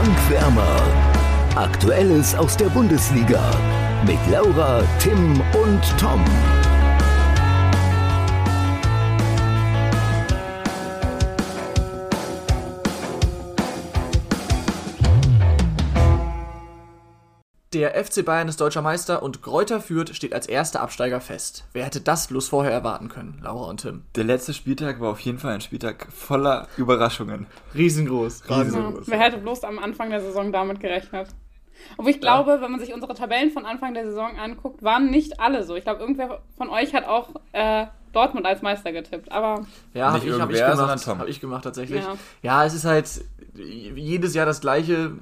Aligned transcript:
Bankwärmer. 0.00 0.80
Aktuelles 1.56 2.34
aus 2.34 2.56
der 2.56 2.70
Bundesliga 2.70 3.50
mit 4.06 4.18
Laura, 4.30 4.82
Tim 4.98 5.42
und 5.52 5.82
Tom. 5.98 6.24
Der 18.00 18.06
FC 18.06 18.24
Bayern 18.24 18.48
ist 18.48 18.58
deutscher 18.62 18.80
Meister 18.80 19.22
und 19.22 19.42
Gräuter 19.42 19.78
Fürth 19.78 20.14
steht 20.14 20.32
als 20.32 20.46
erster 20.46 20.80
Absteiger 20.80 21.20
fest. 21.20 21.64
Wer 21.74 21.84
hätte 21.84 22.00
das 22.00 22.28
bloß 22.28 22.48
vorher 22.48 22.72
erwarten 22.72 23.10
können, 23.10 23.38
Laura 23.42 23.68
und 23.68 23.82
Tim? 23.82 24.04
Der 24.16 24.24
letzte 24.24 24.54
Spieltag 24.54 25.02
war 25.02 25.10
auf 25.10 25.20
jeden 25.20 25.38
Fall 25.38 25.52
ein 25.52 25.60
Spieltag 25.60 26.08
voller 26.10 26.66
Überraschungen. 26.78 27.46
Riesengroß. 27.74 28.44
Riesengroß. 28.48 29.06
Ja, 29.06 29.12
wer 29.12 29.18
hätte 29.18 29.36
bloß 29.36 29.64
am 29.64 29.78
Anfang 29.78 30.08
der 30.08 30.22
Saison 30.22 30.50
damit 30.50 30.80
gerechnet? 30.80 31.28
Aber 31.98 32.08
ich 32.08 32.22
glaube, 32.22 32.52
ja. 32.52 32.60
wenn 32.62 32.70
man 32.70 32.80
sich 32.80 32.94
unsere 32.94 33.12
Tabellen 33.12 33.50
von 33.50 33.66
Anfang 33.66 33.92
der 33.92 34.06
Saison 34.06 34.38
anguckt, 34.38 34.82
waren 34.82 35.10
nicht 35.10 35.38
alle 35.38 35.64
so. 35.64 35.76
Ich 35.76 35.84
glaube, 35.84 36.00
irgendwer 36.00 36.40
von 36.56 36.70
euch 36.70 36.94
hat 36.94 37.06
auch 37.06 37.28
äh, 37.52 37.84
Dortmund 38.14 38.46
als 38.46 38.62
Meister 38.62 38.92
getippt. 38.92 39.30
Aber 39.30 39.66
ja, 39.92 40.12
habe 40.12 40.26
ich, 40.26 40.40
hab 40.40 40.50
ich 40.50 40.58
gemacht. 40.58 41.06
Habe 41.06 41.28
ich 41.28 41.40
gemacht 41.40 41.64
tatsächlich. 41.64 42.02
Ja. 42.02 42.14
ja, 42.40 42.64
es 42.64 42.72
ist 42.72 42.86
halt 42.86 43.24
jedes 43.54 44.34
Jahr 44.34 44.46
das 44.46 44.60
Gleiche. 44.60 45.12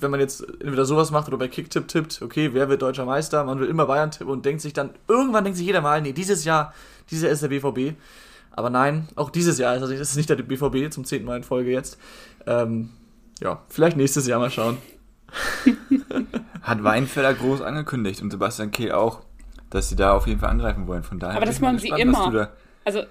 Wenn 0.00 0.10
man 0.10 0.20
jetzt 0.20 0.42
entweder 0.60 0.84
sowas 0.84 1.10
macht 1.10 1.28
oder 1.28 1.36
bei 1.36 1.48
Kicktipp 1.48 1.88
tippt, 1.88 2.22
okay, 2.22 2.50
wer 2.52 2.68
wird 2.68 2.82
deutscher 2.82 3.04
Meister? 3.04 3.44
Man 3.44 3.60
will 3.60 3.68
immer 3.68 3.86
Bayern 3.86 4.10
tippen 4.10 4.32
und 4.32 4.44
denkt 4.44 4.62
sich 4.62 4.72
dann, 4.72 4.90
irgendwann 5.08 5.44
denkt 5.44 5.58
sich 5.58 5.66
jeder 5.66 5.80
mal, 5.80 6.00
nee, 6.00 6.12
dieses 6.12 6.44
Jahr, 6.44 6.74
dieses 7.10 7.24
Jahr 7.24 7.32
ist 7.32 7.42
der 7.42 7.48
BVB. 7.48 7.96
Aber 8.52 8.70
nein, 8.70 9.08
auch 9.14 9.30
dieses 9.30 9.58
Jahr 9.58 9.76
ist 9.76 9.82
es 9.82 10.16
nicht 10.16 10.28
der 10.28 10.36
BVB, 10.36 10.92
zum 10.92 11.04
zehnten 11.04 11.26
Mal 11.26 11.36
in 11.36 11.44
Folge 11.44 11.70
jetzt. 11.70 11.98
Ähm, 12.46 12.90
ja, 13.40 13.62
vielleicht 13.68 13.96
nächstes 13.96 14.26
Jahr 14.26 14.40
mal 14.40 14.50
schauen. 14.50 14.78
Hat 16.62 16.82
Weinfeller 16.82 17.32
groß 17.34 17.62
angekündigt 17.62 18.20
und 18.22 18.30
Sebastian 18.30 18.70
Kehl 18.70 18.92
auch, 18.92 19.20
dass 19.70 19.88
sie 19.88 19.96
da 19.96 20.12
auf 20.12 20.26
jeden 20.26 20.40
Fall 20.40 20.50
angreifen 20.50 20.86
wollen. 20.88 21.04
Von 21.04 21.18
daher 21.18 21.36
aber 21.36 21.46
das 21.46 21.60
machen 21.60 21.78
sie 21.78 21.88
immer. 21.88 22.50
Also 22.84 23.04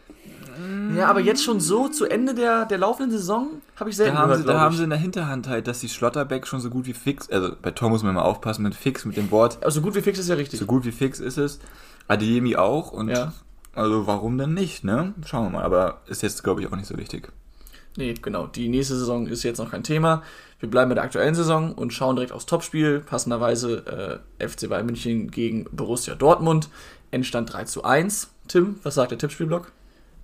ja, 0.98 1.08
aber 1.08 1.20
jetzt 1.20 1.44
schon 1.44 1.60
so 1.60 1.88
zu 1.88 2.06
Ende 2.06 2.34
der, 2.34 2.66
der 2.66 2.78
laufenden 2.78 3.12
Saison 3.12 3.62
habe 3.76 3.90
ich 3.90 3.96
selten 3.96 4.16
da 4.16 4.22
haben 4.22 4.30
gehört, 4.30 4.48
sie, 4.48 4.54
Da 4.54 4.60
haben 4.60 4.76
sie 4.76 4.84
in 4.84 4.90
der 4.90 5.00
Hinterhand 5.00 5.48
halt, 5.48 5.68
dass 5.68 5.80
die 5.80 5.90
Schlotterbeck 5.90 6.48
schon 6.48 6.60
so 6.60 6.70
gut 6.70 6.86
wie 6.86 6.94
fix, 6.94 7.30
also 7.30 7.52
bei 7.62 7.72
Tom 7.72 7.92
muss 7.92 8.04
man 8.04 8.16
mal 8.16 8.24
aufpassen 8.24 8.64
mit 8.64 8.76
fix, 8.76 9.06
mit 9.06 9.18
dem 9.18 9.32
Wort. 9.32 9.60
Also 9.64 9.80
so 9.80 9.82
gut 9.82 9.96
wie 9.96 10.02
fix 10.02 10.20
ist 10.20 10.30
ja 10.30 10.36
richtig. 10.36 10.60
So 10.60 10.66
gut 10.66 10.86
wie 10.86 10.92
fix 10.92 11.20
ist 11.20 11.38
es. 11.38 11.60
Adeyemi 12.08 12.56
auch 12.56 12.92
und 12.92 13.10
ja. 13.10 13.34
also 13.74 14.08
warum 14.08 14.38
denn 14.38 14.54
nicht, 14.54 14.84
ne? 14.84 15.14
Schauen 15.26 15.46
wir 15.46 15.60
mal, 15.60 15.64
aber 15.64 16.02
ist 16.08 16.24
jetzt 16.24 16.44
glaube 16.44 16.62
ich 16.62 16.68
auch 16.68 16.76
nicht 16.76 16.88
so 16.88 16.98
wichtig. 16.98 17.32
Nee, 17.98 18.14
genau. 18.22 18.48
Die 18.48 18.70
nächste 18.70 18.96
Saison 18.96 19.28
ist 19.28 19.44
jetzt 19.44 19.58
noch 19.58 19.72
kein 19.72 19.84
Thema. 19.84 20.24
Wir 20.60 20.70
bleiben 20.70 20.90
bei 20.90 20.96
der 20.96 21.04
aktuellen 21.04 21.36
Saison 21.36 21.74
und 21.74 21.94
schauen 21.94 22.16
direkt 22.16 22.32
aufs 22.32 22.46
Topspiel. 22.46 23.00
Passenderweise 23.00 24.22
äh, 24.40 24.48
FC 24.48 24.70
Bayern 24.70 24.86
München 24.86 25.32
gegen 25.32 25.66
Borussia 25.72 26.16
Dortmund. 26.16 26.70
Endstand 27.12 27.52
3 27.52 27.64
zu 27.66 27.84
1. 27.84 28.30
Tim, 28.48 28.76
was 28.84 28.96
sagt 28.96 29.12
der 29.12 29.18
Tippspielblock? 29.18 29.72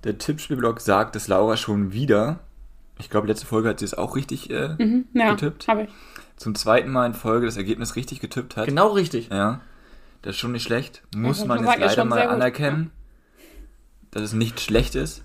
Der 0.05 0.17
Tippspielblock 0.17 0.79
sagt, 0.79 1.15
dass 1.15 1.27
Laura 1.27 1.57
schon 1.57 1.91
wieder, 1.91 2.39
ich 2.99 3.09
glaube, 3.09 3.27
letzte 3.27 3.47
Folge 3.47 3.69
hat 3.69 3.79
sie 3.79 3.85
es 3.85 3.95
auch 3.95 4.15
richtig 4.15 4.51
äh, 4.51 4.75
mhm, 4.77 5.05
ja, 5.13 5.31
getippt. 5.31 5.67
habe 5.67 5.83
ich. 5.83 5.89
Zum 6.37 6.53
zweiten 6.53 6.91
Mal 6.91 7.07
in 7.07 7.13
Folge 7.13 7.47
das 7.47 7.57
Ergebnis 7.57 7.95
richtig 7.95 8.19
getippt 8.19 8.55
hat. 8.55 8.67
Genau 8.67 8.89
richtig. 8.89 9.29
Ja. 9.29 9.61
Das 10.21 10.35
ist 10.35 10.39
schon 10.39 10.51
nicht 10.51 10.63
schlecht. 10.63 11.01
Muss 11.15 11.41
ja, 11.41 11.47
man 11.47 11.65
jetzt 11.65 11.79
leider 11.79 12.05
mal 12.05 12.27
anerkennen, 12.27 12.91
ja. 13.37 13.43
dass 14.11 14.23
es 14.23 14.33
nicht 14.33 14.59
schlecht 14.59 14.95
ist. 14.95 15.23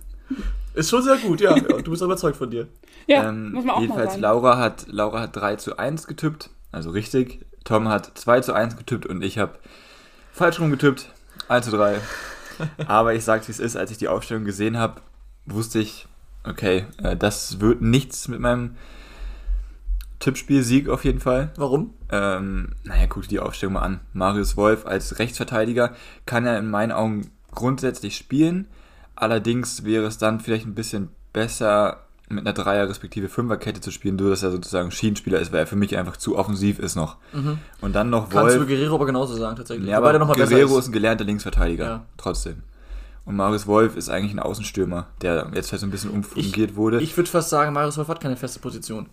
Ist 0.72 0.88
schon 0.88 1.02
sehr 1.02 1.16
gut, 1.18 1.40
ja. 1.40 1.54
Du 1.58 1.90
bist 1.90 2.02
überzeugt 2.02 2.36
von 2.36 2.50
dir. 2.50 2.68
Ja, 3.06 3.28
ähm, 3.28 3.52
muss 3.52 3.64
man 3.64 3.76
auch 3.76 3.80
jedenfalls, 3.80 4.14
mal 4.14 4.20
Laura 4.20 4.58
hat, 4.58 4.86
Laura 4.88 5.20
hat 5.20 5.36
3 5.36 5.56
zu 5.56 5.78
1 5.78 6.06
getippt, 6.06 6.50
also 6.70 6.90
richtig. 6.90 7.44
Tom 7.64 7.88
hat 7.88 8.12
2 8.16 8.40
zu 8.40 8.52
1 8.54 8.76
getippt 8.76 9.04
und 9.06 9.22
ich 9.22 9.38
habe 9.38 9.58
falsch 10.32 10.60
rum 10.60 10.70
getippt. 10.70 11.12
1 11.48 11.66
zu 11.66 11.76
3. 11.76 11.98
Aber 12.86 13.14
ich 13.14 13.24
sag's 13.24 13.48
wie 13.48 13.52
es 13.52 13.60
ist, 13.60 13.76
als 13.76 13.90
ich 13.90 13.98
die 13.98 14.08
Aufstellung 14.08 14.44
gesehen 14.44 14.76
habe, 14.78 15.00
wusste 15.46 15.78
ich, 15.78 16.06
okay, 16.44 16.86
äh, 17.02 17.16
das 17.16 17.60
wird 17.60 17.82
nichts 17.82 18.28
mit 18.28 18.40
meinem 18.40 18.76
Tippspiel-Sieg 20.20 20.88
auf 20.88 21.04
jeden 21.04 21.20
Fall. 21.20 21.50
Warum? 21.56 21.94
Ähm, 22.10 22.74
naja, 22.84 23.06
guck 23.08 23.22
dir 23.22 23.28
die 23.28 23.40
Aufstellung 23.40 23.74
mal 23.74 23.82
an. 23.82 24.00
Marius 24.12 24.56
Wolf 24.56 24.86
als 24.86 25.18
Rechtsverteidiger 25.18 25.94
kann 26.26 26.46
er 26.46 26.58
in 26.58 26.70
meinen 26.70 26.92
Augen 26.92 27.30
grundsätzlich 27.52 28.16
spielen. 28.16 28.68
Allerdings 29.16 29.84
wäre 29.84 30.06
es 30.06 30.18
dann 30.18 30.40
vielleicht 30.40 30.66
ein 30.66 30.74
bisschen 30.74 31.08
besser, 31.32 32.04
mit 32.30 32.46
einer 32.46 32.52
Dreier- 32.54 32.88
respektive 32.88 33.28
Fünferkette 33.28 33.80
zu 33.80 33.90
spielen, 33.90 34.18
so 34.18 34.30
dass 34.30 34.42
er 34.42 34.52
sozusagen 34.52 34.90
Schienenspieler 34.90 35.40
ist, 35.40 35.52
weil 35.52 35.60
er 35.60 35.66
für 35.66 35.76
mich 35.76 35.96
einfach 35.96 36.16
zu 36.16 36.38
offensiv 36.38 36.78
ist 36.78 36.94
noch. 36.94 37.16
Mhm. 37.32 37.58
Und 37.80 37.94
dann 37.94 38.08
noch 38.08 38.32
Wolf. 38.32 38.52
Kannst 38.52 38.56
du 38.56 38.66
Guerrero 38.66 38.94
aber 38.94 39.06
genauso 39.06 39.34
sagen, 39.34 39.56
tatsächlich. 39.56 39.88
Ja, 39.88 39.98
aber 39.98 40.18
noch 40.18 40.34
Guerrero 40.34 40.78
ist. 40.78 40.84
ist. 40.84 40.88
ein 40.88 40.92
gelernter 40.92 41.24
Linksverteidiger, 41.24 41.84
ja. 41.84 42.04
trotzdem. 42.16 42.62
Und 43.24 43.36
Marius 43.36 43.66
Wolf 43.66 43.96
ist 43.96 44.08
eigentlich 44.08 44.32
ein 44.32 44.38
Außenstürmer, 44.38 45.08
der 45.22 45.50
jetzt 45.54 45.72
halt 45.72 45.80
so 45.80 45.86
ein 45.86 45.90
bisschen 45.90 46.10
umfungiert 46.10 46.76
wurde. 46.76 47.00
Ich 47.00 47.16
würde 47.16 47.28
fast 47.28 47.50
sagen, 47.50 47.72
Marius 47.72 47.98
Wolf 47.98 48.08
hat 48.08 48.20
keine 48.20 48.36
feste 48.36 48.60
Position. 48.60 49.06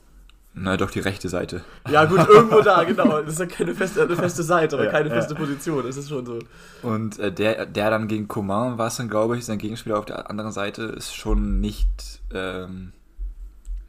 Na 0.59 0.75
doch, 0.75 0.89
die 0.89 0.99
rechte 0.99 1.29
Seite. 1.29 1.61
Ja, 1.89 2.05
gut, 2.05 2.19
irgendwo 2.29 2.61
da, 2.61 2.83
genau. 2.83 3.21
Das 3.21 3.33
ist 3.33 3.39
ja 3.39 3.45
keine 3.45 3.75
feste, 3.75 4.01
eine 4.01 4.15
feste 4.15 4.41
Seite, 4.41 4.75
aber 4.75 4.85
ja, 4.85 4.91
keine 4.91 5.09
feste 5.09 5.33
ja. 5.33 5.39
Position. 5.39 5.83
Das 5.85 5.97
ist 5.97 6.09
schon 6.09 6.25
so. 6.25 6.39
Und 6.81 7.19
äh, 7.19 7.31
der, 7.31 7.67
der 7.67 7.91
dann 7.91 8.07
gegen 8.07 8.27
Coman 8.27 8.77
war 8.77 8.87
es 8.87 8.95
dann, 8.95 9.07
glaube 9.07 9.37
ich, 9.37 9.45
sein 9.45 9.59
Gegenspieler 9.59 9.99
auf 9.99 10.05
der 10.05 10.29
anderen 10.29 10.51
Seite, 10.51 10.83
ist 10.83 11.15
schon 11.15 11.59
nicht 11.59 11.87
ähm, 12.33 12.93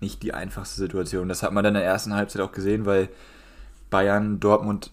nicht 0.00 0.22
die 0.22 0.34
einfachste 0.34 0.76
Situation. 0.76 1.28
Das 1.28 1.42
hat 1.42 1.52
man 1.52 1.64
dann 1.64 1.74
in 1.74 1.80
der 1.80 1.88
ersten 1.88 2.14
Halbzeit 2.14 2.42
auch 2.42 2.52
gesehen, 2.52 2.86
weil 2.86 3.08
Bayern 3.90 4.40
Dortmund 4.40 4.92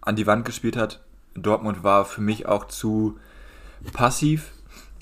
an 0.00 0.16
die 0.16 0.26
Wand 0.26 0.44
gespielt 0.44 0.76
hat. 0.76 1.00
Dortmund 1.34 1.82
war 1.82 2.04
für 2.04 2.20
mich 2.20 2.46
auch 2.46 2.66
zu 2.66 3.18
passiv. 3.92 4.52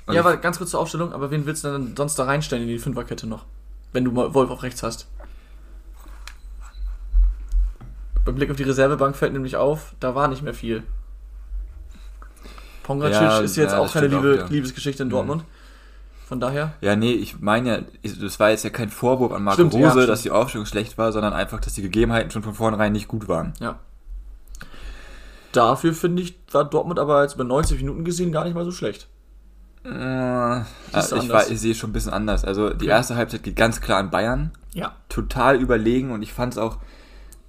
Also 0.07 0.17
ja, 0.17 0.21
aber 0.21 0.37
ganz 0.39 0.59
kurz 0.59 0.71
zur 0.71 0.81
Aufstellung, 0.81 1.13
aber 1.13 1.31
wen 1.31 1.47
willst 1.47 1.65
du 1.65 1.73
denn 1.73 1.97
sonst 1.97 2.19
da 2.19 2.25
reinstellen 2.25 2.65
in 2.65 2.69
die 2.69 2.79
Fünferkette 2.79 3.27
noch? 3.27 3.45
Wenn 3.93 4.05
du 4.05 4.15
Wolf 4.15 4.51
auf 4.51 4.63
rechts 4.63 4.83
hast. 4.83 5.07
Beim 8.25 8.35
Blick 8.37 8.51
auf 8.51 8.57
die 8.57 8.63
Reservebank 8.63 9.17
fällt 9.17 9.33
nämlich 9.33 9.57
auf, 9.57 9.95
da 10.01 10.15
war 10.15 10.29
nicht 10.29 10.43
mehr 10.43 10.55
viel. 10.55 10.85
Pongracic 12.83 13.21
ja, 13.21 13.39
ist 13.41 13.57
jetzt 13.57 13.73
ja, 13.73 13.79
auch 13.79 13.93
keine 13.93 14.09
Liebe, 14.09 14.35
auch, 14.35 14.39
ja. 14.39 14.47
Liebesgeschichte 14.47 15.03
in 15.03 15.09
mhm. 15.09 15.13
Dortmund. 15.13 15.43
Mhm. 15.43 15.62
Von 16.33 16.41
daher? 16.41 16.73
Ja, 16.81 16.97
nee, 16.97 17.13
ich 17.13 17.41
meine 17.41 17.85
ja, 18.03 18.11
das 18.19 18.41
war 18.41 18.49
jetzt 18.49 18.65
ja 18.65 18.71
kein 18.71 18.89
Vorwurf 18.89 19.33
an 19.33 19.45
Marco 19.45 19.69
stimmt, 19.69 19.75
Rose, 19.75 20.01
ja, 20.01 20.07
dass 20.07 20.23
die 20.23 20.31
Aufstellung 20.31 20.65
schlecht 20.65 20.97
war, 20.97 21.13
sondern 21.13 21.35
einfach, 21.35 21.61
dass 21.61 21.75
die 21.75 21.83
Gegebenheiten 21.83 22.31
schon 22.31 22.43
von 22.43 22.55
vornherein 22.55 22.93
nicht 22.93 23.07
gut 23.07 23.29
waren. 23.29 23.53
Ja. 23.61 23.79
Dafür 25.53 25.93
finde 25.93 26.23
ich, 26.23 26.39
war 26.51 26.65
Dortmund 26.65 26.99
aber 26.99 27.21
jetzt 27.21 27.35
über 27.35 27.45
90 27.45 27.81
Minuten 27.81 28.03
gesehen 28.03 28.33
gar 28.33 28.45
nicht 28.45 28.55
mal 28.55 28.65
so 28.65 28.71
schlecht. 28.71 29.09
Äh, 29.85 29.91
also 29.91 31.17
ich, 31.17 31.29
war, 31.29 31.51
ich 31.51 31.61
sehe 31.61 31.73
es 31.73 31.77
schon 31.77 31.91
ein 31.91 31.93
bisschen 31.93 32.15
anders. 32.15 32.47
Also 32.47 32.71
die 32.71 32.87
okay. 32.87 32.87
erste 32.87 33.17
Halbzeit 33.17 33.43
geht 33.43 33.57
ganz 33.57 33.83
klar 33.83 33.99
an 33.99 34.09
Bayern. 34.09 34.53
Ja. 34.73 34.97
Total 35.11 35.61
überlegen 35.61 36.13
und 36.13 36.23
ich 36.23 36.33
fand 36.33 36.55
es 36.55 36.59
auch, 36.59 36.79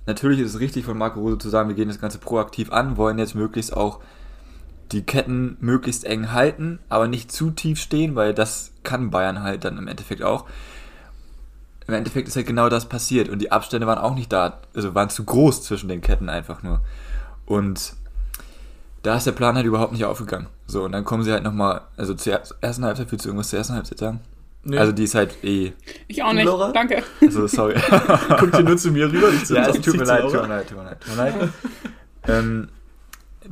natürlich 0.07 0.41
ist 0.41 0.55
es 0.55 0.59
richtig 0.59 0.83
von 0.83 0.97
Marco 0.97 1.21
Rose 1.21 1.37
zu 1.37 1.47
sagen, 1.47 1.69
wir 1.69 1.75
gehen 1.77 1.87
das 1.87 2.01
Ganze 2.01 2.17
proaktiv 2.17 2.69
an, 2.73 2.97
wollen 2.97 3.17
jetzt 3.17 3.33
möglichst 3.33 3.77
auch 3.77 4.01
die 4.93 5.03
Ketten 5.03 5.57
möglichst 5.59 6.05
eng 6.05 6.31
halten, 6.31 6.79
aber 6.89 7.07
nicht 7.07 7.31
zu 7.31 7.51
tief 7.51 7.79
stehen, 7.79 8.15
weil 8.15 8.33
das 8.33 8.71
kann 8.83 9.09
Bayern 9.09 9.41
halt 9.43 9.65
dann 9.65 9.77
im 9.77 9.87
Endeffekt 9.87 10.21
auch. 10.23 10.45
Im 11.87 11.93
Endeffekt 11.93 12.27
ist 12.27 12.35
halt 12.35 12.47
genau 12.47 12.69
das 12.69 12.87
passiert 12.87 13.27
und 13.27 13.39
die 13.39 13.51
Abstände 13.51 13.87
waren 13.87 13.99
auch 13.99 14.15
nicht 14.15 14.31
da, 14.31 14.61
also 14.73 14.95
waren 14.95 15.09
zu 15.09 15.25
groß 15.25 15.63
zwischen 15.63 15.89
den 15.89 16.01
Ketten 16.01 16.29
einfach 16.29 16.63
nur. 16.63 16.79
Und 17.45 17.93
da 19.01 19.17
ist 19.17 19.27
der 19.27 19.33
Plan 19.33 19.55
halt 19.55 19.65
überhaupt 19.65 19.91
nicht 19.91 20.05
aufgegangen. 20.05 20.47
So, 20.65 20.83
und 20.83 20.93
dann 20.93 21.03
kommen 21.03 21.23
sie 21.23 21.31
halt 21.33 21.43
nochmal, 21.43 21.81
also 21.97 22.13
zur 22.13 22.39
ersten 22.61 22.85
Halbzeit, 22.85 23.11
willst 23.11 23.25
du 23.25 23.29
irgendwas 23.29 23.49
zur 23.49 23.59
ersten 23.59 23.73
Halbzeit 23.73 23.97
sagen? 23.97 24.21
Nee. 24.65 24.77
Also 24.77 24.93
die 24.93 25.03
ist 25.03 25.13
halt 25.13 25.43
eh. 25.43 25.73
Ich 26.07 26.23
auch 26.23 26.31
nicht, 26.31 26.45
Laura? 26.45 26.71
danke. 26.71 27.03
Also 27.21 27.47
sorry. 27.47 27.75
Guck 28.39 28.51
dir 28.53 28.63
nur 28.63 28.77
zu 28.77 28.91
mir 28.91 29.11
rüber, 29.11 29.27
zu 29.43 29.55
Ja, 29.55 29.67
es 29.67 29.81
tut 29.81 29.97
mir 29.97 30.05
leid, 30.05 30.21
tut 30.21 30.33
mir 30.33 30.47
leid, 30.47 30.69
tut 30.69 30.77
mir 30.77 30.83
leid, 30.85 31.01
tut 31.01 31.15
mir 31.15 31.23
leid. 31.23 31.49
ähm, 32.29 32.69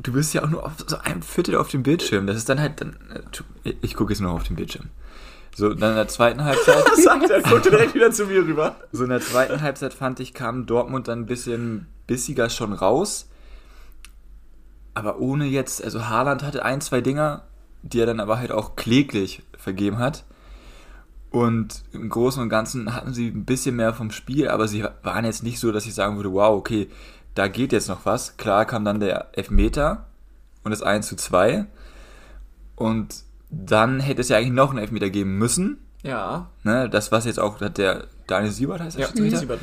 du 0.00 0.12
bist 0.12 0.34
ja 0.34 0.44
auch 0.44 0.48
nur 0.48 0.64
auf 0.64 0.72
so 0.86 0.98
einem 0.98 1.22
Viertel 1.22 1.56
auf 1.56 1.68
dem 1.68 1.82
Bildschirm. 1.82 2.26
Das 2.26 2.36
ist 2.36 2.48
dann 2.48 2.60
halt 2.60 2.80
dann. 2.80 2.96
Äh, 3.64 3.74
ich 3.82 3.94
gucke 3.94 4.12
jetzt 4.12 4.20
nur 4.20 4.32
auf 4.32 4.44
dem 4.44 4.56
Bildschirm. 4.56 4.90
So, 5.54 5.74
dann 5.74 5.90
in 5.90 5.96
der 5.96 6.08
zweiten 6.08 6.44
Halbzeit. 6.44 6.84
Was 6.90 7.02
sagt 7.02 7.30
er? 7.30 7.42
Guckt 7.42 7.66
direkt 7.66 7.94
wieder 7.94 8.10
zu 8.10 8.26
mir 8.26 8.42
rüber. 8.42 8.76
So 8.90 9.04
in 9.04 9.10
der 9.10 9.20
zweiten 9.20 9.60
Halbzeit 9.60 9.92
fand 9.92 10.20
ich, 10.20 10.32
kam 10.34 10.66
Dortmund 10.66 11.08
dann 11.08 11.20
ein 11.20 11.26
bisschen 11.26 11.86
bissiger 12.06 12.48
schon 12.48 12.72
raus. 12.72 13.28
Aber 14.94 15.18
ohne 15.18 15.46
jetzt, 15.46 15.82
also 15.82 16.08
Haaland 16.08 16.42
hatte 16.42 16.64
ein, 16.64 16.80
zwei 16.80 17.00
Dinger, 17.00 17.44
die 17.82 18.00
er 18.00 18.06
dann 18.06 18.20
aber 18.20 18.38
halt 18.38 18.52
auch 18.52 18.76
kläglich 18.76 19.42
vergeben 19.56 19.98
hat. 19.98 20.24
Und 21.30 21.82
im 21.92 22.10
Großen 22.10 22.42
und 22.42 22.50
Ganzen 22.50 22.94
hatten 22.94 23.14
sie 23.14 23.28
ein 23.28 23.46
bisschen 23.46 23.76
mehr 23.76 23.94
vom 23.94 24.10
Spiel, 24.10 24.48
aber 24.48 24.68
sie 24.68 24.84
waren 25.02 25.24
jetzt 25.24 25.42
nicht 25.42 25.58
so, 25.58 25.72
dass 25.72 25.86
ich 25.86 25.94
sagen 25.94 26.16
würde, 26.16 26.32
wow, 26.32 26.54
okay, 26.54 26.88
da 27.34 27.48
geht 27.48 27.72
jetzt 27.72 27.88
noch 27.88 28.04
was. 28.04 28.36
Klar 28.36 28.64
kam 28.66 28.84
dann 28.84 29.00
der 29.00 29.28
Elfmeter 29.32 30.06
und 30.64 30.70
das 30.70 30.82
1 30.82 31.06
zu 31.06 31.16
2. 31.16 31.66
Und 32.76 33.24
dann 33.50 34.00
hätte 34.00 34.20
es 34.20 34.28
ja 34.28 34.38
eigentlich 34.38 34.52
noch 34.52 34.70
einen 34.70 34.78
Elfmeter 34.78 35.10
geben 35.10 35.38
müssen. 35.38 35.78
Ja. 36.02 36.50
Ne, 36.64 36.88
das, 36.88 37.12
was 37.12 37.24
jetzt 37.24 37.38
auch 37.38 37.60
hat 37.60 37.78
der 37.78 38.06
Daniel 38.26 38.50
Siebert 38.50 38.80
heißt 38.80 38.96
der 38.96 39.02
ja, 39.02 39.08
Schiedsrichter, 39.08 39.38
Siebert 39.38 39.60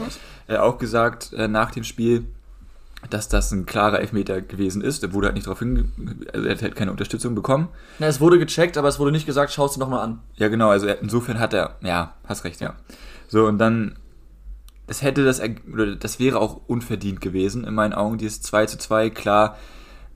äh, 0.48 0.58
auch 0.58 0.78
gesagt 0.78 1.34
äh, 1.34 1.48
nach 1.48 1.72
dem 1.72 1.84
Spiel, 1.84 2.26
dass 3.10 3.30
das 3.30 3.52
ein 3.52 3.66
klarer 3.66 4.00
Elfmeter 4.00 4.42
gewesen 4.42 4.82
ist. 4.82 5.04
Er 5.04 5.14
wurde 5.14 5.28
halt 5.28 5.36
nicht 5.36 5.48
darauf 5.48 5.60
hin, 5.60 5.92
also 6.34 6.46
er 6.46 6.56
hat 6.56 6.62
halt 6.62 6.76
keine 6.76 6.92
Unterstützung 6.92 7.36
bekommen. 7.36 7.70
Na, 8.00 8.08
es 8.08 8.20
wurde 8.20 8.40
gecheckt, 8.40 8.78
aber 8.78 8.88
es 8.88 9.00
wurde 9.00 9.12
nicht 9.12 9.26
gesagt, 9.26 9.52
schaust 9.52 9.76
du 9.76 9.80
nochmal 9.80 10.04
an. 10.04 10.20
Ja, 10.36 10.50
genau, 10.50 10.70
also 10.70 10.88
insofern 10.88 11.40
hat 11.40 11.54
er, 11.54 11.76
ja, 11.82 12.14
hast 12.26 12.44
recht, 12.44 12.62
ja. 12.62 12.76
So, 13.28 13.46
und 13.46 13.58
dann, 13.58 13.98
es 14.90 15.02
hätte 15.02 15.24
das, 15.24 15.42
oder 15.72 15.96
das 15.96 16.20
wäre 16.20 16.40
auch 16.40 16.62
unverdient 16.68 17.22
gewesen, 17.22 17.64
in 17.64 17.74
meinen 17.74 17.94
Augen, 17.94 18.18
dieses 18.18 18.42
2 18.42 18.66
zu 18.66 18.78
2, 18.78 19.10
klar, 19.12 19.58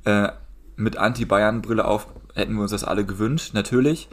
äh, 0.06 0.30
mit 0.76 0.98
Anti-Bayern-Brille 0.98 1.86
auf 1.86 2.08
hätten 2.34 2.56
wir 2.56 2.62
uns 2.62 2.72
das 2.72 2.84
alle 2.84 3.06
gewünscht, 3.06 3.54
natürlich. 3.54 4.10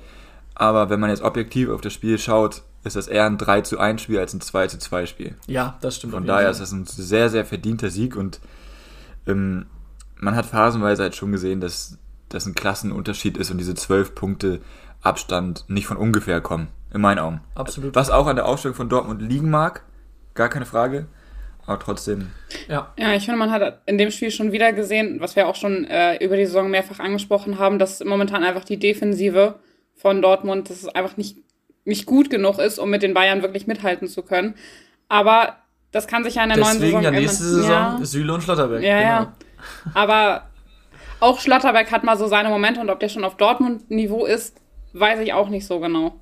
Aber 0.55 0.91
wenn 0.91 1.01
man 1.01 1.11
jetzt 1.11 1.23
objektiv 1.23 1.71
auf 1.71 1.81
das 1.81 1.95
Spiel 1.95 2.19
schaut, 2.19 2.63
ist 2.85 2.97
das 2.97 3.09
eher 3.09 3.25
ein 3.25 3.39
3 3.39 3.63
zu 3.63 3.79
1 3.79 4.01
Spiel 4.01 4.19
als 4.19 4.35
ein 4.35 4.41
2 4.41 4.67
zu 4.69 4.79
2 4.79 5.07
Spiel. 5.07 5.35
Ja, 5.47 5.79
das 5.81 5.97
stimmt. 5.97 6.13
Von 6.13 6.27
daher 6.27 6.51
ist 6.51 6.61
das 6.61 6.73
ein 6.73 6.85
sehr, 6.87 7.31
sehr 7.31 7.45
verdienter 7.45 7.91
Sieg 7.91 8.17
und 8.17 8.41
ähm, 9.27 9.67
man 10.17 10.37
hat 10.37 10.47
phasenweise 10.47 11.03
halt 11.03 11.17
schon 11.17 11.33
gesehen, 11.33 11.61
dass 11.61 11.99
das 12.29 12.47
ein 12.47 12.55
Klassenunterschied 12.55 13.37
ist 13.39 13.51
und 13.51 13.59
diese 13.59 13.75
12 13.75 14.15
Punkte 14.15 14.61
Abstand 15.03 15.65
nicht 15.69 15.87
von 15.87 15.97
ungefähr 15.97 16.41
kommen, 16.41 16.69
in 16.93 17.01
meinen 17.01 17.19
Augen. 17.19 17.41
Absolut. 17.55 17.95
Was 17.95 18.11
auch 18.11 18.27
an 18.27 18.37
der 18.37 18.47
Ausstellung 18.47 18.77
von 18.77 18.91
Dortmund 18.91 19.23
liegen 19.23 19.49
mag, 19.51 19.83
gar 20.35 20.49
keine 20.49 20.67
Frage. 20.67 21.07
Aber 21.67 21.79
trotzdem. 21.79 22.33
Ja. 22.69 22.93
ja, 22.99 23.15
ich 23.15 23.25
finde, 23.25 23.39
man 23.39 23.51
hat 23.51 23.83
in 23.87 23.99
dem 23.99 24.11
Spiel 24.11 24.31
schon 24.31 24.51
wieder 24.51 24.73
gesehen, 24.73 25.21
was 25.21 25.37
wir 25.37 25.47
auch 25.47 25.55
schon 25.55 25.85
äh, 25.85 26.17
über 26.17 26.37
die 26.37 26.47
Saison 26.47 26.71
mehrfach 26.71 26.99
angesprochen 26.99 27.59
haben, 27.59 27.79
dass 27.79 28.03
momentan 28.03 28.43
einfach 28.43 28.65
die 28.65 28.79
Defensive 28.79 29.57
von 29.95 30.21
Dortmund, 30.23 30.69
dass 30.69 30.79
es 30.79 30.89
einfach 30.89 31.17
nicht, 31.17 31.37
nicht 31.85 32.07
gut 32.07 32.31
genug 32.31 32.59
ist, 32.59 32.79
um 32.79 32.91
mit 32.91 33.03
den 33.03 33.15
Bayern 33.15 33.43
wirklich 33.43 33.67
mithalten 33.67 34.09
zu 34.09 34.23
können. 34.23 34.55
Aber 35.09 35.57
das 35.93 36.07
kann 36.07 36.25
sich 36.25 36.37
ja 36.37 36.43
in 36.43 36.49
der 36.49 36.59
Deswegen 36.59 36.79
neuen 36.79 36.91
Saison 36.91 37.03
ja 37.03 37.11
nächste 37.11 37.45
ändern. 37.45 37.61
Saison 37.61 37.99
ja. 38.01 38.05
Süle 38.05 38.35
und 38.35 38.43
Schlotterberg. 38.43 38.83
Ja, 38.83 38.99
genau. 38.99 39.09
ja. 39.09 39.35
Aber 39.95 40.43
auch 41.21 41.39
Schlotterberg 41.39 41.93
hat 41.93 42.03
mal 42.03 42.17
so 42.17 42.27
seine 42.27 42.49
Momente 42.49 42.81
und 42.81 42.91
ob 42.91 42.99
der 43.01 43.09
schon 43.09 43.25
auf 43.25 43.37
Dortmund-Niveau 43.37 44.25
ist, 44.25 44.57
weiß 44.93 45.21
ich 45.21 45.35
auch 45.35 45.49
nicht 45.49 45.67
so 45.67 45.79
genau. 45.79 46.17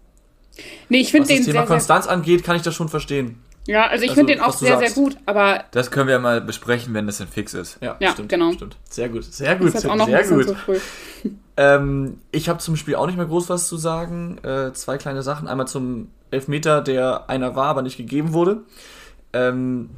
Nee, 0.89 0.99
ich 0.99 1.13
finde 1.13 1.29
den. 1.29 1.39
Was 1.39 1.47
das 1.47 1.53
Thema 1.53 1.67
sehr, 1.67 1.75
Konstanz 1.75 2.05
sehr 2.05 2.13
angeht, 2.15 2.45
kann 2.45 2.57
ich 2.57 2.63
das 2.63 2.75
schon 2.75 2.89
verstehen. 2.89 3.43
Ja, 3.69 3.87
also 3.87 4.03
ich 4.03 4.11
also, 4.11 4.21
finde 4.21 4.33
den 4.33 4.43
auch 4.43 4.55
sehr, 4.55 4.79
sagst. 4.79 4.95
sehr 4.95 5.05
gut, 5.05 5.19
aber. 5.27 5.65
Das 5.73 5.91
können 5.91 6.09
wir 6.09 6.19
mal 6.19 6.41
besprechen, 6.41 6.95
wenn 6.95 7.07
das 7.07 7.19
dann 7.19 7.29
fix 7.29 7.53
ist. 7.53 7.77
Ja, 7.83 7.97
ja 8.01 8.13
stimmt, 8.13 8.31
genau. 8.31 8.51
Stimmt. 8.53 8.77
Sehr 8.89 9.11
gut, 9.11 9.25
sehr 9.25 9.57
gut. 9.57 9.75
Das 9.75 9.85
ist 9.85 9.91
auch 9.91 9.95
noch 9.95 10.07
sehr 10.07 10.21
ein 10.21 10.29
gut. 10.29 10.49
Zu 10.49 10.55
früh. 10.55 10.79
Ähm, 11.61 12.21
ich 12.31 12.49
habe 12.49 12.61
zum 12.61 12.77
Spiel 12.77 12.95
auch 12.95 13.07
nicht 13.07 13.17
mehr 13.17 13.27
groß 13.27 13.49
was 13.49 13.67
zu 13.67 13.77
sagen. 13.77 14.39
Äh, 14.45 14.73
zwei 14.75 14.97
kleine 14.97 15.25
Sachen. 15.25 15.49
Einmal 15.49 15.67
zum 15.67 16.09
Elfmeter, 16.31 16.81
der 16.83 17.29
einer 17.29 17.57
war, 17.57 17.67
aber 17.67 17.83
nicht 17.83 17.97
gegeben 17.97 18.33
wurde. 18.33 18.59
Ähm, 19.33 19.91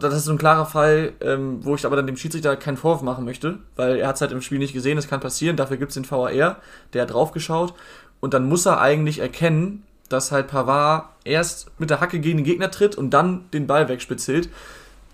das 0.00 0.14
ist 0.14 0.24
so 0.24 0.32
ein 0.32 0.38
klarer 0.38 0.64
Fall, 0.64 1.12
ähm, 1.20 1.58
wo 1.60 1.74
ich 1.74 1.84
aber 1.84 1.96
dann 1.96 2.06
dem 2.06 2.16
Schiedsrichter 2.16 2.56
keinen 2.56 2.78
Vorwurf 2.78 3.02
machen 3.02 3.26
möchte, 3.26 3.58
weil 3.76 3.96
er 3.96 4.08
hat 4.08 4.14
es 4.14 4.22
halt 4.22 4.32
im 4.32 4.40
Spiel 4.40 4.58
nicht 4.58 4.72
gesehen, 4.72 4.96
das 4.96 5.06
kann 5.06 5.20
passieren. 5.20 5.58
Dafür 5.58 5.76
gibt 5.76 5.90
es 5.90 5.96
den 5.96 6.10
VAR, 6.10 6.56
der 6.94 7.02
hat 7.02 7.12
draufgeschaut. 7.12 7.74
Und 8.20 8.32
dann 8.32 8.48
muss 8.48 8.64
er 8.64 8.80
eigentlich 8.80 9.18
erkennen, 9.18 9.84
dass 10.08 10.32
halt 10.32 10.48
Pavard 10.48 11.08
erst 11.24 11.70
mit 11.78 11.90
der 11.90 12.00
Hacke 12.00 12.20
gegen 12.20 12.38
den 12.38 12.44
Gegner 12.44 12.70
tritt 12.70 12.96
und 12.96 13.10
dann 13.10 13.50
den 13.52 13.66
Ball 13.66 13.88
wegspitzelt. 13.88 14.48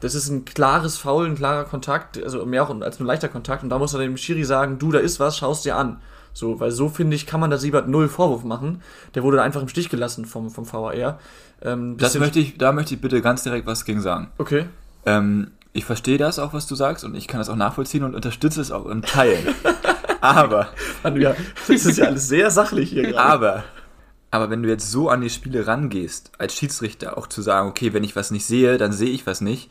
Das 0.01 0.15
ist 0.15 0.29
ein 0.29 0.45
klares 0.45 0.97
Foul, 0.97 1.27
ein 1.27 1.35
klarer 1.35 1.65
Kontakt, 1.65 2.23
also 2.23 2.45
mehr 2.47 2.63
auch 2.63 2.81
als 2.81 2.99
nur 2.99 3.07
leichter 3.07 3.29
Kontakt. 3.29 3.63
Und 3.63 3.69
da 3.69 3.79
muss 3.79 3.93
er 3.93 4.01
dem 4.01 4.17
Schiri 4.17 4.45
sagen, 4.45 4.79
du, 4.79 4.91
da 4.91 4.99
ist 4.99 5.21
was, 5.21 5.37
schaust 5.37 5.65
dir 5.65 5.77
an. 5.77 6.01
So, 6.33 6.61
weil 6.61 6.71
so 6.71 6.89
finde 6.89 7.17
ich, 7.17 7.27
kann 7.27 7.41
man 7.41 7.51
da 7.51 7.59
Siebert 7.59 7.89
null 7.89 8.09
Vorwurf 8.09 8.45
machen. 8.45 8.83
Der 9.15 9.23
wurde 9.23 9.39
da 9.39 9.43
einfach 9.43 9.63
im 9.63 9.69
Stich 9.69 9.91
gelassen 9.91 10.25
vom, 10.25 10.51
vom 10.51 10.71
VAR. 10.71 11.19
Ähm, 11.63 11.97
das 11.99 12.19
möchte 12.19 12.39
ich, 12.39 12.57
da 12.57 12.73
möchte 12.73 12.95
ich 12.95 13.01
bitte 13.01 13.21
ganz 13.21 13.43
direkt 13.43 13.67
was 13.67 13.85
gegen 13.85 14.01
sagen. 14.01 14.31
Okay. 14.39 14.67
Ähm, 15.05 15.51
ich 15.73 15.85
verstehe 15.85 16.19
das 16.19 16.39
auch, 16.39 16.53
was 16.53 16.67
du 16.67 16.75
sagst, 16.75 17.05
und 17.05 17.15
ich 17.15 17.29
kann 17.29 17.39
das 17.39 17.49
auch 17.49 17.57
nachvollziehen 17.57 18.03
und 18.03 18.15
unterstütze 18.15 18.61
es 18.61 18.71
auch 18.71 18.87
in 18.87 19.03
Teilen. 19.03 19.55
aber. 20.21 20.69
ja, 21.15 21.35
das 21.69 21.87
ist 21.87 21.99
ja 21.99 22.07
alles 22.07 22.29
sehr 22.29 22.51
sachlich 22.51 22.91
hier 22.91 23.03
gerade. 23.11 23.21
Aber 23.21 23.65
aber 24.31 24.51
wenn 24.51 24.63
du 24.63 24.69
jetzt 24.69 24.91
so 24.91 25.09
an 25.09 25.21
die 25.21 25.31
Spiele 25.31 25.67
rangehst, 25.67 26.33
als 26.39 26.55
Schiedsrichter, 26.55 27.19
auch 27.19 27.27
zu 27.27 27.43
sagen, 27.43 27.69
okay, 27.69 27.93
wenn 27.93 28.05
ich 28.05 28.17
was 28.17 28.31
nicht 28.31 28.47
sehe, 28.47 28.79
dann 28.79 28.93
sehe 28.93 29.11
ich 29.11 29.27
was 29.27 29.41
nicht, 29.41 29.71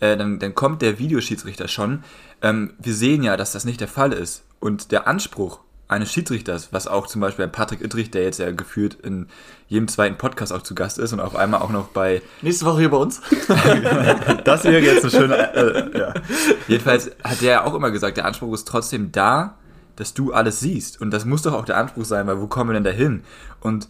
äh, 0.00 0.16
dann, 0.16 0.38
dann 0.38 0.54
kommt 0.54 0.82
der 0.82 0.98
Videoschiedsrichter 0.98 1.68
schon. 1.68 2.02
Ähm, 2.40 2.72
wir 2.78 2.94
sehen 2.94 3.22
ja, 3.22 3.36
dass 3.36 3.52
das 3.52 3.64
nicht 3.64 3.80
der 3.80 3.88
Fall 3.88 4.12
ist. 4.12 4.44
Und 4.58 4.92
der 4.92 5.06
Anspruch 5.06 5.60
eines 5.88 6.12
Schiedsrichters, 6.12 6.72
was 6.72 6.86
auch 6.86 7.08
zum 7.08 7.20
Beispiel 7.20 7.48
Patrick 7.48 7.82
Ittrich, 7.82 8.10
der 8.10 8.22
jetzt 8.22 8.38
ja 8.38 8.52
gefühlt 8.52 8.94
in 8.94 9.26
jedem 9.68 9.88
zweiten 9.88 10.16
Podcast 10.16 10.52
auch 10.52 10.62
zu 10.62 10.74
Gast 10.74 10.98
ist 10.98 11.12
und 11.12 11.20
auf 11.20 11.34
einmal 11.34 11.60
auch 11.60 11.70
noch 11.70 11.88
bei... 11.88 12.22
Nächste 12.42 12.64
Woche 12.64 12.80
hier 12.80 12.90
bei 12.90 12.96
uns. 12.96 13.20
das 14.44 14.64
wäre 14.64 14.80
jetzt 14.80 15.04
ein 15.04 15.10
schöner... 15.10 15.54
Äh, 15.54 15.98
ja. 15.98 16.14
Jedenfalls 16.68 17.10
hat 17.24 17.40
der 17.40 17.50
ja 17.50 17.64
auch 17.64 17.74
immer 17.74 17.90
gesagt, 17.90 18.16
der 18.16 18.24
Anspruch 18.24 18.54
ist 18.54 18.68
trotzdem 18.68 19.10
da, 19.10 19.58
dass 20.00 20.14
du 20.14 20.32
alles 20.32 20.60
siehst. 20.60 20.98
Und 21.00 21.10
das 21.10 21.26
muss 21.26 21.42
doch 21.42 21.52
auch 21.52 21.66
der 21.66 21.76
Anspruch 21.76 22.06
sein, 22.06 22.26
weil 22.26 22.40
wo 22.40 22.46
kommen 22.46 22.70
wir 22.70 22.74
denn 22.74 22.84
da 22.84 22.90
hin? 22.90 23.22
Und 23.60 23.86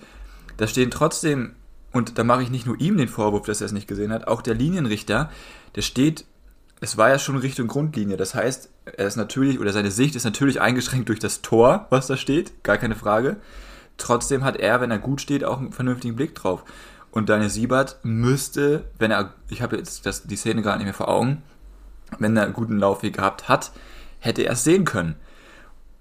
da 0.56 0.66
stehen 0.66 0.90
trotzdem, 0.90 1.54
und 1.92 2.18
da 2.18 2.24
mache 2.24 2.42
ich 2.42 2.50
nicht 2.50 2.66
nur 2.66 2.80
ihm 2.80 2.96
den 2.96 3.06
Vorwurf, 3.06 3.46
dass 3.46 3.60
er 3.60 3.66
es 3.66 3.72
nicht 3.72 3.86
gesehen 3.86 4.12
hat, 4.12 4.26
auch 4.26 4.42
der 4.42 4.54
Linienrichter, 4.54 5.30
der 5.76 5.82
steht, 5.82 6.24
es 6.80 6.96
war 6.96 7.10
ja 7.10 7.20
schon 7.20 7.36
Richtung 7.36 7.68
Grundlinie. 7.68 8.16
Das 8.16 8.34
heißt, 8.34 8.70
er 8.86 9.06
ist 9.06 9.16
natürlich, 9.16 9.60
oder 9.60 9.72
seine 9.72 9.92
Sicht 9.92 10.16
ist 10.16 10.24
natürlich 10.24 10.60
eingeschränkt 10.60 11.08
durch 11.08 11.20
das 11.20 11.42
Tor, 11.42 11.86
was 11.90 12.08
da 12.08 12.16
steht, 12.16 12.64
gar 12.64 12.76
keine 12.76 12.96
Frage. 12.96 13.36
Trotzdem 13.96 14.42
hat 14.42 14.56
er, 14.56 14.80
wenn 14.80 14.90
er 14.90 14.98
gut 14.98 15.20
steht, 15.20 15.44
auch 15.44 15.58
einen 15.58 15.72
vernünftigen 15.72 16.16
Blick 16.16 16.34
drauf. 16.34 16.64
Und 17.12 17.28
Daniel 17.28 17.50
Siebert 17.50 17.98
müsste, 18.02 18.84
wenn 18.98 19.12
er, 19.12 19.34
ich 19.48 19.62
habe 19.62 19.76
jetzt 19.76 20.06
das, 20.06 20.24
die 20.24 20.36
Szene 20.36 20.62
gerade 20.62 20.78
nicht 20.78 20.86
mehr 20.86 20.94
vor 20.94 21.08
Augen, 21.08 21.42
wenn 22.18 22.36
er 22.36 22.44
einen 22.44 22.52
guten 22.52 22.78
Laufweg 22.78 23.14
gehabt 23.14 23.48
hat, 23.48 23.70
hätte 24.18 24.42
er 24.42 24.54
es 24.54 24.64
sehen 24.64 24.84
können 24.84 25.14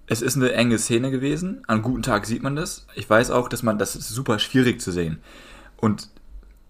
es 0.09 0.23
ist 0.23 0.35
eine 0.35 0.51
enge 0.53 0.79
Szene 0.79 1.11
gewesen. 1.11 1.61
An 1.67 1.83
guten 1.83 2.01
Tag 2.01 2.25
sieht 2.25 2.41
man 2.41 2.55
das. 2.55 2.87
Ich 2.95 3.07
weiß 3.07 3.29
auch, 3.29 3.47
dass 3.47 3.61
man 3.61 3.77
das 3.77 3.95
ist 3.95 4.09
super 4.09 4.39
schwierig 4.39 4.81
zu 4.81 4.91
sehen. 4.91 5.19
Und 5.77 6.09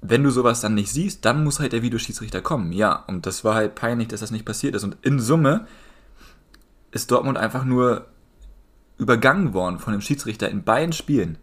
wenn 0.02 0.24
du 0.24 0.30
sowas 0.30 0.60
dann 0.60 0.76
nicht 0.76 0.92
siehst, 0.92 1.24
dann 1.24 1.46
muss 1.46 1.62
halt 1.62 1.72
der 1.72 1.82
Videoschiedsrichter 1.82 2.42
kommen. 2.42 2.74
Ja, 2.74 3.06
und 3.08 3.26
das 3.26 3.46
war 3.46 3.56
halt 3.56 3.76
peinlich, 3.76 4.10
dass 4.10 4.20
das 4.20 4.32
nicht 4.32 4.44
passiert 4.44 4.76
ist. 4.76 4.84
Und 4.84 4.98
in 5.04 5.20
Summe 5.20 5.68
ist 6.92 7.12
Dortmund 7.12 7.38
einfach 7.38 7.64
nur 7.64 8.08
übergangen 8.98 9.54
worden 9.54 9.80
von 9.80 9.94
dem 9.94 10.02
Schiedsrichter 10.02 10.50
in 10.50 10.64
beiden 10.64 10.92
Spielen. 10.92 11.38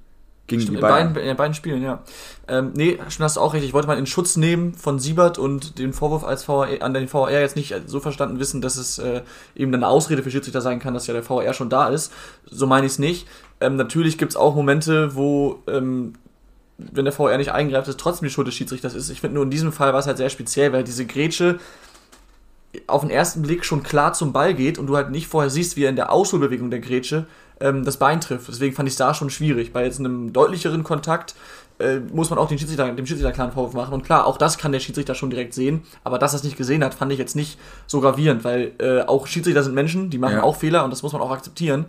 Gegen 0.47 0.63
Stimmt, 0.63 0.79
die 0.79 0.81
Bayern. 0.81 1.09
In 1.09 1.15
beiden, 1.15 1.29
in 1.31 1.37
beiden 1.37 1.55
Spielen, 1.55 1.83
ja. 1.83 2.03
Ähm, 2.47 2.73
nee, 2.75 2.99
schon 3.09 3.25
hast 3.25 3.37
du 3.37 3.41
auch 3.41 3.55
recht. 3.55 3.65
Ich 3.65 3.73
wollte 3.73 3.89
mal 3.89 3.99
in 3.99 4.07
Schutz 4.07 4.37
nehmen 4.37 4.75
von 4.75 5.01
Siebert 5.01 5.39
und 5.39 5.79
den 5.79 5.93
Vorwurf 5.93 6.23
als 6.23 6.47
VAR, 6.47 6.69
an 6.81 6.95
den 6.95 7.13
VAR 7.13 7.33
jetzt 7.33 7.57
nicht 7.57 7.75
so 7.87 7.99
verstanden 7.99 8.39
wissen, 8.39 8.61
dass 8.61 8.77
es 8.77 8.99
äh, 8.99 9.23
eben 9.57 9.75
eine 9.75 9.89
Ausrede 9.89 10.23
für 10.23 10.31
Schiedsrichter 10.31 10.61
sein 10.61 10.79
kann, 10.79 10.95
dass 10.95 11.09
ja 11.09 11.15
der 11.15 11.29
VAR 11.29 11.53
schon 11.53 11.69
da 11.69 11.89
ist. 11.89 12.13
So 12.49 12.67
meine 12.67 12.87
ich 12.87 12.93
es 12.93 12.99
nicht. 13.01 13.27
Ähm, 13.61 13.75
natürlich 13.77 14.19
gibt 14.19 14.33
es 14.33 14.37
auch 14.37 14.55
Momente, 14.55 15.17
wo, 15.17 15.63
ähm, 15.67 16.15
wenn 16.79 17.05
der 17.05 17.19
VAR 17.19 17.37
nicht 17.39 17.51
eingreift, 17.51 17.89
es 17.89 17.97
trotzdem 17.97 18.29
die 18.29 18.33
Schuld 18.33 18.47
des 18.47 18.55
Schiedsrichters 18.55 18.95
ist. 18.95 19.11
Ich 19.11 19.21
finde 19.21 19.35
nur 19.35 19.45
in 19.45 19.51
diesem 19.51 19.73
Fall 19.73 19.93
war 19.93 19.99
es 19.99 20.07
halt 20.07 20.19
sehr 20.19 20.31
speziell, 20.31 20.73
weil 20.73 20.85
diese 20.85 21.07
Grätsche 21.07 21.59
auf 22.87 23.01
den 23.01 23.11
ersten 23.11 23.43
Blick 23.43 23.65
schon 23.65 23.83
klar 23.83 24.13
zum 24.13 24.33
Ball 24.33 24.55
geht 24.55 24.79
und 24.79 24.87
du 24.87 24.97
halt 24.97 25.11
nicht 25.11 25.27
vorher 25.27 25.51
siehst, 25.51 25.77
wie 25.77 25.85
er 25.85 25.91
in 25.91 25.97
der 25.97 26.13
Ausholbewegung 26.13 26.71
der 26.71 26.81
Grätsche 26.81 27.27
ähm, 27.61 27.85
das 27.85 27.97
Bein 27.99 28.21
trifft. 28.21 28.49
Deswegen 28.49 28.75
fand 28.75 28.89
ich 28.89 28.95
es 28.95 28.99
da 28.99 29.15
schon 29.15 29.31
schwierig. 29.31 29.73
Bei 29.73 29.85
jetzt 29.85 29.99
einem 29.99 30.33
deutlicheren 30.33 30.85
Kontakt 30.85 31.35
äh, 31.79 31.99
muss 31.99 32.31
man 32.31 32.39
auch 32.39 32.49
den 32.49 32.59
Schiedsrichter, 32.59 32.91
dem 32.93 33.07
Schiedsrichter 33.07 33.33
klaren 33.33 33.53
Vorwurf 33.53 33.75
machen. 33.75 33.95
Und 33.95 34.05
klar, 34.05 34.27
auch 34.27 34.39
das 34.39 34.59
kann 34.59 34.73
der 34.73 34.81
Schiedsrichter 34.81 35.15
schon 35.15 35.31
direkt 35.31 35.55
sehen. 35.55 35.83
Aber 36.05 36.19
dass 36.19 36.33
er 36.33 36.39
es 36.39 36.45
nicht 36.45 36.57
gesehen 36.57 36.83
hat, 36.85 36.95
fand 36.95 37.13
ich 37.13 37.19
jetzt 37.19 37.37
nicht 37.37 37.59
so 37.87 38.01
gravierend, 38.01 38.45
weil 38.45 38.73
äh, 38.79 39.03
auch 39.03 39.27
Schiedsrichter 39.27 39.63
sind 39.63 39.75
Menschen, 39.75 40.11
die 40.11 40.19
machen 40.19 40.37
ja. 40.37 40.43
auch 40.43 40.57
Fehler 40.57 40.85
und 40.85 40.91
das 40.91 41.03
muss 41.03 41.13
man 41.13 41.23
auch 41.23 41.31
akzeptieren. 41.31 41.87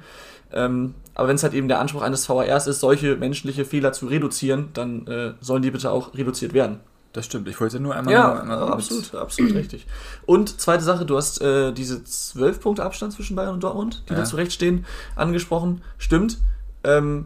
Ähm, 0.53 0.93
aber 1.13 1.27
wenn 1.27 1.36
es 1.36 1.43
halt 1.43 1.53
eben 1.53 1.67
der 1.67 1.79
Anspruch 1.79 2.01
eines 2.01 2.27
VARs 2.27 2.67
ist, 2.67 2.79
solche 2.79 3.15
menschliche 3.17 3.65
Fehler 3.65 3.91
zu 3.91 4.07
reduzieren, 4.07 4.69
dann 4.74 5.05
äh, 5.07 5.33
sollen 5.41 5.62
die 5.62 5.71
bitte 5.71 5.91
auch 5.91 6.13
reduziert 6.13 6.53
werden. 6.53 6.79
Das 7.13 7.25
stimmt, 7.25 7.47
ich 7.47 7.59
wollte 7.59 7.79
nur 7.79 7.95
einmal. 7.95 8.13
Ja, 8.13 8.41
einmal 8.41 8.61
absolut, 8.63 9.15
absolut 9.15 9.53
richtig. 9.55 9.87
Und 10.25 10.59
zweite 10.59 10.83
Sache, 10.83 11.05
du 11.05 11.17
hast 11.17 11.41
äh, 11.41 11.71
diese 11.71 12.03
12 12.03 12.59
Punkte 12.59 12.83
Abstand 12.83 13.13
zwischen 13.13 13.35
Bayern 13.35 13.55
und 13.55 13.63
Dortmund, 13.63 14.03
die 14.07 14.13
ja. 14.13 14.19
da 14.19 14.25
zurechtstehen, 14.25 14.85
angesprochen. 15.15 15.81
Stimmt. 15.97 16.37
Ähm, 16.83 17.25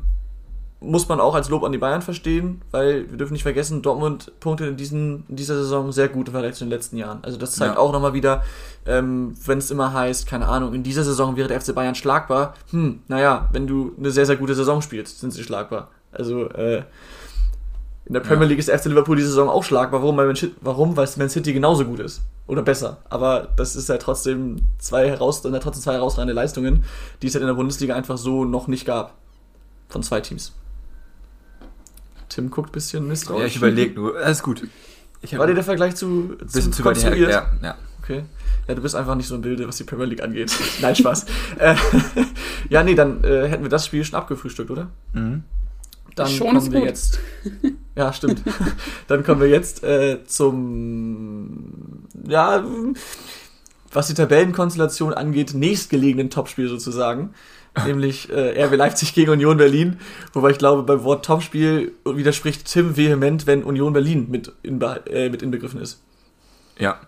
muss 0.82 1.08
man 1.08 1.20
auch 1.20 1.36
als 1.36 1.48
Lob 1.50 1.64
an 1.64 1.72
die 1.72 1.78
Bayern 1.78 2.02
verstehen, 2.02 2.62
weil 2.72 3.10
wir 3.10 3.18
dürfen 3.18 3.34
nicht 3.34 3.44
vergessen, 3.44 3.84
Dortmund 3.84 4.32
punktet 4.40 4.68
in, 4.68 4.78
diesen, 4.78 5.26
in 5.30 5.36
dieser 5.36 5.56
Saison 5.56 5.92
sehr 5.92 6.10
gut 6.10 6.28
im 6.28 6.32
Vergleich 6.34 6.56
zu 6.56 6.64
den 6.64 6.72
letzten 6.72 6.98
Jahren. 6.98 7.20
Also 7.22 7.38
das 7.38 7.52
zeigt 7.52 7.76
ja. 7.76 7.80
auch 7.80 7.94
nochmal 7.94 8.14
wieder, 8.14 8.44
ähm, 8.88 9.36
wenn 9.46 9.60
es 9.60 9.70
immer 9.70 9.94
heißt, 9.94 10.26
keine 10.26 10.48
Ahnung, 10.48 10.74
in 10.74 10.82
dieser 10.82 11.04
Saison 11.04 11.36
wäre 11.36 11.48
der 11.48 11.62
FC 11.62 11.76
Bayern 11.76 11.94
schlagbar. 11.94 12.56
Hm, 12.72 13.02
naja, 13.08 13.48
wenn 13.52 13.68
du 13.68 13.94
eine 13.98 14.10
sehr, 14.10 14.26
sehr 14.26 14.38
gute 14.38 14.56
Saison 14.56 14.82
spielst, 14.82 15.20
sind 15.20 15.32
sie 15.32 15.44
schlagbar. 15.44 15.90
Also 16.12 16.50
äh, 16.50 16.84
in 18.12 18.16
der 18.16 18.20
Premier 18.20 18.46
League 18.46 18.60
ist 18.60 18.70
FC 18.70 18.88
Liverpool 18.88 19.16
diese 19.16 19.30
Saison 19.30 19.48
auch 19.48 19.64
schlagbar. 19.64 20.02
Warum? 20.02 20.18
Weil, 20.18 20.36
warum? 20.60 20.98
Weil 20.98 21.08
Man 21.16 21.30
City 21.30 21.54
genauso 21.54 21.86
gut 21.86 22.02
ist. 22.02 22.22
Oder 22.46 22.62
besser. 22.62 22.98
Aber 23.10 23.48
das 23.56 23.78
ist 23.78 23.88
ja 23.88 23.98
trotzdem 24.00 24.58
zwei 24.80 25.08
heraus, 25.08 25.42
trotzdem 25.42 25.74
zwei 25.82 25.94
herausragende 25.94 26.34
Leistungen, 26.34 26.84
die 27.22 27.28
es 27.28 27.36
halt 27.36 27.44
in 27.44 27.48
der 27.48 27.54
Bundesliga 27.54 27.96
einfach 27.96 28.18
so 28.18 28.44
noch 28.44 28.68
nicht 28.68 28.84
gab. 28.86 29.14
Von 29.88 30.04
zwei 30.04 30.20
Teams. 30.20 30.52
Tim 32.28 32.52
guckt 32.52 32.72
ein 32.72 32.74
bisschen 32.74 33.08
misstrauisch. 33.08 33.40
Ja, 33.40 33.48
ich 33.48 33.56
überlege 33.56 33.96
nur. 33.96 34.18
Alles 34.18 34.44
gut. 34.44 34.68
War 35.32 35.48
dir 35.48 35.54
der 35.54 35.64
Vergleich 35.64 35.96
zu, 35.96 36.36
zu, 36.48 36.70
zu 36.70 36.84
konstruiert? 36.84 37.32
Ja, 37.32 37.50
ja. 37.64 37.78
Okay. 38.04 38.24
Ja, 38.68 38.76
du 38.76 38.82
bist 38.82 38.94
einfach 38.94 39.16
nicht 39.16 39.28
so 39.28 39.36
im 39.36 39.42
Bilde, 39.42 39.66
was 39.70 39.78
die 39.78 39.86
Premier 39.86 40.08
League 40.08 40.22
angeht. 40.22 40.52
Nein, 40.82 40.98
Spaß. 40.98 41.28
äh, 41.60 41.76
ja, 42.70 42.84
nee, 42.84 42.94
dann 42.94 43.24
äh, 43.24 43.48
hätten 43.48 43.64
wir 43.64 43.70
das 43.70 43.86
Spiel 43.86 44.04
schon 44.04 44.20
abgefrühstückt, 44.20 44.70
oder? 44.70 44.90
Mhm. 45.14 45.44
Dann 46.16 46.28
schon 46.28 46.56
kommen 46.56 46.72
wir 46.72 46.80
gut. 46.80 46.90
jetzt. 46.90 47.20
Ja, 47.94 48.14
stimmt. 48.14 48.42
dann 49.08 49.26
kommen 49.26 49.42
wir 49.42 49.50
jetzt 49.50 49.84
äh, 49.84 50.24
zum 50.26 52.08
ja, 52.26 52.64
was 53.92 54.08
die 54.08 54.14
Tabellenkonstellation 54.14 55.14
angeht, 55.14 55.54
nächstgelegenen 55.54 56.30
Topspiel 56.30 56.70
sozusagen. 56.70 57.34
nämlich 57.86 58.30
äh, 58.30 58.64
RB 58.64 58.76
Leipzig 58.76 59.14
gegen 59.14 59.32
Union 59.32 59.58
Berlin. 59.58 60.00
Wobei 60.34 60.52
ich 60.52 60.58
glaube, 60.58 60.84
beim 60.84 61.04
Wort 61.04 61.26
Topspiel 61.26 61.94
widerspricht 62.04 62.66
Tim 62.66 62.98
vehement, 62.98 63.48
wenn 63.48 63.64
Union 63.64 63.94
Berlin 63.94 64.28
mit, 64.30 64.52
inbe 64.62 65.02
äh, 65.08 65.30
mit 65.30 65.42
inbegriffen 65.42 65.80
ist. 65.80 66.02
Ja. 66.78 67.00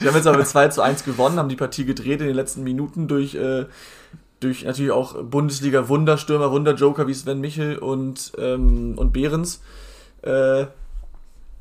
Sie 0.00 0.08
haben 0.08 0.16
jetzt 0.16 0.26
aber 0.26 0.38
mit 0.38 0.48
2 0.48 0.68
zu 0.68 0.82
1 0.82 1.04
gewonnen, 1.04 1.38
haben 1.38 1.48
die 1.48 1.56
Partie 1.56 1.84
gedreht 1.84 2.20
in 2.20 2.26
den 2.26 2.36
letzten 2.36 2.64
Minuten 2.64 3.06
durch, 3.08 3.34
äh, 3.34 3.66
durch 4.44 4.64
natürlich 4.64 4.92
auch 4.92 5.22
Bundesliga-Wunderstürmer, 5.22 6.50
Wunderjoker 6.50 7.06
wie 7.06 7.14
Sven 7.14 7.40
Michel 7.40 7.78
und, 7.78 8.32
ähm, 8.38 8.94
und 8.96 9.12
Behrens. 9.12 9.60
Äh, 10.22 10.66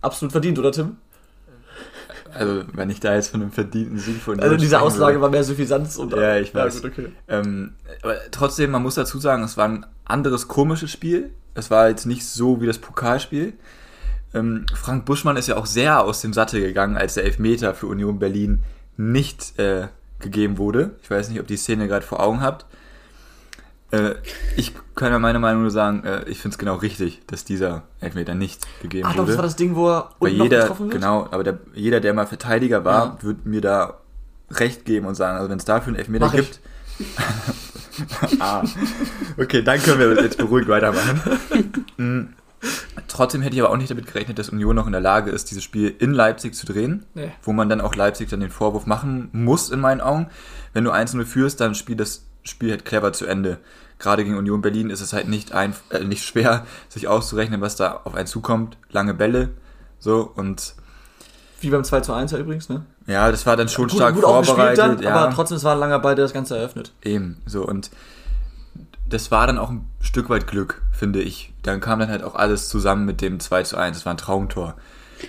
absolut 0.01 0.31
verdient, 0.31 0.59
oder 0.59 0.71
Tim? 0.71 0.97
Also, 2.33 2.63
wenn 2.73 2.89
ich 2.89 2.99
da 2.99 3.13
jetzt 3.13 3.29
von 3.29 3.41
einem 3.41 3.51
verdienten 3.51 3.99
Sieg 3.99 4.21
von 4.21 4.39
Also, 4.39 4.57
diese 4.57 4.81
Aussage 4.81 5.13
würde. 5.13 5.21
war 5.21 5.29
mehr 5.29 5.43
Suffisanz 5.43 5.97
und. 5.97 6.13
Ja, 6.13 6.37
ich 6.37 6.53
weiß. 6.53 6.75
Ja, 6.75 6.81
gut, 6.81 6.91
okay. 6.91 7.11
ähm, 7.27 7.73
aber 8.01 8.15
trotzdem, 8.31 8.71
man 8.71 8.81
muss 8.81 8.95
dazu 8.95 9.19
sagen, 9.19 9.43
es 9.43 9.55
war 9.55 9.67
ein 9.67 9.85
anderes 10.05 10.47
komisches 10.47 10.91
Spiel. 10.91 11.31
Es 11.53 11.69
war 11.69 11.89
jetzt 11.89 12.05
nicht 12.05 12.25
so 12.25 12.61
wie 12.61 12.65
das 12.65 12.79
Pokalspiel. 12.79 13.53
Ähm, 14.33 14.65
Frank 14.73 15.05
Buschmann 15.05 15.37
ist 15.37 15.47
ja 15.47 15.57
auch 15.57 15.67
sehr 15.67 16.03
aus 16.03 16.21
dem 16.21 16.33
Sattel 16.33 16.61
gegangen, 16.61 16.97
als 16.97 17.13
der 17.13 17.23
Elfmeter 17.25 17.75
für 17.75 17.85
Union 17.85 18.17
Berlin 18.17 18.63
nicht 18.97 19.59
äh, 19.59 19.87
gegeben 20.23 20.57
wurde. 20.57 20.95
Ich 21.03 21.11
weiß 21.11 21.29
nicht, 21.29 21.39
ob 21.39 21.47
die 21.47 21.57
Szene 21.57 21.87
gerade 21.87 22.05
vor 22.05 22.19
Augen 22.19 22.41
habt. 22.41 22.65
Äh, 23.91 24.15
ich 24.57 24.73
kann 24.95 25.11
ja 25.11 25.19
meine 25.19 25.37
Meinung 25.37 25.61
nur 25.61 25.71
sagen, 25.71 26.03
äh, 26.03 26.27
ich 26.27 26.39
finde 26.39 26.55
es 26.55 26.57
genau 26.57 26.75
richtig, 26.75 27.21
dass 27.27 27.45
dieser 27.45 27.83
Elfmeter 27.99 28.33
nicht 28.33 28.65
gegeben 28.81 29.07
Ach, 29.07 29.15
wurde. 29.15 29.27
das 29.27 29.37
war 29.37 29.43
das 29.43 29.55
Ding, 29.55 29.75
wo 29.75 29.89
er 29.89 30.09
Weil 30.19 30.31
jeder, 30.31 30.61
getroffen 30.61 30.85
wird? 30.85 30.95
Genau, 30.95 31.27
aber 31.29 31.43
der, 31.43 31.59
jeder, 31.75 31.99
der 31.99 32.15
mal 32.15 32.25
Verteidiger 32.25 32.83
war, 32.83 33.05
ja. 33.05 33.23
wird 33.23 33.45
mir 33.45 33.61
da 33.61 33.99
recht 34.49 34.85
geben 34.85 35.05
und 35.05 35.15
sagen, 35.15 35.37
also 35.37 35.49
wenn 35.49 35.59
es 35.59 35.65
dafür 35.65 35.89
einen 35.89 35.97
Elfmeter 35.97 36.25
Mach 36.25 36.33
gibt. 36.33 36.59
ah. 38.39 38.63
Okay, 39.37 39.61
dann 39.61 39.79
können 39.79 39.99
wir 39.99 40.23
jetzt 40.23 40.37
beruhigt 40.37 40.67
weitermachen. 40.67 41.21
Trotzdem 43.07 43.41
hätte 43.41 43.55
ich 43.55 43.62
aber 43.62 43.71
auch 43.71 43.77
nicht 43.77 43.91
damit 43.91 44.07
gerechnet, 44.07 44.39
dass 44.39 44.50
Union 44.50 44.75
noch 44.75 44.85
in 44.85 44.91
der 44.91 45.01
Lage 45.01 45.31
ist, 45.31 45.50
dieses 45.51 45.63
Spiel 45.63 45.93
in 46.00 46.12
Leipzig 46.12 46.55
zu 46.55 46.65
drehen, 46.65 47.05
nee. 47.13 47.31
wo 47.41 47.53
man 47.53 47.69
dann 47.69 47.81
auch 47.81 47.95
Leipzig 47.95 48.29
dann 48.29 48.39
den 48.39 48.51
Vorwurf 48.51 48.85
machen 48.85 49.29
muss, 49.31 49.69
in 49.69 49.79
meinen 49.79 50.01
Augen. 50.01 50.27
Wenn 50.73 50.83
du 50.83 50.91
1-0 50.91 51.25
führst, 51.25 51.59
dann 51.59 51.75
spielt 51.75 52.00
das 52.00 52.25
Spiel 52.43 52.71
halt 52.71 52.85
clever 52.85 53.13
zu 53.13 53.25
Ende 53.25 53.59
gerade 54.03 54.23
gegen 54.23 54.38
Union 54.38 54.62
Berlin 54.62 54.89
ist 54.91 55.01
es 55.01 55.13
halt 55.13 55.27
nicht, 55.27 55.53
ein, 55.53 55.73
äh, 55.89 56.03
nicht 56.03 56.23
schwer, 56.23 56.65
sich 56.89 57.07
auszurechnen, 57.07 57.62
was 57.62 57.75
da 57.75 58.01
auf 58.03 58.13
einen 58.13 58.27
zukommt. 58.27 58.77
Lange 58.91 59.15
Bälle, 59.15 59.50
so 59.97 60.31
und. 60.35 60.75
Wie 61.62 61.69
beim 61.69 61.83
2 61.83 62.01
zu 62.01 62.13
1 62.13 62.33
übrigens, 62.33 62.67
ne? 62.67 62.85
Ja, 63.07 63.31
das 63.31 63.45
war 63.45 63.55
dann 63.55 63.69
schon 63.69 63.88
ja, 63.88 63.89
gut, 63.89 63.97
stark 63.97 64.15
gut 64.15 64.23
vorbereitet. 64.23 64.77
Dann, 64.77 65.01
ja. 65.01 65.15
Aber 65.15 65.33
trotzdem, 65.33 65.57
es 65.57 65.63
war 65.63 65.73
ein 65.73 65.79
langer 65.79 66.00
Ball, 66.00 66.13
der 66.13 66.25
das 66.25 66.33
Ganze 66.33 66.57
eröffnet. 66.57 66.91
Eben, 67.01 67.41
so 67.45 67.65
und 67.65 67.89
das 69.13 69.32
war 69.32 69.48
dann 69.48 69.58
auch 69.58 69.70
ein 69.70 69.86
Stück 70.01 70.29
weit 70.29 70.48
Glück, 70.48 70.82
finde 70.91 71.22
ich. 71.22 71.53
Dann 71.62 71.79
kam 71.79 72.00
dann 72.00 72.10
halt 72.10 72.24
auch 72.24 72.36
alles 72.36 72.70
zusammen 72.70 73.05
mit 73.05 73.22
dem 73.22 73.39
2 73.39 73.63
zu 73.63 73.77
1. 73.77 73.98
Das 73.98 74.05
war 74.05 74.13
ein 74.13 74.17
Traumtor. 74.17 74.75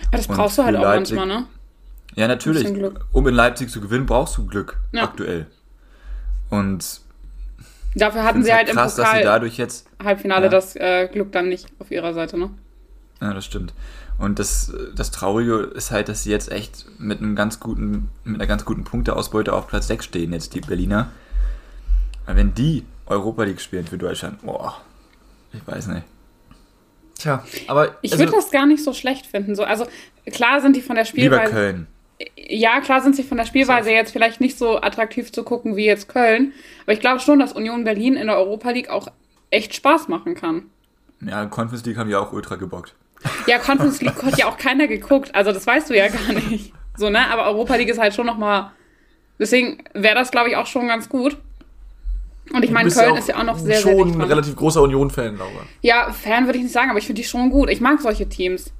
Aber 0.08 0.16
das 0.16 0.26
brauchst 0.26 0.58
du 0.58 0.64
halt 0.64 0.76
auch 0.76 0.82
Leipzig, 0.82 1.16
manchmal, 1.16 1.40
ne? 1.42 1.46
Ja, 2.14 2.28
natürlich. 2.28 2.66
Um 3.12 3.28
in 3.28 3.34
Leipzig 3.34 3.70
zu 3.70 3.80
gewinnen, 3.80 4.06
brauchst 4.06 4.36
du 4.38 4.46
Glück 4.46 4.78
ja. 4.92 5.02
aktuell. 5.02 5.46
Und 6.50 7.00
Dafür 7.94 8.24
hatten 8.24 8.42
sie 8.42 8.52
halt, 8.52 8.68
halt 8.68 8.76
krass, 8.76 8.98
im 8.98 9.04
Pokal 9.04 9.12
dass 9.12 9.20
sie 9.20 9.24
dadurch 9.24 9.56
jetzt 9.56 9.86
Halbfinale 10.02 10.44
ja. 10.46 10.50
das 10.50 10.74
äh, 10.76 11.08
Glück 11.12 11.30
dann 11.32 11.48
nicht 11.48 11.68
auf 11.78 11.90
ihrer 11.90 12.14
Seite, 12.14 12.38
ne? 12.38 12.50
Ja, 13.20 13.32
das 13.34 13.44
stimmt. 13.44 13.72
Und 14.18 14.38
das, 14.38 14.72
das 14.94 15.10
Traurige 15.10 15.58
ist 15.58 15.90
halt, 15.90 16.08
dass 16.08 16.22
sie 16.22 16.30
jetzt 16.30 16.50
echt 16.50 16.86
mit 16.98 17.18
einem 17.18 17.36
ganz 17.36 17.60
guten, 17.60 18.10
mit 18.24 18.36
einer 18.36 18.46
ganz 18.46 18.64
guten 18.64 18.84
Punkteausbeute 18.84 19.52
auf 19.52 19.68
Platz 19.68 19.88
6 19.88 20.04
stehen, 20.04 20.32
jetzt 20.32 20.54
die 20.54 20.60
Berliner. 20.60 21.10
Weil 22.26 22.36
wenn 22.36 22.54
die 22.54 22.84
Europa 23.06 23.44
League 23.44 23.60
spielen 23.60 23.86
für 23.86 23.98
Deutschland, 23.98 24.42
boah, 24.42 24.80
ich 25.52 25.66
weiß 25.66 25.88
nicht. 25.88 26.04
Tja, 27.18 27.44
aber. 27.68 27.96
Ich 28.02 28.12
also, 28.12 28.24
würde 28.24 28.36
das 28.36 28.50
gar 28.50 28.66
nicht 28.66 28.82
so 28.82 28.92
schlecht 28.92 29.26
finden. 29.26 29.54
So, 29.54 29.62
also 29.62 29.86
klar 30.32 30.60
sind 30.60 30.74
die 30.74 30.82
von 30.82 30.96
der 30.96 31.04
Spielweise. 31.04 31.44
Lieber 31.44 31.50
Köln 31.50 31.86
ja, 32.36 32.80
klar 32.80 33.00
sind 33.00 33.16
sie 33.16 33.22
von 33.22 33.38
der 33.38 33.44
Spielweise 33.44 33.90
jetzt 33.90 34.12
vielleicht 34.12 34.40
nicht 34.40 34.56
so 34.56 34.80
attraktiv 34.80 35.32
zu 35.32 35.42
gucken 35.42 35.76
wie 35.76 35.86
jetzt 35.86 36.08
Köln, 36.08 36.52
aber 36.82 36.92
ich 36.92 37.00
glaube 37.00 37.20
schon, 37.20 37.38
dass 37.38 37.52
Union 37.52 37.84
Berlin 37.84 38.14
in 38.14 38.26
der 38.28 38.36
Europa 38.36 38.70
League 38.70 38.88
auch 38.88 39.08
echt 39.50 39.74
Spaß 39.74 40.08
machen 40.08 40.34
kann. 40.34 40.64
Ja, 41.20 41.46
Conference 41.46 41.84
League 41.84 41.96
haben 41.96 42.10
ja 42.10 42.20
auch 42.20 42.32
ultra 42.32 42.56
gebockt. 42.56 42.94
Ja, 43.46 43.58
Conference 43.58 44.00
League 44.02 44.22
hat 44.22 44.38
ja 44.38 44.46
auch 44.46 44.58
keiner 44.58 44.86
geguckt, 44.86 45.34
also 45.34 45.52
das 45.52 45.66
weißt 45.66 45.90
du 45.90 45.96
ja 45.96 46.08
gar 46.08 46.32
nicht. 46.32 46.72
So, 46.96 47.10
ne? 47.10 47.28
Aber 47.30 47.46
Europa 47.46 47.74
League 47.76 47.88
ist 47.88 47.98
halt 47.98 48.14
schon 48.14 48.26
nochmal. 48.26 48.70
Deswegen 49.38 49.82
wäre 49.94 50.14
das, 50.14 50.30
glaube 50.30 50.50
ich, 50.50 50.56
auch 50.56 50.66
schon 50.66 50.86
ganz 50.86 51.08
gut. 51.08 51.36
Und 52.54 52.64
ich 52.64 52.70
meine, 52.70 52.90
Köln 52.90 53.14
ja 53.14 53.18
ist 53.18 53.28
ja 53.28 53.36
auch 53.38 53.44
noch 53.44 53.58
sehr, 53.58 53.80
schon 53.80 53.96
sehr 53.96 54.06
Schon 54.06 54.20
ein 54.20 54.20
relativ 54.20 54.54
großer 54.56 54.82
Union-Fan, 54.82 55.36
glaube 55.36 55.52
ich. 55.52 55.88
Ja, 55.88 56.12
Fan 56.12 56.46
würde 56.46 56.58
ich 56.58 56.64
nicht 56.64 56.72
sagen, 56.72 56.90
aber 56.90 56.98
ich 56.98 57.06
finde 57.06 57.20
die 57.20 57.28
schon 57.28 57.50
gut. 57.50 57.68
Ich 57.70 57.80
mag 57.80 58.00
solche 58.00 58.28
Teams. 58.28 58.72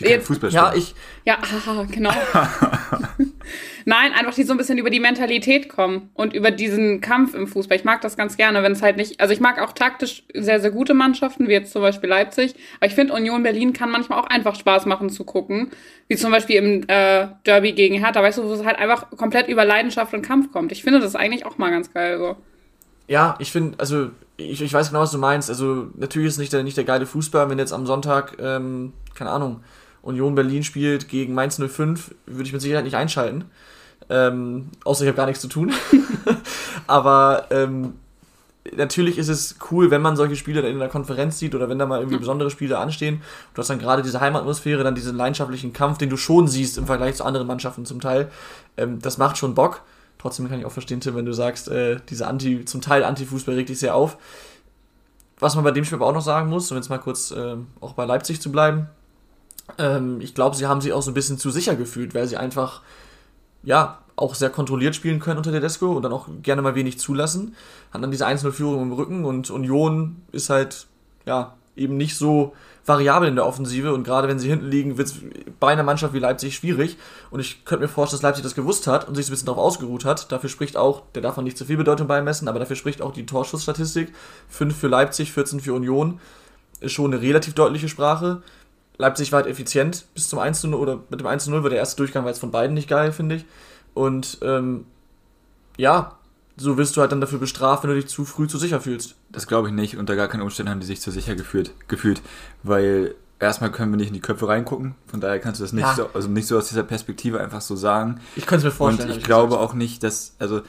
Die 0.00 0.04
Jetzt, 0.04 0.26
Fußball 0.28 0.50
spielen. 0.50 0.64
Ja, 0.64 0.74
ich. 0.74 0.94
Ja, 1.24 1.38
haha, 1.66 1.86
genau. 1.90 2.10
Nein, 3.84 4.12
einfach 4.12 4.34
die 4.34 4.44
so 4.44 4.52
ein 4.52 4.58
bisschen 4.58 4.78
über 4.78 4.90
die 4.90 5.00
Mentalität 5.00 5.68
kommen 5.68 6.10
und 6.14 6.34
über 6.34 6.50
diesen 6.50 7.00
Kampf 7.00 7.34
im 7.34 7.48
Fußball. 7.48 7.76
Ich 7.76 7.84
mag 7.84 8.00
das 8.02 8.16
ganz 8.16 8.36
gerne, 8.36 8.62
wenn 8.62 8.72
es 8.72 8.82
halt 8.82 8.96
nicht. 8.96 9.18
Also 9.20 9.32
ich 9.32 9.40
mag 9.40 9.60
auch 9.60 9.72
taktisch 9.72 10.24
sehr, 10.34 10.60
sehr 10.60 10.70
gute 10.70 10.94
Mannschaften, 10.94 11.48
wie 11.48 11.52
jetzt 11.52 11.72
zum 11.72 11.82
Beispiel 11.82 12.08
Leipzig. 12.08 12.54
Aber 12.78 12.86
ich 12.86 12.94
finde, 12.94 13.14
Union 13.14 13.42
Berlin 13.42 13.72
kann 13.72 13.90
manchmal 13.90 14.20
auch 14.20 14.26
einfach 14.26 14.54
Spaß 14.54 14.86
machen 14.86 15.10
zu 15.10 15.24
gucken. 15.24 15.70
Wie 16.06 16.16
zum 16.16 16.30
Beispiel 16.30 16.56
im 16.56 16.84
äh, 16.88 17.28
Derby 17.46 17.72
gegen 17.72 17.96
Hertha, 17.96 18.22
weißt 18.22 18.38
du, 18.38 18.44
wo 18.44 18.52
es 18.52 18.64
halt 18.64 18.78
einfach 18.78 19.10
komplett 19.16 19.48
über 19.48 19.64
Leidenschaft 19.64 20.12
und 20.14 20.22
Kampf 20.22 20.52
kommt. 20.52 20.70
Ich 20.70 20.82
finde 20.82 21.00
das 21.00 21.16
eigentlich 21.16 21.46
auch 21.46 21.58
mal 21.58 21.70
ganz 21.70 21.92
geil 21.92 22.18
so. 22.18 22.36
Ja, 23.08 23.36
ich 23.38 23.50
finde, 23.50 23.78
also 23.78 24.10
ich, 24.36 24.62
ich 24.62 24.72
weiß 24.72 24.88
genau, 24.88 25.00
was 25.00 25.10
du 25.10 25.18
meinst. 25.18 25.48
Also 25.48 25.88
natürlich 25.96 26.28
ist 26.28 26.38
nicht 26.38 26.52
der, 26.52 26.62
nicht 26.62 26.76
der 26.76 26.84
geile 26.84 27.06
Fußball, 27.06 27.50
wenn 27.50 27.58
jetzt 27.58 27.72
am 27.72 27.86
Sonntag, 27.86 28.36
ähm, 28.38 28.92
keine 29.14 29.30
Ahnung, 29.30 29.60
Union 30.02 30.34
Berlin 30.34 30.62
spielt 30.62 31.08
gegen 31.08 31.34
Mainz 31.34 31.60
05, 31.60 32.14
würde 32.26 32.44
ich 32.44 32.52
mit 32.52 32.62
Sicherheit 32.62 32.84
nicht 32.84 32.96
einschalten. 32.96 33.46
Ähm, 34.10 34.68
außer 34.84 35.04
ich 35.04 35.08
habe 35.08 35.16
gar 35.16 35.26
nichts 35.26 35.40
zu 35.40 35.48
tun. 35.48 35.72
Aber 36.86 37.46
ähm, 37.50 37.94
natürlich 38.76 39.18
ist 39.18 39.28
es 39.28 39.56
cool, 39.70 39.90
wenn 39.90 40.02
man 40.02 40.16
solche 40.16 40.36
Spiele 40.36 40.60
in 40.68 40.78
der 40.78 40.88
Konferenz 40.88 41.38
sieht 41.38 41.54
oder 41.54 41.68
wenn 41.68 41.78
da 41.78 41.86
mal 41.86 41.98
irgendwie 41.98 42.18
besondere 42.18 42.50
Spiele 42.50 42.78
anstehen. 42.78 43.22
Du 43.54 43.60
hast 43.60 43.68
dann 43.68 43.78
gerade 43.78 44.02
diese 44.02 44.20
Heimatatmosphäre, 44.20 44.84
dann 44.84 44.94
diesen 44.94 45.16
leidenschaftlichen 45.16 45.72
Kampf, 45.72 45.98
den 45.98 46.10
du 46.10 46.16
schon 46.16 46.46
siehst 46.46 46.78
im 46.78 46.86
Vergleich 46.86 47.16
zu 47.16 47.24
anderen 47.24 47.46
Mannschaften 47.46 47.84
zum 47.84 48.00
Teil. 48.00 48.30
Ähm, 48.76 49.00
das 49.00 49.18
macht 49.18 49.38
schon 49.38 49.54
Bock. 49.54 49.82
Trotzdem 50.18 50.48
kann 50.48 50.58
ich 50.58 50.66
auch 50.66 50.72
verstehen, 50.72 51.00
Tim, 51.00 51.14
wenn 51.14 51.24
du 51.24 51.32
sagst, 51.32 51.68
äh, 51.68 52.00
diese 52.08 52.26
Anti, 52.26 52.64
zum 52.64 52.80
Teil 52.80 53.04
Anti-Fußball 53.04 53.54
regt 53.54 53.68
dich 53.68 53.78
sehr 53.78 53.94
auf. 53.94 54.18
Was 55.38 55.54
man 55.54 55.62
bei 55.62 55.70
dem 55.70 55.84
Spiel 55.84 55.96
aber 55.96 56.06
auch 56.06 56.14
noch 56.14 56.22
sagen 56.22 56.50
muss, 56.50 56.70
um 56.70 56.76
jetzt 56.76 56.88
mal 56.88 56.98
kurz 56.98 57.30
äh, 57.30 57.56
auch 57.80 57.92
bei 57.92 58.04
Leipzig 58.04 58.40
zu 58.40 58.50
bleiben, 58.50 58.88
ähm, 59.78 60.20
ich 60.20 60.34
glaube, 60.34 60.56
sie 60.56 60.66
haben 60.66 60.80
sich 60.80 60.92
auch 60.92 61.02
so 61.02 61.10
ein 61.10 61.14
bisschen 61.14 61.38
zu 61.38 61.50
sicher 61.50 61.76
gefühlt, 61.76 62.14
weil 62.14 62.26
sie 62.26 62.36
einfach, 62.36 62.82
ja, 63.62 63.98
auch 64.16 64.34
sehr 64.34 64.50
kontrolliert 64.50 64.96
spielen 64.96 65.20
können 65.20 65.38
unter 65.38 65.52
Tedesco 65.52 65.92
und 65.92 66.02
dann 66.02 66.12
auch 66.12 66.28
gerne 66.42 66.60
mal 66.60 66.74
wenig 66.74 66.98
zulassen. 66.98 67.54
Hat 67.92 68.02
dann 68.02 68.10
diese 68.10 68.26
1-0-Führung 68.26 68.82
im 68.82 68.92
Rücken 68.92 69.24
und 69.24 69.50
Union 69.50 70.22
ist 70.32 70.50
halt, 70.50 70.88
ja, 71.24 71.54
eben 71.76 71.96
nicht 71.96 72.16
so 72.16 72.54
variabel 72.88 73.28
in 73.28 73.36
der 73.36 73.46
Offensive 73.46 73.92
und 73.92 74.04
gerade 74.04 74.28
wenn 74.28 74.38
sie 74.38 74.48
hinten 74.48 74.68
liegen, 74.68 74.98
wird 74.98 75.08
es 75.08 75.16
bei 75.60 75.68
einer 75.68 75.82
Mannschaft 75.82 76.14
wie 76.14 76.18
Leipzig 76.18 76.56
schwierig. 76.56 76.96
Und 77.30 77.40
ich 77.40 77.64
könnte 77.64 77.82
mir 77.82 77.88
vorstellen, 77.88 78.18
dass 78.18 78.28
Leipzig 78.28 78.42
das 78.42 78.54
gewusst 78.54 78.86
hat 78.86 79.06
und 79.06 79.14
sich 79.14 79.28
ein 79.28 79.30
bisschen 79.30 79.46
darauf 79.46 79.62
ausgeruht 79.62 80.04
hat. 80.04 80.32
Dafür 80.32 80.48
spricht 80.48 80.76
auch, 80.76 81.02
der 81.14 81.22
darf 81.22 81.36
man 81.36 81.44
nicht 81.44 81.58
zu 81.58 81.64
viel 81.64 81.76
Bedeutung 81.76 82.06
beimessen, 82.06 82.48
aber 82.48 82.58
dafür 82.58 82.76
spricht 82.76 83.02
auch 83.02 83.12
die 83.12 83.26
Torschussstatistik. 83.26 84.12
5 84.48 84.76
für 84.76 84.88
Leipzig, 84.88 85.32
14 85.32 85.60
für 85.60 85.74
Union. 85.74 86.20
Ist 86.80 86.92
schon 86.92 87.12
eine 87.12 87.22
relativ 87.22 87.54
deutliche 87.54 87.88
Sprache. 87.88 88.42
Leipzig 88.96 89.30
war 89.30 89.42
halt 89.42 89.50
effizient 89.50 90.06
bis 90.14 90.28
zum 90.28 90.38
1 90.38 90.64
0 90.64 90.74
oder 90.74 91.00
mit 91.08 91.20
dem 91.20 91.26
1 91.26 91.46
0 91.46 91.62
war 91.62 91.70
der 91.70 91.78
erste 91.78 91.96
Durchgang 91.96 92.24
war 92.24 92.30
jetzt 92.30 92.40
von 92.40 92.50
beiden 92.50 92.74
nicht 92.74 92.88
geil, 92.88 93.12
finde 93.12 93.36
ich. 93.36 93.44
Und 93.94 94.38
ähm, 94.42 94.86
ja, 95.76 96.17
so 96.58 96.76
wirst 96.76 96.96
du 96.96 97.00
halt 97.00 97.12
dann 97.12 97.20
dafür 97.20 97.38
bestraft, 97.38 97.82
wenn 97.82 97.90
du 97.90 97.96
dich 97.96 98.08
zu 98.08 98.24
früh 98.24 98.46
zu 98.48 98.58
sicher 98.58 98.80
fühlst. 98.80 99.14
Das 99.30 99.46
glaube 99.46 99.68
ich 99.68 99.74
nicht. 99.74 99.96
Unter 99.96 100.16
gar 100.16 100.28
keinen 100.28 100.42
Umständen 100.42 100.70
haben 100.70 100.80
die 100.80 100.86
sich 100.86 101.00
zu 101.00 101.10
sicher 101.10 101.34
gefühlt, 101.34 101.72
gefühlt. 101.88 102.20
Weil 102.62 103.14
erstmal 103.38 103.70
können 103.70 103.92
wir 103.92 103.96
nicht 103.96 104.08
in 104.08 104.14
die 104.14 104.20
Köpfe 104.20 104.48
reingucken. 104.48 104.94
Von 105.06 105.20
daher 105.20 105.38
kannst 105.38 105.60
du 105.60 105.64
das 105.64 105.72
nicht 105.72 105.84
ja. 105.84 105.94
so, 105.94 106.10
also 106.12 106.28
nicht 106.28 106.46
so 106.46 106.58
aus 106.58 106.68
dieser 106.68 106.82
Perspektive 106.82 107.40
einfach 107.40 107.60
so 107.60 107.76
sagen. 107.76 108.20
Ich 108.36 108.46
könnte 108.46 108.66
es 108.66 108.72
mir 108.72 108.76
vorstellen. 108.76 109.10
Und 109.10 109.18
ich 109.18 109.24
glaube 109.24 109.54
gesagt. 109.54 109.62
auch 109.62 109.74
nicht, 109.74 110.02
dass, 110.02 110.34
also 110.38 110.62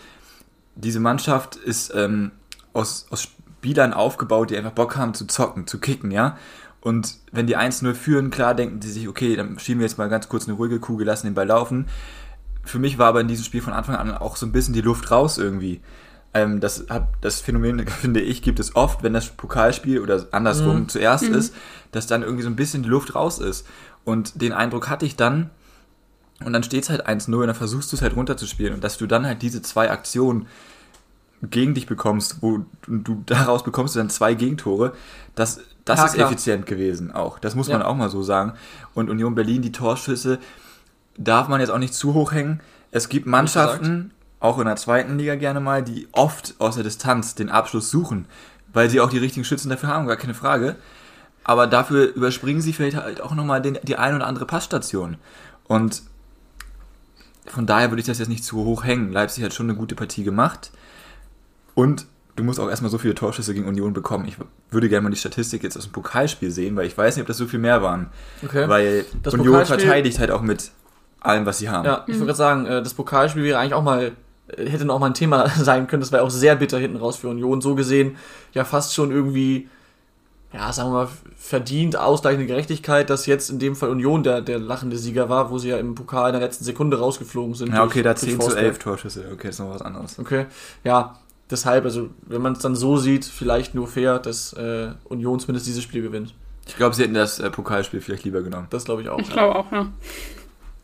diese 0.75 0.99
Mannschaft 0.99 1.55
ist 1.55 1.93
ähm, 1.95 2.31
aus, 2.73 3.07
aus 3.09 3.23
Spielern 3.23 3.93
aufgebaut, 3.93 4.51
die 4.51 4.57
einfach 4.57 4.71
Bock 4.71 4.95
haben 4.95 5.13
zu 5.13 5.27
zocken, 5.27 5.67
zu 5.67 5.79
kicken, 5.79 6.11
ja. 6.11 6.37
Und 6.81 7.15
wenn 7.33 7.45
die 7.45 7.57
1-0 7.57 7.93
führen, 7.93 8.29
klar 8.29 8.55
denken 8.55 8.79
die 8.79 8.87
sich, 8.87 9.09
okay, 9.09 9.35
dann 9.35 9.59
schieben 9.59 9.79
wir 9.81 9.87
jetzt 9.87 9.97
mal 9.97 10.07
ganz 10.07 10.29
kurz 10.29 10.47
eine 10.47 10.55
ruhige 10.55 10.79
Kugel, 10.79 11.05
lassen 11.05 11.27
den 11.27 11.33
Ball 11.33 11.47
laufen. 11.47 11.87
Für 12.63 12.79
mich 12.79 12.97
war 12.97 13.07
aber 13.07 13.21
in 13.21 13.27
diesem 13.27 13.45
Spiel 13.45 13.61
von 13.61 13.73
Anfang 13.73 13.95
an 13.95 14.15
auch 14.15 14.35
so 14.35 14.45
ein 14.45 14.51
bisschen 14.51 14.73
die 14.73 14.81
Luft 14.81 15.11
raus 15.11 15.37
irgendwie. 15.37 15.81
Ähm, 16.33 16.59
das, 16.59 16.85
hat, 16.89 17.07
das 17.21 17.41
Phänomen, 17.41 17.87
finde 17.87 18.21
ich, 18.21 18.41
gibt 18.41 18.59
es 18.59 18.75
oft, 18.75 19.03
wenn 19.03 19.13
das 19.13 19.29
Pokalspiel 19.29 19.99
oder 19.99 20.27
andersrum 20.31 20.81
mhm. 20.81 20.89
zuerst 20.89 21.27
mhm. 21.29 21.35
ist, 21.35 21.55
dass 21.91 22.07
dann 22.07 22.21
irgendwie 22.21 22.43
so 22.43 22.49
ein 22.49 22.55
bisschen 22.55 22.83
die 22.83 22.89
Luft 22.89 23.15
raus 23.15 23.39
ist. 23.39 23.65
Und 24.05 24.41
den 24.41 24.53
Eindruck 24.53 24.89
hatte 24.89 25.05
ich 25.05 25.15
dann, 25.15 25.49
und 26.43 26.53
dann 26.53 26.63
steht 26.63 26.83
es 26.83 26.89
halt 26.89 27.07
1-0 27.07 27.33
und 27.33 27.47
dann 27.47 27.55
versuchst 27.55 27.91
du 27.91 27.95
es 27.95 28.01
halt 28.01 28.15
runterzuspielen. 28.15 28.73
Und 28.73 28.83
dass 28.83 28.97
du 28.97 29.07
dann 29.07 29.25
halt 29.25 29.41
diese 29.41 29.61
zwei 29.61 29.91
Aktionen 29.91 30.47
gegen 31.41 31.73
dich 31.73 31.87
bekommst, 31.87 32.41
wo 32.41 32.65
du 32.87 33.23
daraus 33.25 33.63
bekommst 33.63 33.95
du 33.95 33.99
dann 33.99 34.09
zwei 34.09 34.33
Gegentore, 34.33 34.93
das, 35.35 35.61
das 35.85 35.99
ja, 35.99 36.05
ist 36.05 36.13
klar. 36.13 36.27
effizient 36.27 36.65
gewesen 36.65 37.11
auch. 37.11 37.39
Das 37.39 37.55
muss 37.55 37.67
ja. 37.67 37.77
man 37.77 37.85
auch 37.85 37.95
mal 37.95 38.09
so 38.09 38.23
sagen. 38.23 38.53
Und 38.93 39.09
Union 39.09 39.35
Berlin, 39.35 39.61
die 39.61 39.71
Torschüsse, 39.71 40.39
darf 41.19 41.47
man 41.47 41.59
jetzt 41.59 41.69
auch 41.69 41.77
nicht 41.77 41.93
zu 41.93 42.13
hoch 42.15 42.31
hängen. 42.31 42.61
Es 42.91 43.09
gibt 43.09 43.27
Mannschaften, 43.27 44.11
auch 44.39 44.57
in 44.57 44.65
der 44.65 44.77
zweiten 44.77 45.17
Liga 45.17 45.35
gerne 45.35 45.59
mal, 45.59 45.83
die 45.83 46.07
oft 46.13 46.55
aus 46.59 46.75
der 46.75 46.83
Distanz 46.83 47.35
den 47.35 47.49
Abschluss 47.49 47.91
suchen, 47.91 48.25
weil 48.73 48.89
sie 48.89 49.01
auch 49.01 49.09
die 49.09 49.17
richtigen 49.17 49.43
Schützen 49.43 49.69
dafür 49.69 49.89
haben, 49.89 50.07
gar 50.07 50.17
keine 50.17 50.33
Frage. 50.33 50.75
Aber 51.43 51.67
dafür 51.67 52.13
überspringen 52.15 52.61
sie 52.61 52.73
vielleicht 52.73 52.97
halt 52.97 53.21
auch 53.21 53.35
nochmal 53.35 53.61
die 53.61 53.95
ein 53.97 54.15
oder 54.15 54.27
andere 54.27 54.45
Passstation. 54.45 55.17
Und 55.67 56.03
von 57.47 57.65
daher 57.65 57.91
würde 57.91 58.01
ich 58.01 58.07
das 58.07 58.19
jetzt 58.19 58.27
nicht 58.27 58.43
zu 58.43 58.63
hoch 58.63 58.83
hängen. 58.83 59.11
Leipzig 59.11 59.43
hat 59.43 59.53
schon 59.53 59.67
eine 59.67 59.77
gute 59.77 59.95
Partie 59.95 60.23
gemacht. 60.23 60.71
Und 61.73 62.05
du 62.35 62.43
musst 62.43 62.59
auch 62.59 62.69
erstmal 62.69 62.91
so 62.91 62.97
viele 62.97 63.15
Torschüsse 63.15 63.53
gegen 63.53 63.67
Union 63.67 63.93
bekommen. 63.93 64.25
Ich 64.27 64.37
würde 64.69 64.89
gerne 64.89 65.03
mal 65.03 65.09
die 65.09 65.17
Statistik 65.17 65.63
jetzt 65.63 65.75
aus 65.75 65.85
dem 65.85 65.91
Pokalspiel 65.91 66.51
sehen, 66.51 66.75
weil 66.75 66.85
ich 66.85 66.97
weiß 66.97 67.15
nicht, 67.15 67.23
ob 67.23 67.27
das 67.27 67.37
so 67.37 67.47
viel 67.47 67.59
mehr 67.59 67.81
waren. 67.81 68.07
Okay. 68.43 68.69
Weil 68.69 69.05
das 69.23 69.33
Union 69.33 69.65
verteidigt 69.65 70.19
halt 70.19 70.31
auch 70.31 70.41
mit 70.41 70.71
allem, 71.21 71.45
was 71.45 71.59
sie 71.59 71.69
haben. 71.69 71.85
Ja, 71.85 72.03
ich 72.07 72.15
würde 72.15 72.27
gerade 72.27 72.37
sagen, 72.37 72.65
äh, 72.65 72.81
das 72.81 72.93
Pokalspiel 72.93 73.43
wäre 73.43 73.59
eigentlich 73.59 73.73
auch 73.73 73.83
mal, 73.83 74.11
äh, 74.47 74.69
hätte 74.69 74.85
noch 74.85 74.99
mal 74.99 75.07
ein 75.07 75.13
Thema 75.13 75.49
sein 75.59 75.87
können. 75.87 76.01
Das 76.01 76.11
wäre 76.11 76.23
auch 76.23 76.29
sehr 76.29 76.55
bitter 76.55 76.77
hinten 76.77 76.97
raus 76.97 77.17
für 77.17 77.29
Union. 77.29 77.61
So 77.61 77.75
gesehen, 77.75 78.17
ja, 78.53 78.63
fast 78.63 78.93
schon 78.93 79.11
irgendwie, 79.11 79.69
ja, 80.53 80.71
sagen 80.71 80.89
wir 80.89 81.05
mal, 81.05 81.09
verdient 81.37 81.95
ausgleichende 81.95 82.47
Gerechtigkeit, 82.47 83.09
dass 83.09 83.25
jetzt 83.25 83.49
in 83.49 83.59
dem 83.59 83.75
Fall 83.75 83.89
Union 83.89 84.23
der, 84.23 84.41
der 84.41 84.59
lachende 84.59 84.97
Sieger 84.97 85.29
war, 85.29 85.51
wo 85.51 85.57
sie 85.57 85.69
ja 85.69 85.77
im 85.77 85.95
Pokal 85.95 86.29
in 86.29 86.39
der 86.39 86.41
letzten 86.41 86.63
Sekunde 86.63 86.99
rausgeflogen 86.99 87.55
sind. 87.55 87.73
Ja, 87.73 87.83
okay, 87.83 88.03
da 88.03 88.15
10 88.15 88.39
zu 88.39 88.55
11 88.55 88.79
Torschüsse. 88.79 89.25
Okay, 89.33 89.49
ist 89.49 89.59
noch 89.59 89.69
was 89.69 89.81
anderes. 89.81 90.19
Okay, 90.19 90.45
ja, 90.83 91.15
deshalb, 91.49 91.85
also 91.85 92.09
wenn 92.21 92.41
man 92.41 92.53
es 92.53 92.59
dann 92.59 92.75
so 92.75 92.97
sieht, 92.97 93.25
vielleicht 93.25 93.75
nur 93.75 93.87
fair, 93.87 94.19
dass 94.19 94.53
äh, 94.53 94.91
Union 95.05 95.39
zumindest 95.39 95.67
dieses 95.67 95.83
Spiel 95.83 96.01
gewinnt. 96.01 96.33
Ich 96.67 96.75
glaube, 96.75 96.95
sie 96.95 97.03
hätten 97.03 97.15
das 97.15 97.39
äh, 97.39 97.49
Pokalspiel 97.49 97.99
vielleicht 97.99 98.23
lieber 98.23 98.41
genommen. 98.41 98.67
Das 98.69 98.85
glaube 98.85 99.01
ich 99.01 99.09
auch. 99.09 99.19
Ich 99.19 99.27
ja. 99.29 99.33
glaube 99.33 99.55
auch, 99.55 99.71
ja. 99.71 99.87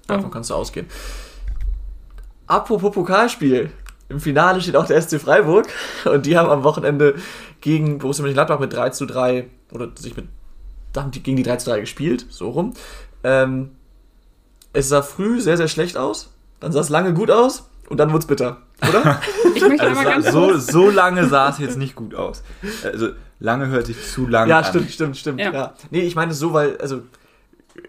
Davon 0.08 0.32
kannst 0.32 0.50
du 0.50 0.56
ausgehen. 0.56 0.88
Apropos 2.48 2.94
Pokalspiel. 2.94 3.72
Im 4.08 4.20
Finale 4.20 4.62
steht 4.62 4.76
auch 4.76 4.86
der 4.86 5.02
SC 5.02 5.20
Freiburg 5.20 5.68
und 6.06 6.28
die 6.28 6.38
haben 6.38 6.50
am 6.50 6.64
Wochenende 6.64 7.16
gegen 7.62 7.98
Borussia 7.98 8.22
Mönchengladbach 8.22 8.60
mit 8.60 8.72
3 8.72 8.92
zu 8.92 9.08
3 9.08 9.48
oder 9.72 9.90
sich 9.96 10.16
mit 10.16 10.28
haben 10.96 11.12
die 11.12 11.24
gegen 11.24 11.38
die 11.38 11.44
3 11.44 11.58
zu 11.58 11.70
3 11.72 11.80
gespielt, 11.82 12.26
so 12.30 12.50
rum. 12.50 12.74
Ähm, 13.24 13.72
es 14.74 14.90
sah 14.90 15.02
früh 15.02 15.42
sehr, 15.42 15.58
sehr 15.58 15.68
schlecht 15.68 15.98
aus, 15.98 16.32
dann 16.60 16.72
sah 16.72 16.80
es 16.80 16.90
lange 16.90 17.14
gut 17.14 17.32
aus 17.32 17.70
und 17.90 17.98
dann 17.98 18.10
wurde 18.10 18.20
es 18.20 18.28
bitter, 18.28 18.62
oder? 18.88 19.20
ich 19.56 19.68
möchte 19.68 19.88
also 19.88 20.04
ganz 20.04 20.32
so, 20.32 20.58
so 20.58 20.90
lange 20.90 21.28
sah 21.28 21.50
es 21.50 21.58
jetzt 21.58 21.78
nicht 21.78 21.96
gut 21.96 22.14
aus. 22.14 22.44
Also 22.84 23.10
lange 23.40 23.68
hört 23.68 23.88
sich 23.88 23.98
zu 24.06 24.28
lang 24.28 24.48
ja, 24.48 24.60
an. 24.60 24.64
Ja, 24.64 24.70
stimmt, 24.70 24.92
stimmt, 24.92 25.18
stimmt. 25.18 25.40
Ja. 25.40 25.52
ja. 25.52 25.74
Nee, 25.92 26.02
ich 26.02 26.16
meine 26.16 26.34
so, 26.34 26.54
weil, 26.54 26.78
also 26.78 27.02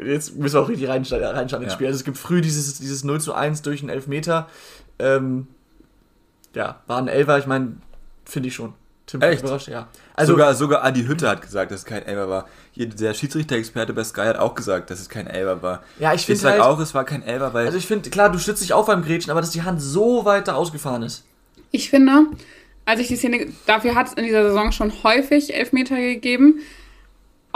jetzt 0.05 0.37
müssen 0.37 0.55
wir 0.55 0.63
auch 0.63 0.69
richtig 0.69 0.89
reinschauen, 0.89 1.23
reinschauen 1.23 1.63
ins 1.63 1.73
ja. 1.73 1.77
Spiel. 1.77 1.87
Also 1.87 1.99
es 1.99 2.05
gibt 2.05 2.19
früh 2.19 2.41
dieses, 2.41 2.79
dieses 2.79 3.05
0 3.05 3.21
zu 3.21 3.35
1 3.35 3.63
durch 3.63 3.81
einen 3.81 3.91
Elfmeter. 3.91 4.49
Ähm, 4.99 5.47
ja, 6.55 6.81
war 6.87 6.99
ein 6.99 7.09
Elfer, 7.09 7.39
ich 7.39 7.47
meine, 7.47 7.77
finde 8.25 8.49
ich 8.49 8.55
schon. 8.55 8.75
Tim 9.07 9.23
Echt? 9.23 9.43
überrascht, 9.43 9.69
ja. 9.69 9.89
Also, 10.15 10.33
sogar, 10.33 10.55
sogar 10.55 10.85
Adi 10.85 11.05
Hütte 11.05 11.29
hat 11.29 11.41
gesagt, 11.41 11.71
dass 11.71 11.81
es 11.81 11.85
kein 11.85 12.05
Elber 12.05 12.29
war. 12.29 12.49
Der 12.75 13.15
Schiedsrichter-Experte 13.15 13.93
bei 13.93 14.03
Sky 14.03 14.23
hat 14.23 14.39
auch 14.39 14.57
gesagt, 14.57 14.91
dass 14.91 14.99
es 14.99 15.09
kein 15.09 15.29
Elber 15.29 15.63
war. 15.63 15.85
Ja, 16.01 16.13
ich 16.13 16.27
finde. 16.27 16.43
Halt, 16.43 16.61
auch, 16.61 16.81
es 16.81 16.93
war 16.93 17.05
kein 17.05 17.23
Elber, 17.23 17.55
weil. 17.55 17.67
Also 17.67 17.79
ich 17.79 17.87
finde, 17.87 18.11
klar, 18.11 18.33
du 18.33 18.39
stützt 18.39 18.63
dich 18.63 18.73
auf 18.73 18.87
beim 18.87 19.05
Grätschen, 19.05 19.31
aber 19.31 19.41
dass 19.41 19.51
die 19.51 19.63
Hand 19.63 19.81
so 19.81 20.25
weit 20.25 20.49
da 20.49 20.55
ausgefahren 20.55 21.05
ist. 21.05 21.25
Ich 21.71 21.89
finde, 21.89 22.27
als 22.85 22.99
ich 22.99 23.07
die 23.07 23.17
Szene. 23.17 23.47
Dafür 23.67 23.95
hat 23.95 24.09
es 24.09 24.13
in 24.15 24.25
dieser 24.25 24.43
Saison 24.43 24.73
schon 24.73 24.93
häufig 25.05 25.55
Elfmeter 25.55 25.97
gegeben. 25.97 26.61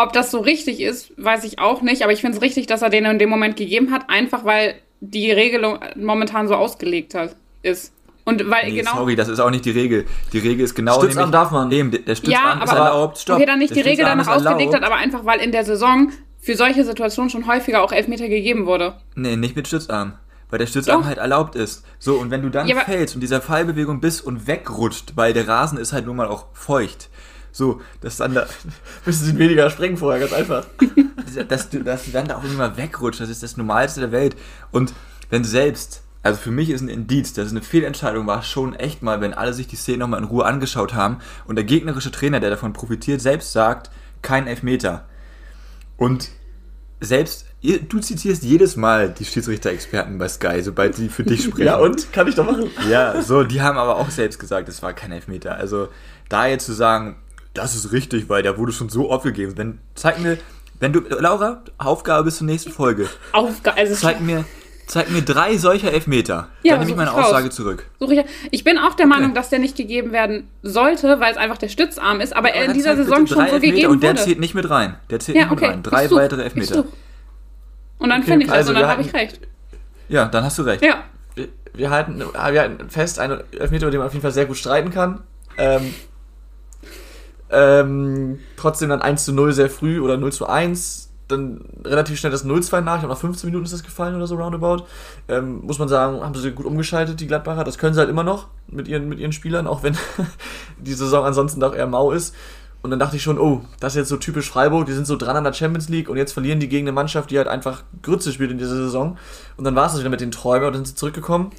Ob 0.03 0.15
das 0.15 0.31
so 0.31 0.41
richtig 0.41 0.81
ist, 0.81 1.13
weiß 1.17 1.45
ich 1.45 1.59
auch 1.59 1.83
nicht, 1.83 2.03
aber 2.03 2.13
ich 2.13 2.23
finde 2.23 2.37
es 2.37 2.43
richtig, 2.43 2.67
dass 2.67 2.81
er 2.81 2.89
den 2.89 3.05
in 3.05 3.19
dem 3.19 3.29
Moment 3.29 3.57
gegeben 3.57 3.91
hat, 3.91 4.09
einfach 4.09 4.47
weil 4.47 4.77
die 5.01 5.31
Regelung 5.31 5.79
momentan 5.95 6.49
so 6.49 6.55
ausgelegt 6.55 7.15
hat, 7.15 7.37
ist. 7.63 7.93
Und 8.25 8.49
weil 8.49 8.71
nee, 8.71 8.79
genau. 8.79 8.97
Sorry, 8.97 9.15
das 9.15 9.29
ist 9.29 9.41
auch 9.41 9.51
nicht 9.51 9.67
die 9.67 9.73
Regel. 9.73 10.07
Die 10.33 10.39
Regel 10.39 10.65
ist 10.65 10.75
genau. 10.75 10.99
Stützarm 11.01 11.33
darf 11.33 11.51
man. 11.51 11.71
Eben, 11.71 11.91
der 11.91 12.15
Stützarm 12.15 12.59
ja, 12.59 12.65
ist 12.65 12.73
erlaubt. 12.73 13.19
Stopp. 13.19 13.37
Okay, 13.37 13.47
dann 13.47 13.59
nicht 13.59 13.75
der 13.75 13.83
die 13.83 13.89
Regel 13.91 14.07
danach 14.07 14.29
ausgelegt 14.29 14.75
hat, 14.75 14.85
aber 14.85 14.97
einfach 14.97 15.27
weil 15.27 15.41
in 15.41 15.53
der 15.53 15.65
Saison 15.65 16.13
für 16.39 16.55
solche 16.55 16.85
Situationen 16.85 17.29
schon 17.29 17.47
häufiger 17.47 17.83
auch 17.83 17.93
Elfmeter 17.93 18.29
gegeben 18.29 18.65
wurde. 18.65 18.95
Nee, 19.15 19.37
nicht 19.37 19.55
mit 19.55 19.67
Stützarm. 19.69 20.15
Weil 20.49 20.61
der 20.61 20.67
Stützarm 20.67 21.03
Doch. 21.03 21.09
halt 21.09 21.19
erlaubt 21.19 21.55
ist. 21.55 21.85
So, 21.99 22.15
und 22.15 22.31
wenn 22.31 22.43
du 22.43 22.49
dann 22.49 22.67
ja, 22.67 22.81
fällst 22.81 23.15
und 23.15 23.21
dieser 23.21 23.41
Fallbewegung 23.41 24.01
bist 24.01 24.25
und 24.25 24.47
wegrutscht, 24.47 25.13
weil 25.17 25.33
der 25.33 25.47
Rasen 25.47 25.79
ist 25.79 25.93
halt 25.93 26.07
nun 26.07 26.17
mal 26.17 26.27
auch 26.27 26.47
feucht. 26.55 27.09
So, 27.53 27.81
dass 28.01 28.17
dann 28.17 28.35
da. 28.35 28.47
Müssen 29.07 29.25
sie 29.25 29.39
weniger 29.39 29.71
sprengen 29.71 29.97
vorher, 29.97 30.21
ganz 30.21 30.33
einfach. 30.33 30.67
dass, 31.49 31.71
du, 31.71 31.83
dass 31.83 32.05
du 32.05 32.11
dann 32.11 32.29
da 32.29 32.37
auch 32.37 32.45
immer 32.45 32.77
wegrutscht, 32.77 33.21
das 33.21 33.29
ist 33.29 33.43
das 33.43 33.57
Normalste 33.57 34.01
der 34.01 34.13
Welt. 34.13 34.37
Und 34.71 34.93
wenn 35.31 35.45
selbst 35.45 36.03
also 36.23 36.39
für 36.39 36.51
mich 36.51 36.69
ist 36.69 36.83
ein 36.83 36.89
Indiz, 36.89 37.33
dass 37.33 37.47
es 37.47 37.53
eine 37.53 37.63
Fehlentscheidung 37.63 38.27
war, 38.27 38.43
schon 38.43 38.75
echt 38.75 39.03
mal, 39.03 39.21
wenn 39.21 39.33
alle 39.33 39.55
sich 39.55 39.69
die 39.69 39.77
Szene 39.77 39.99
nochmal 39.99 40.21
in 40.21 40.27
Ruhe 40.27 40.45
angeschaut 40.45 40.93
haben 40.93 41.19
und 41.47 41.57
der 41.57 41.65
gegnerische 41.65 42.11
Trainer, 42.11 42.41
der 42.41 42.51
davon 42.51 42.73
profitiert, 42.73 43.23
selbst 43.23 43.53
sagt, 43.53 43.91
kein 44.21 44.47
Elfmeter. 44.47 45.07
Und 45.97 46.29
selbst, 47.01 47.47
du 47.63 48.01
zitierst 48.01 48.43
jedes 48.43 48.77
Mal 48.77 49.11
die 49.11 49.25
Schiedsrichter-Experten 49.25 50.19
bei 50.19 50.29
Sky, 50.29 50.63
sobald 50.63 50.95
sie 50.95 51.09
für 51.09 51.25
dich 51.25 51.45
sprechen. 51.45 51.67
ja, 51.67 51.77
und? 51.77 52.13
Kann 52.13 52.29
ich 52.29 52.35
doch 52.35 52.45
machen. 52.45 52.71
Ja, 52.91 53.23
so, 53.23 53.43
die 53.43 53.63
haben 53.63 53.79
aber 53.79 53.97
auch 53.97 54.11
selbst 54.11 54.39
gesagt, 54.39 54.69
es 54.69 54.83
war 54.83 54.93
kein 54.93 55.13
Elfmeter. 55.13 55.55
Also, 55.55 55.89
da 56.29 56.47
jetzt 56.47 56.67
zu 56.67 56.75
sagen, 56.75 57.17
das 57.55 57.75
ist 57.75 57.93
richtig, 57.93 58.29
weil 58.29 58.43
der 58.43 58.59
wurde 58.59 58.73
schon 58.73 58.89
so 58.89 59.11
oft 59.11 59.25
gegeben. 59.25 59.55
Wenn, 59.57 59.79
zeig 59.95 60.21
mir, 60.21 60.39
wenn 60.79 60.93
du, 60.93 61.01
Laura, 61.01 61.63
Aufgabe 61.79 62.25
bis 62.25 62.39
zur 62.39 62.47
nächsten 62.47 62.71
Folge. 62.71 63.09
Aufgabe, 63.33 63.77
also 63.77 63.95
zeig 63.95 64.21
mir, 64.21 64.45
Zeig 64.91 65.09
mir 65.09 65.23
drei 65.23 65.57
solcher 65.57 65.93
Elfmeter. 65.93 66.49
Ja, 66.65 66.73
Dann 66.73 66.81
nehme 66.81 66.91
ich 66.91 66.97
meine 66.97 67.13
Aussage 67.13 67.47
raus. 67.47 67.55
zurück. 67.55 67.87
Such 68.01 68.11
ich, 68.11 68.25
ich 68.51 68.65
bin 68.65 68.77
auch 68.77 68.95
der 68.95 69.07
okay. 69.07 69.15
Meinung, 69.15 69.35
dass 69.35 69.49
der 69.49 69.61
nicht 69.61 69.77
gegeben 69.77 70.11
werden 70.11 70.49
sollte, 70.65 71.21
weil 71.21 71.31
es 71.31 71.39
einfach 71.39 71.59
der 71.59 71.69
Stützarm 71.69 72.21
ist, 72.21 72.35
aber, 72.35 72.49
aber 72.49 72.57
er 72.57 72.65
in 72.65 72.73
dieser 72.73 72.97
Saison 72.97 73.25
schon 73.29 73.47
so 73.47 73.61
gegeben 73.61 73.77
wurde. 73.77 73.89
Und 73.89 74.03
der 74.03 74.17
zählt 74.17 74.41
nicht 74.41 74.57
mit 74.57 74.69
rein. 74.69 74.97
Der 75.09 75.21
zählt 75.21 75.37
ja, 75.37 75.45
nicht 75.45 75.53
okay. 75.53 75.67
mit 75.69 75.75
rein. 75.77 75.83
Drei 75.85 76.09
du, 76.09 76.17
weitere 76.17 76.43
Elfmeter. 76.43 76.87
Und 77.99 78.09
dann 78.09 78.23
okay. 78.23 78.31
finde 78.33 78.47
ich 78.47 78.51
das 78.51 78.57
also 78.57 78.73
und 78.73 78.81
dann 78.81 78.89
habe 78.89 79.03
ich 79.03 79.15
recht. 79.15 79.39
Ja, 80.09 80.25
dann 80.25 80.43
hast 80.43 80.59
du 80.59 80.63
recht. 80.63 80.85
Ja. 80.85 81.05
Wir, 81.37 81.49
wir, 81.73 81.91
halten, 81.91 82.19
wir 82.19 82.61
halten 82.61 82.91
fest, 82.91 83.21
einen 83.21 83.45
Elfmeter, 83.53 83.85
über 83.85 83.93
den 83.93 83.99
man 83.99 84.09
auf 84.09 84.13
jeden 84.13 84.23
Fall 84.23 84.33
sehr 84.33 84.47
gut 84.47 84.57
streiten 84.57 84.91
kann. 84.91 85.23
Ähm, 85.57 85.95
ähm, 87.51 88.39
trotzdem 88.57 88.89
dann 88.89 89.03
1 89.03 89.25
zu 89.25 89.33
0 89.33 89.53
sehr 89.53 89.71
früh 89.71 90.01
oder 90.01 90.17
0 90.17 90.33
zu 90.33 90.47
1 90.47 91.11
dann 91.31 91.61
relativ 91.85 92.19
schnell 92.19 92.33
das 92.33 92.45
0-2 92.45 92.81
nach. 92.81 92.95
Ich 92.95 93.01
glaube, 93.01 93.15
nach 93.15 93.21
15 93.21 93.49
Minuten 93.49 93.65
ist 93.65 93.73
das 93.73 93.83
gefallen 93.83 94.17
oder 94.17 94.27
so 94.27 94.37
roundabout. 94.37 94.85
Ähm, 95.29 95.61
muss 95.65 95.79
man 95.79 95.89
sagen, 95.89 96.21
haben 96.21 96.35
sie 96.35 96.51
gut 96.53 96.67
umgeschaltet, 96.67 97.21
die 97.21 97.27
Gladbacher. 97.27 97.65
Das 97.65 97.79
können 97.79 97.95
sie 97.95 98.01
halt 98.01 98.11
immer 98.11 98.25
noch 98.25 98.49
mit 98.67 98.89
ihren, 98.89 99.09
mit 99.09 99.19
ihren 99.19 99.33
Spielern, 99.33 99.67
auch 99.67 99.83
wenn 99.83 99.97
die 100.79 100.93
Saison 100.93 101.25
ansonsten 101.25 101.61
doch 101.61 101.75
eher 101.75 101.87
mau 101.87 102.11
ist. 102.11 102.35
Und 102.83 102.91
dann 102.91 102.99
dachte 102.99 103.17
ich 103.17 103.23
schon, 103.23 103.39
oh, 103.39 103.61
das 103.79 103.93
ist 103.93 103.99
jetzt 103.99 104.09
so 104.09 104.17
typisch 104.17 104.49
Freiburg, 104.49 104.87
die 104.87 104.95
sind 104.95 105.07
so 105.07 105.17
dran 105.17 105.37
an 105.37 105.45
der 105.45 105.53
Champions 105.53 105.91
League 105.91 106.09
und 106.09 106.17
jetzt 106.17 106.33
verlieren 106.33 106.61
die 106.61 106.69
gegen 106.69 106.87
eine 106.87 106.93
Mannschaft, 106.93 107.31
die 107.31 107.37
halt 107.37 107.47
einfach 107.47 107.83
Grütze 108.03 108.33
spielt 108.33 108.51
in 108.51 108.59
dieser 108.59 108.75
Saison. 108.75 109.19
Und 109.59 109.65
dann 109.65 109.75
war 109.75 109.87
es 109.87 109.93
das 109.93 110.01
wieder 110.01 110.11
mit 110.11 110.23
den 110.23 110.31
Träumen 110.31 110.67
und 110.67 110.73
dann 110.73 110.85
sind 110.85 110.89
sie 110.89 110.95
zurückgekommen. 110.95 111.51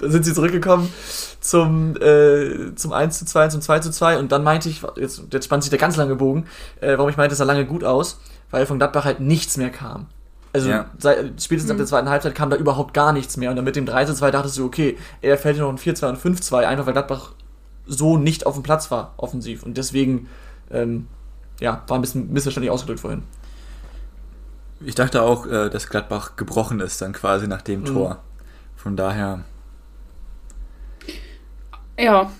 Dann 0.00 0.10
sind 0.10 0.24
sie 0.24 0.34
zurückgekommen 0.34 0.92
zum, 1.40 1.96
äh, 2.00 2.74
zum 2.74 2.92
1 2.92 3.18
zu 3.18 3.26
2, 3.26 3.48
zum 3.48 3.60
2 3.60 3.80
zu 3.80 3.90
2 3.90 4.18
und 4.18 4.32
dann 4.32 4.44
meinte 4.44 4.68
ich, 4.68 4.82
jetzt, 4.96 5.22
jetzt 5.30 5.44
spannt 5.44 5.62
sich 5.62 5.70
der 5.70 5.78
ganz 5.78 5.96
lange 5.96 6.16
Bogen, 6.16 6.46
äh, 6.80 6.96
warum 6.96 7.10
ich 7.10 7.16
meinte, 7.16 7.32
es 7.32 7.38
sah 7.38 7.44
lange 7.44 7.66
gut 7.66 7.84
aus 7.84 8.18
weil 8.50 8.66
von 8.66 8.78
Gladbach 8.78 9.04
halt 9.04 9.20
nichts 9.20 9.56
mehr 9.56 9.70
kam. 9.70 10.06
Also 10.52 10.70
ja. 10.70 10.86
seit, 10.98 11.42
spätestens 11.42 11.68
mhm. 11.68 11.72
ab 11.72 11.76
der 11.78 11.86
zweiten 11.86 12.08
Halbzeit 12.08 12.34
kam 12.34 12.50
da 12.50 12.56
überhaupt 12.56 12.94
gar 12.94 13.12
nichts 13.12 13.36
mehr. 13.36 13.50
Und 13.50 13.56
dann 13.56 13.64
mit 13.64 13.76
dem 13.76 13.86
3 13.86 14.06
2 14.06 14.30
dachtest 14.30 14.58
du, 14.58 14.64
okay, 14.64 14.96
er 15.20 15.36
fällt 15.36 15.56
hier 15.56 15.64
noch 15.64 15.72
ein 15.72 15.78
4-2 15.78 16.08
und 16.08 16.18
5-2, 16.18 16.64
einfach 16.64 16.86
weil 16.86 16.94
Gladbach 16.94 17.32
so 17.86 18.16
nicht 18.16 18.46
auf 18.46 18.54
dem 18.54 18.62
Platz 18.62 18.90
war, 18.90 19.14
offensiv. 19.16 19.62
Und 19.62 19.76
deswegen, 19.76 20.28
ähm, 20.70 21.06
ja, 21.60 21.82
war 21.86 21.98
ein 21.98 22.00
bisschen 22.00 22.32
missverständlich 22.32 22.70
ausgedrückt 22.70 23.00
vorhin. 23.00 23.22
Ich 24.80 24.94
dachte 24.94 25.22
auch, 25.22 25.46
äh, 25.46 25.68
dass 25.70 25.88
Gladbach 25.88 26.36
gebrochen 26.36 26.80
ist, 26.80 27.02
dann 27.02 27.12
quasi 27.12 27.46
nach 27.46 27.62
dem 27.62 27.80
mhm. 27.80 27.86
Tor. 27.86 28.18
Von 28.76 28.96
daher. 28.96 29.44
Ja. 31.98 32.30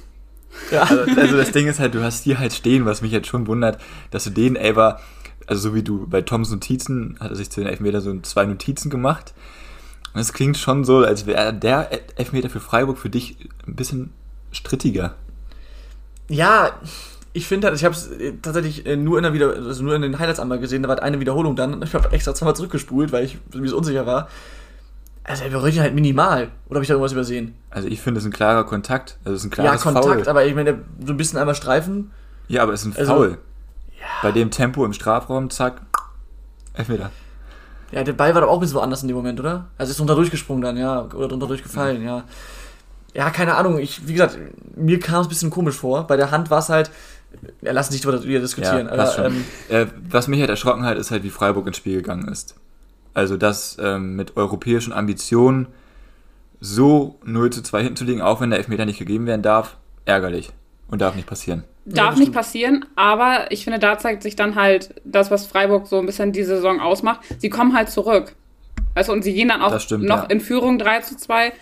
Ja. 0.70 0.82
Also, 0.82 1.20
also, 1.20 1.36
das 1.36 1.52
Ding 1.52 1.66
ist 1.66 1.78
halt, 1.78 1.94
du 1.94 2.02
hast 2.02 2.24
hier 2.24 2.38
halt 2.38 2.52
stehen, 2.52 2.86
was 2.86 3.02
mich 3.02 3.12
jetzt 3.12 3.28
schon 3.28 3.46
wundert, 3.46 3.80
dass 4.10 4.24
du 4.24 4.30
den 4.30 4.56
Elber, 4.56 5.00
also 5.46 5.70
so 5.70 5.74
wie 5.74 5.82
du 5.82 6.06
bei 6.06 6.22
Toms 6.22 6.50
Notizen, 6.50 7.16
hat 7.20 7.30
er 7.30 7.36
sich 7.36 7.50
zu 7.50 7.60
den 7.60 7.68
Elfmeter 7.68 8.00
so 8.00 8.18
zwei 8.20 8.46
Notizen 8.46 8.90
gemacht. 8.90 9.34
Und 10.14 10.20
es 10.20 10.32
klingt 10.32 10.56
schon 10.56 10.84
so, 10.84 10.98
als 10.98 11.26
wäre 11.26 11.52
der 11.52 11.90
Elfmeter 12.16 12.48
für 12.48 12.60
Freiburg 12.60 12.98
für 12.98 13.10
dich 13.10 13.36
ein 13.66 13.76
bisschen 13.76 14.10
strittiger. 14.52 15.14
Ja, 16.28 16.72
ich 17.32 17.46
finde 17.46 17.68
halt, 17.68 17.76
ich 17.76 17.84
habe 17.84 17.94
es 17.94 18.08
äh, 18.08 18.34
tatsächlich 18.42 18.86
äh, 18.86 18.96
nur 18.96 19.18
in, 19.18 19.22
der 19.22 19.32
Wieder 19.32 19.54
also 19.54 19.82
nur 19.82 19.94
in 19.94 20.02
den 20.02 20.18
Highlights 20.18 20.40
einmal 20.40 20.58
gesehen, 20.58 20.82
da 20.82 20.88
war 20.88 21.02
eine 21.02 21.20
Wiederholung 21.20 21.56
dann. 21.56 21.82
Ich 21.82 21.94
habe 21.94 22.10
extra 22.12 22.34
zweimal 22.34 22.56
zurückgespult, 22.56 23.12
weil 23.12 23.24
ich 23.24 23.38
mir 23.54 23.68
so 23.68 23.76
unsicher 23.76 24.06
war. 24.06 24.28
Also 25.28 25.44
er 25.44 25.50
berührt 25.50 25.74
ihn 25.74 25.82
halt 25.82 25.94
minimal. 25.94 26.48
Oder 26.68 26.76
habe 26.76 26.82
ich 26.82 26.88
da 26.88 26.94
irgendwas 26.94 27.12
übersehen? 27.12 27.54
Also 27.70 27.86
ich 27.86 28.00
finde, 28.00 28.18
es 28.18 28.24
ist 28.24 28.30
ein 28.30 28.32
klarer 28.32 28.64
Kontakt. 28.64 29.18
Also 29.24 29.34
es 29.34 29.42
ist 29.42 29.46
ein 29.46 29.50
klares 29.50 29.72
Ja, 29.72 29.92
Kontakt, 29.92 30.22
Foul. 30.24 30.28
aber 30.28 30.46
ich 30.46 30.54
meine, 30.54 30.78
so 31.04 31.12
ein 31.12 31.16
bisschen 31.16 31.38
einmal 31.38 31.54
streifen. 31.54 32.10
Ja, 32.48 32.62
aber 32.62 32.72
es 32.72 32.80
ist 32.80 32.86
ein 32.86 32.98
also, 32.98 33.14
Foul. 33.14 33.38
Ja. 34.00 34.06
Bei 34.22 34.32
dem 34.32 34.50
Tempo 34.50 34.84
im 34.84 34.94
Strafraum, 34.94 35.50
zack, 35.50 35.82
Elfmeter. 36.72 37.10
Ja, 37.92 38.04
der 38.04 38.12
Ball 38.12 38.34
war 38.34 38.42
doch 38.42 38.48
auch 38.48 38.54
ein 38.54 38.60
bisschen 38.60 38.76
woanders 38.76 39.02
in 39.02 39.08
dem 39.08 39.16
Moment, 39.16 39.38
oder? 39.40 39.66
Also 39.76 39.90
ist 39.90 39.98
drunter 39.98 40.14
durchgesprungen 40.14 40.62
dann, 40.62 40.76
ja. 40.76 41.02
Oder 41.14 41.28
drunter 41.28 41.46
durchgefallen, 41.46 42.00
mhm. 42.00 42.06
ja. 42.06 42.24
Ja, 43.14 43.30
keine 43.30 43.56
Ahnung. 43.56 43.78
Ich, 43.78 44.06
wie 44.06 44.12
gesagt, 44.12 44.38
mir 44.76 44.98
kam 45.00 45.20
es 45.20 45.26
ein 45.26 45.30
bisschen 45.30 45.50
komisch 45.50 45.76
vor. 45.76 46.06
Bei 46.06 46.16
der 46.16 46.30
Hand 46.30 46.50
war 46.50 46.60
es 46.60 46.68
halt, 46.68 46.90
ja, 47.62 47.72
lass 47.72 47.86
uns 47.86 47.94
nicht 47.94 48.04
darüber 48.04 48.40
diskutieren. 48.40 48.86
Ja, 48.86 48.92
aber, 48.92 49.26
ähm, 49.26 49.44
äh, 49.68 49.86
was 50.08 50.28
mich 50.28 50.40
halt 50.40 50.50
erschrocken 50.50 50.84
hat, 50.84 50.98
ist 50.98 51.10
halt, 51.10 51.22
wie 51.22 51.30
Freiburg 51.30 51.66
ins 51.66 51.78
Spiel 51.78 51.96
gegangen 51.96 52.28
ist. 52.28 52.54
Also 53.18 53.36
das 53.36 53.76
ähm, 53.80 54.14
mit 54.14 54.36
europäischen 54.36 54.92
Ambitionen 54.92 55.66
so 56.60 57.18
0 57.24 57.50
zu 57.50 57.64
2 57.64 57.82
hinzulegen, 57.82 58.22
auch 58.22 58.40
wenn 58.40 58.50
der 58.50 58.60
Elfmeter 58.60 58.86
nicht 58.86 59.00
gegeben 59.00 59.26
werden 59.26 59.42
darf, 59.42 59.76
ärgerlich. 60.04 60.50
Und 60.86 61.00
darf 61.00 61.16
nicht 61.16 61.26
passieren. 61.26 61.64
Darf 61.84 62.14
ja, 62.14 62.20
nicht 62.20 62.32
passieren, 62.32 62.84
aber 62.94 63.50
ich 63.50 63.64
finde, 63.64 63.80
da 63.80 63.98
zeigt 63.98 64.22
sich 64.22 64.36
dann 64.36 64.54
halt 64.54 64.94
das, 65.04 65.32
was 65.32 65.46
Freiburg 65.46 65.88
so 65.88 65.98
ein 65.98 66.06
bisschen 66.06 66.30
die 66.30 66.44
Saison 66.44 66.78
ausmacht. 66.80 67.22
Sie 67.38 67.50
kommen 67.50 67.74
halt 67.74 67.90
zurück. 67.90 68.36
Also, 68.94 69.12
und 69.12 69.24
sie 69.24 69.34
gehen 69.34 69.48
dann 69.48 69.62
auch 69.62 69.80
stimmt, 69.80 70.04
noch 70.04 70.22
ja. 70.22 70.30
in 70.30 70.40
Führung 70.40 70.78
3 70.78 71.00
zu 71.00 71.16
2. 71.16 71.52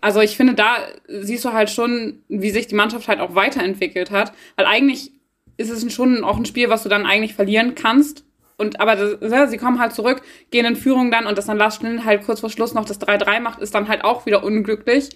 Also 0.00 0.20
ich 0.20 0.36
finde, 0.36 0.54
da 0.54 0.76
siehst 1.08 1.44
du 1.44 1.52
halt 1.52 1.70
schon, 1.70 2.20
wie 2.28 2.50
sich 2.50 2.68
die 2.68 2.76
Mannschaft 2.76 3.08
halt 3.08 3.18
auch 3.18 3.34
weiterentwickelt 3.34 4.12
hat. 4.12 4.32
Weil 4.54 4.66
eigentlich 4.66 5.10
ist 5.56 5.70
es 5.70 5.92
schon 5.92 6.22
auch 6.22 6.36
ein 6.36 6.46
Spiel, 6.46 6.70
was 6.70 6.84
du 6.84 6.88
dann 6.88 7.04
eigentlich 7.04 7.34
verlieren 7.34 7.74
kannst. 7.74 8.24
Und 8.60 8.80
aber 8.80 8.94
das, 8.94 9.16
ja, 9.32 9.46
sie 9.46 9.58
kommen 9.58 9.80
halt 9.80 9.92
zurück, 9.92 10.22
gehen 10.50 10.66
in 10.66 10.76
Führung 10.76 11.10
dann 11.10 11.26
und 11.26 11.36
dass 11.36 11.46
dann 11.46 11.56
Lars 11.56 11.76
Schnell 11.76 12.04
halt 12.04 12.24
kurz 12.24 12.40
vor 12.40 12.50
Schluss 12.50 12.74
noch 12.74 12.84
das 12.84 13.00
3-3 13.00 13.40
macht, 13.40 13.60
ist 13.60 13.74
dann 13.74 13.88
halt 13.88 14.04
auch 14.04 14.26
wieder 14.26 14.44
unglücklich. 14.44 15.10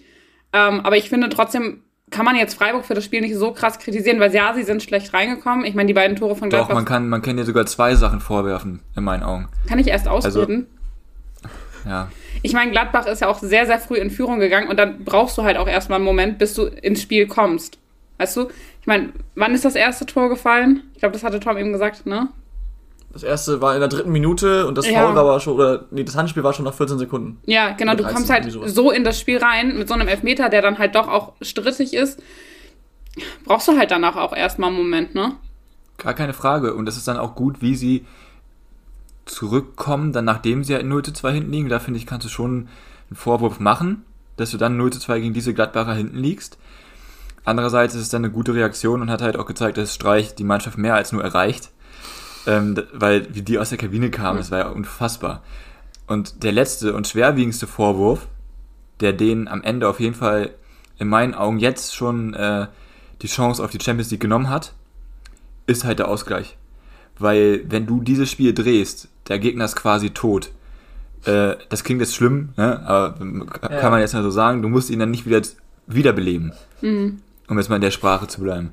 Ähm, 0.53 0.81
aber 0.81 0.97
ich 0.97 1.09
finde 1.09 1.29
trotzdem 1.29 1.83
kann 2.11 2.25
man 2.25 2.37
jetzt 2.37 2.55
Freiburg 2.55 2.85
für 2.85 2.95
das 2.95 3.05
Spiel 3.05 3.23
nicht 3.23 3.35
so 3.35 3.53
krass 3.53 3.79
kritisieren, 3.79 4.21
weil 4.21 4.33
ja, 4.33 4.55
sie 4.55 4.63
sind 4.63 4.83
schlecht 4.83 5.13
reingekommen. 5.15 5.65
Ich 5.65 5.75
meine, 5.75 5.89
die 5.89 5.95
beiden 5.95 6.17
Tore 6.17 6.37
von 6.37 6.49
Gladbach. 6.49 6.69
Doch, 6.69 6.75
man 6.75 6.85
kann, 6.85 7.09
man 7.09 7.23
kann 7.23 7.37
dir 7.37 7.45
sogar 7.45 7.67
zwei 7.67 7.95
Sachen 7.95 8.21
vorwerfen, 8.21 8.81
in 8.95 9.05
meinen 9.05 9.23
Augen. 9.23 9.49
Kann 9.67 9.79
ich 9.79 9.89
erst 9.89 10.07
ausreden? 10.07 10.67
Also, 11.43 11.91
ja. 11.91 12.11
Ich 12.43 12.53
meine, 12.53 12.71
Gladbach 12.71 13.07
ist 13.07 13.21
ja 13.21 13.29
auch 13.29 13.39
sehr, 13.39 13.67
sehr 13.67 13.79
früh 13.79 13.97
in 13.97 14.11
Führung 14.11 14.39
gegangen 14.39 14.69
und 14.69 14.79
dann 14.79 15.05
brauchst 15.05 15.37
du 15.39 15.43
halt 15.43 15.57
auch 15.57 15.67
erstmal 15.67 15.97
einen 15.97 16.05
Moment, 16.05 16.39
bis 16.39 16.55
du 16.55 16.65
ins 16.67 17.03
Spiel 17.03 17.27
kommst. 17.27 17.79
Weißt 18.19 18.37
du? 18.37 18.49
Ich 18.81 18.87
meine, 18.87 19.13
wann 19.35 19.55
ist 19.55 19.65
das 19.65 19.75
erste 19.75 20.07
Tor 20.07 20.29
gefallen? 20.29 20.83
Ich 20.93 21.01
glaube, 21.01 21.15
das 21.15 21.25
hatte 21.25 21.41
Tom 21.41 21.57
eben 21.57 21.73
gesagt, 21.73 22.07
ne? 22.07 22.29
Das 23.15 23.23
erste 23.23 23.61
war 23.61 23.75
in 23.75 23.81
der 23.81 23.89
dritten 23.89 24.11
Minute 24.11 24.67
und 24.67 24.77
das 24.77 24.89
ja. 24.89 25.01
Foul 25.01 25.15
war 25.15 25.23
aber 25.23 25.39
schon, 25.39 25.55
oder 25.55 25.85
nee, 25.93 26.03
das 26.03 26.17
Handspiel 26.17 26.43
war 26.43 26.53
schon 26.53 26.65
nach 26.65 26.75
14 26.75 26.99
Sekunden. 26.99 27.39
Ja, 27.47 27.71
genau, 27.71 27.95
du 27.95 28.03
kommst 28.03 28.29
halt 28.29 28.51
so 28.51 28.91
in 28.91 29.05
das 29.05 29.21
Spiel 29.21 29.39
rein 29.39 29.79
mit 29.79 29.87
so 29.87 29.95
einem 29.95 30.09
Elfmeter, 30.09 30.49
der 30.49 30.63
dann 30.63 30.79
halt 30.79 30.97
doch 30.97 31.07
auch 31.07 31.33
strittig 31.41 31.95
ist. 31.95 32.21
Brauchst 33.45 33.69
du 33.69 33.79
halt 33.79 33.93
danach 33.93 34.17
auch 34.17 34.35
erstmal 34.35 34.71
einen 34.71 34.79
Moment, 34.79 35.15
ne? 35.15 35.37
Gar 35.99 36.15
keine 36.15 36.33
Frage. 36.33 36.75
Und 36.75 36.87
das 36.87 36.97
ist 36.97 37.07
dann 37.07 37.17
auch 37.17 37.37
gut, 37.37 37.63
wie 37.63 37.77
sie 37.77 38.05
zurückkommen, 39.27 40.13
dann 40.13 40.25
nachdem 40.25 40.65
sie 40.65 40.75
in 40.75 40.89
0 40.89 41.05
zu 41.05 41.13
2 41.13 41.33
hinten 41.35 41.53
liegen. 41.53 41.69
Da 41.69 41.79
finde 41.79 41.99
ich, 41.99 42.07
kannst 42.07 42.27
du 42.27 42.31
schon 42.31 42.69
einen 43.11 43.17
Vorwurf 43.17 43.61
machen, 43.61 44.05
dass 44.37 44.51
du 44.51 44.57
dann 44.57 44.77
0 44.77 44.93
zu 44.93 44.99
2 44.99 45.21
gegen 45.21 45.35
diese 45.35 45.55
Gladbacher 45.55 45.95
hinten 45.95 46.19
liegst. 46.19 46.59
Andererseits 47.45 47.95
ist 47.95 48.03
es 48.03 48.09
dann 48.09 48.25
eine 48.25 48.33
gute 48.33 48.55
Reaktion 48.55 49.03
und 49.03 49.11
hat 49.11 49.23
halt 49.23 49.37
auch 49.37 49.47
gezeigt, 49.47 49.77
dass 49.77 49.95
Streich 49.95 50.35
die 50.35 50.45
Mannschaft 50.45 50.79
mehr 50.79 50.95
als 50.95 51.13
nur 51.13 51.23
erreicht. 51.23 51.71
Ähm, 52.47 52.83
weil 52.93 53.35
wie 53.35 53.43
die 53.43 53.59
aus 53.59 53.71
der 53.71 53.79
Kabine 53.79 54.11
kamen, 54.11 54.39
das 54.39 54.51
war 54.51 54.59
ja 54.59 54.69
unfassbar. 54.69 55.43
Und 56.07 56.43
der 56.43 56.53
letzte 56.53 56.95
und 56.95 57.09
schwerwiegendste 57.09 57.67
Vorwurf, 57.67 58.27
der 59.01 59.13
denen 59.13 59.49
am 59.49 59.63
Ende 59.63 59.89
auf 59.89 60.01
jeden 60.01 60.15
Fall 60.15 60.51
in 60.99 61.09
meinen 61.09 61.35
Augen 61.35 61.59
jetzt 61.59 61.95
schon 61.95 62.35
äh, 62.35 62.67
die 63.23 63.27
Chance 63.27 63.63
auf 63.65 63.71
die 63.71 63.81
Champions 63.81 64.11
League 64.11 64.21
genommen 64.21 64.51
hat, 64.51 64.75
ist 65.67 65.85
halt 65.85 65.99
der 65.99 66.09
Ausgleich. 66.09 66.57
Weil 67.19 67.65
wenn 67.69 67.87
du 67.87 68.01
dieses 68.01 68.31
Spiel 68.31 68.53
drehst, 68.53 69.09
der 69.29 69.39
Gegner 69.39 69.65
ist 69.65 69.77
quasi 69.77 70.11
tot. 70.11 70.51
Äh, 71.25 71.57
das 71.69 71.85
klingt 71.85 72.01
jetzt 72.01 72.15
schlimm, 72.15 72.51
ne? 72.57 72.87
aber 72.87 73.15
kann 73.15 73.73
ja. 73.73 73.91
man 73.91 74.01
jetzt 74.01 74.15
mal 74.15 74.23
so 74.23 74.31
sagen, 74.31 74.63
du 74.63 74.69
musst 74.69 74.91
ihn 74.91 74.99
dann 74.99 75.11
nicht 75.11 75.27
wieder 75.27 75.41
wiederbeleben. 75.87 76.53
Mhm. 76.83 77.21
Um 77.49 77.59
jetzt 77.59 77.69
mal 77.69 77.77
in 77.77 77.83
der 77.83 77.91
Sprache 77.91 78.27
zu 78.27 78.41
bleiben. 78.41 78.73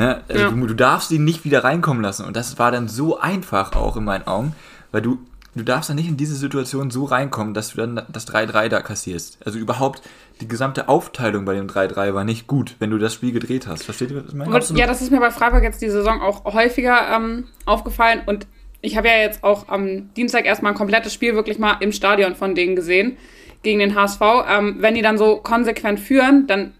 Ne? 0.00 0.22
Also 0.28 0.44
ja. 0.44 0.50
du, 0.50 0.66
du, 0.66 0.74
darfst 0.74 1.10
ihn 1.10 1.24
nicht 1.24 1.44
wieder 1.44 1.62
reinkommen 1.62 2.02
lassen. 2.02 2.24
Und 2.24 2.34
das 2.34 2.58
war 2.58 2.72
dann 2.72 2.88
so 2.88 3.20
einfach 3.20 3.76
auch 3.76 3.98
in 3.98 4.04
meinen 4.04 4.26
Augen, 4.26 4.54
weil 4.92 5.02
du, 5.02 5.18
du 5.54 5.62
darfst 5.62 5.90
dann 5.90 5.96
nicht 5.96 6.08
in 6.08 6.16
diese 6.16 6.36
Situation 6.36 6.90
so 6.90 7.04
reinkommen, 7.04 7.52
dass 7.52 7.72
du 7.72 7.76
dann 7.76 8.06
das 8.10 8.26
3-3 8.26 8.68
da 8.68 8.80
kassierst. 8.80 9.38
Also 9.44 9.58
überhaupt 9.58 10.00
die 10.40 10.48
gesamte 10.48 10.88
Aufteilung 10.88 11.44
bei 11.44 11.52
dem 11.52 11.66
3-3 11.66 12.14
war 12.14 12.24
nicht 12.24 12.46
gut, 12.46 12.76
wenn 12.78 12.88
du 12.88 12.96
das 12.96 13.12
Spiel 13.12 13.32
gedreht 13.32 13.66
hast. 13.66 13.84
Versteht 13.84 14.10
ihr, 14.10 14.24
was 14.24 14.28
ich 14.28 14.34
meine? 14.34 14.58
Ja, 14.78 14.86
das 14.86 15.02
ist 15.02 15.10
mir 15.10 15.20
bei 15.20 15.30
Freiburg 15.30 15.62
jetzt 15.62 15.82
die 15.82 15.90
Saison 15.90 16.22
auch 16.22 16.46
häufiger 16.46 17.14
ähm, 17.14 17.48
aufgefallen. 17.66 18.22
Und 18.24 18.46
ich 18.80 18.96
habe 18.96 19.08
ja 19.08 19.18
jetzt 19.18 19.44
auch 19.44 19.68
am 19.68 20.14
Dienstag 20.14 20.46
erstmal 20.46 20.72
ein 20.72 20.78
komplettes 20.78 21.12
Spiel 21.12 21.34
wirklich 21.34 21.58
mal 21.58 21.76
im 21.80 21.92
Stadion 21.92 22.36
von 22.36 22.54
denen 22.54 22.74
gesehen 22.74 23.18
gegen 23.62 23.80
den 23.80 23.94
HSV. 23.94 24.22
Ähm, 24.48 24.76
wenn 24.78 24.94
die 24.94 25.02
dann 25.02 25.18
so 25.18 25.36
konsequent 25.36 26.00
führen, 26.00 26.46
dann 26.46 26.72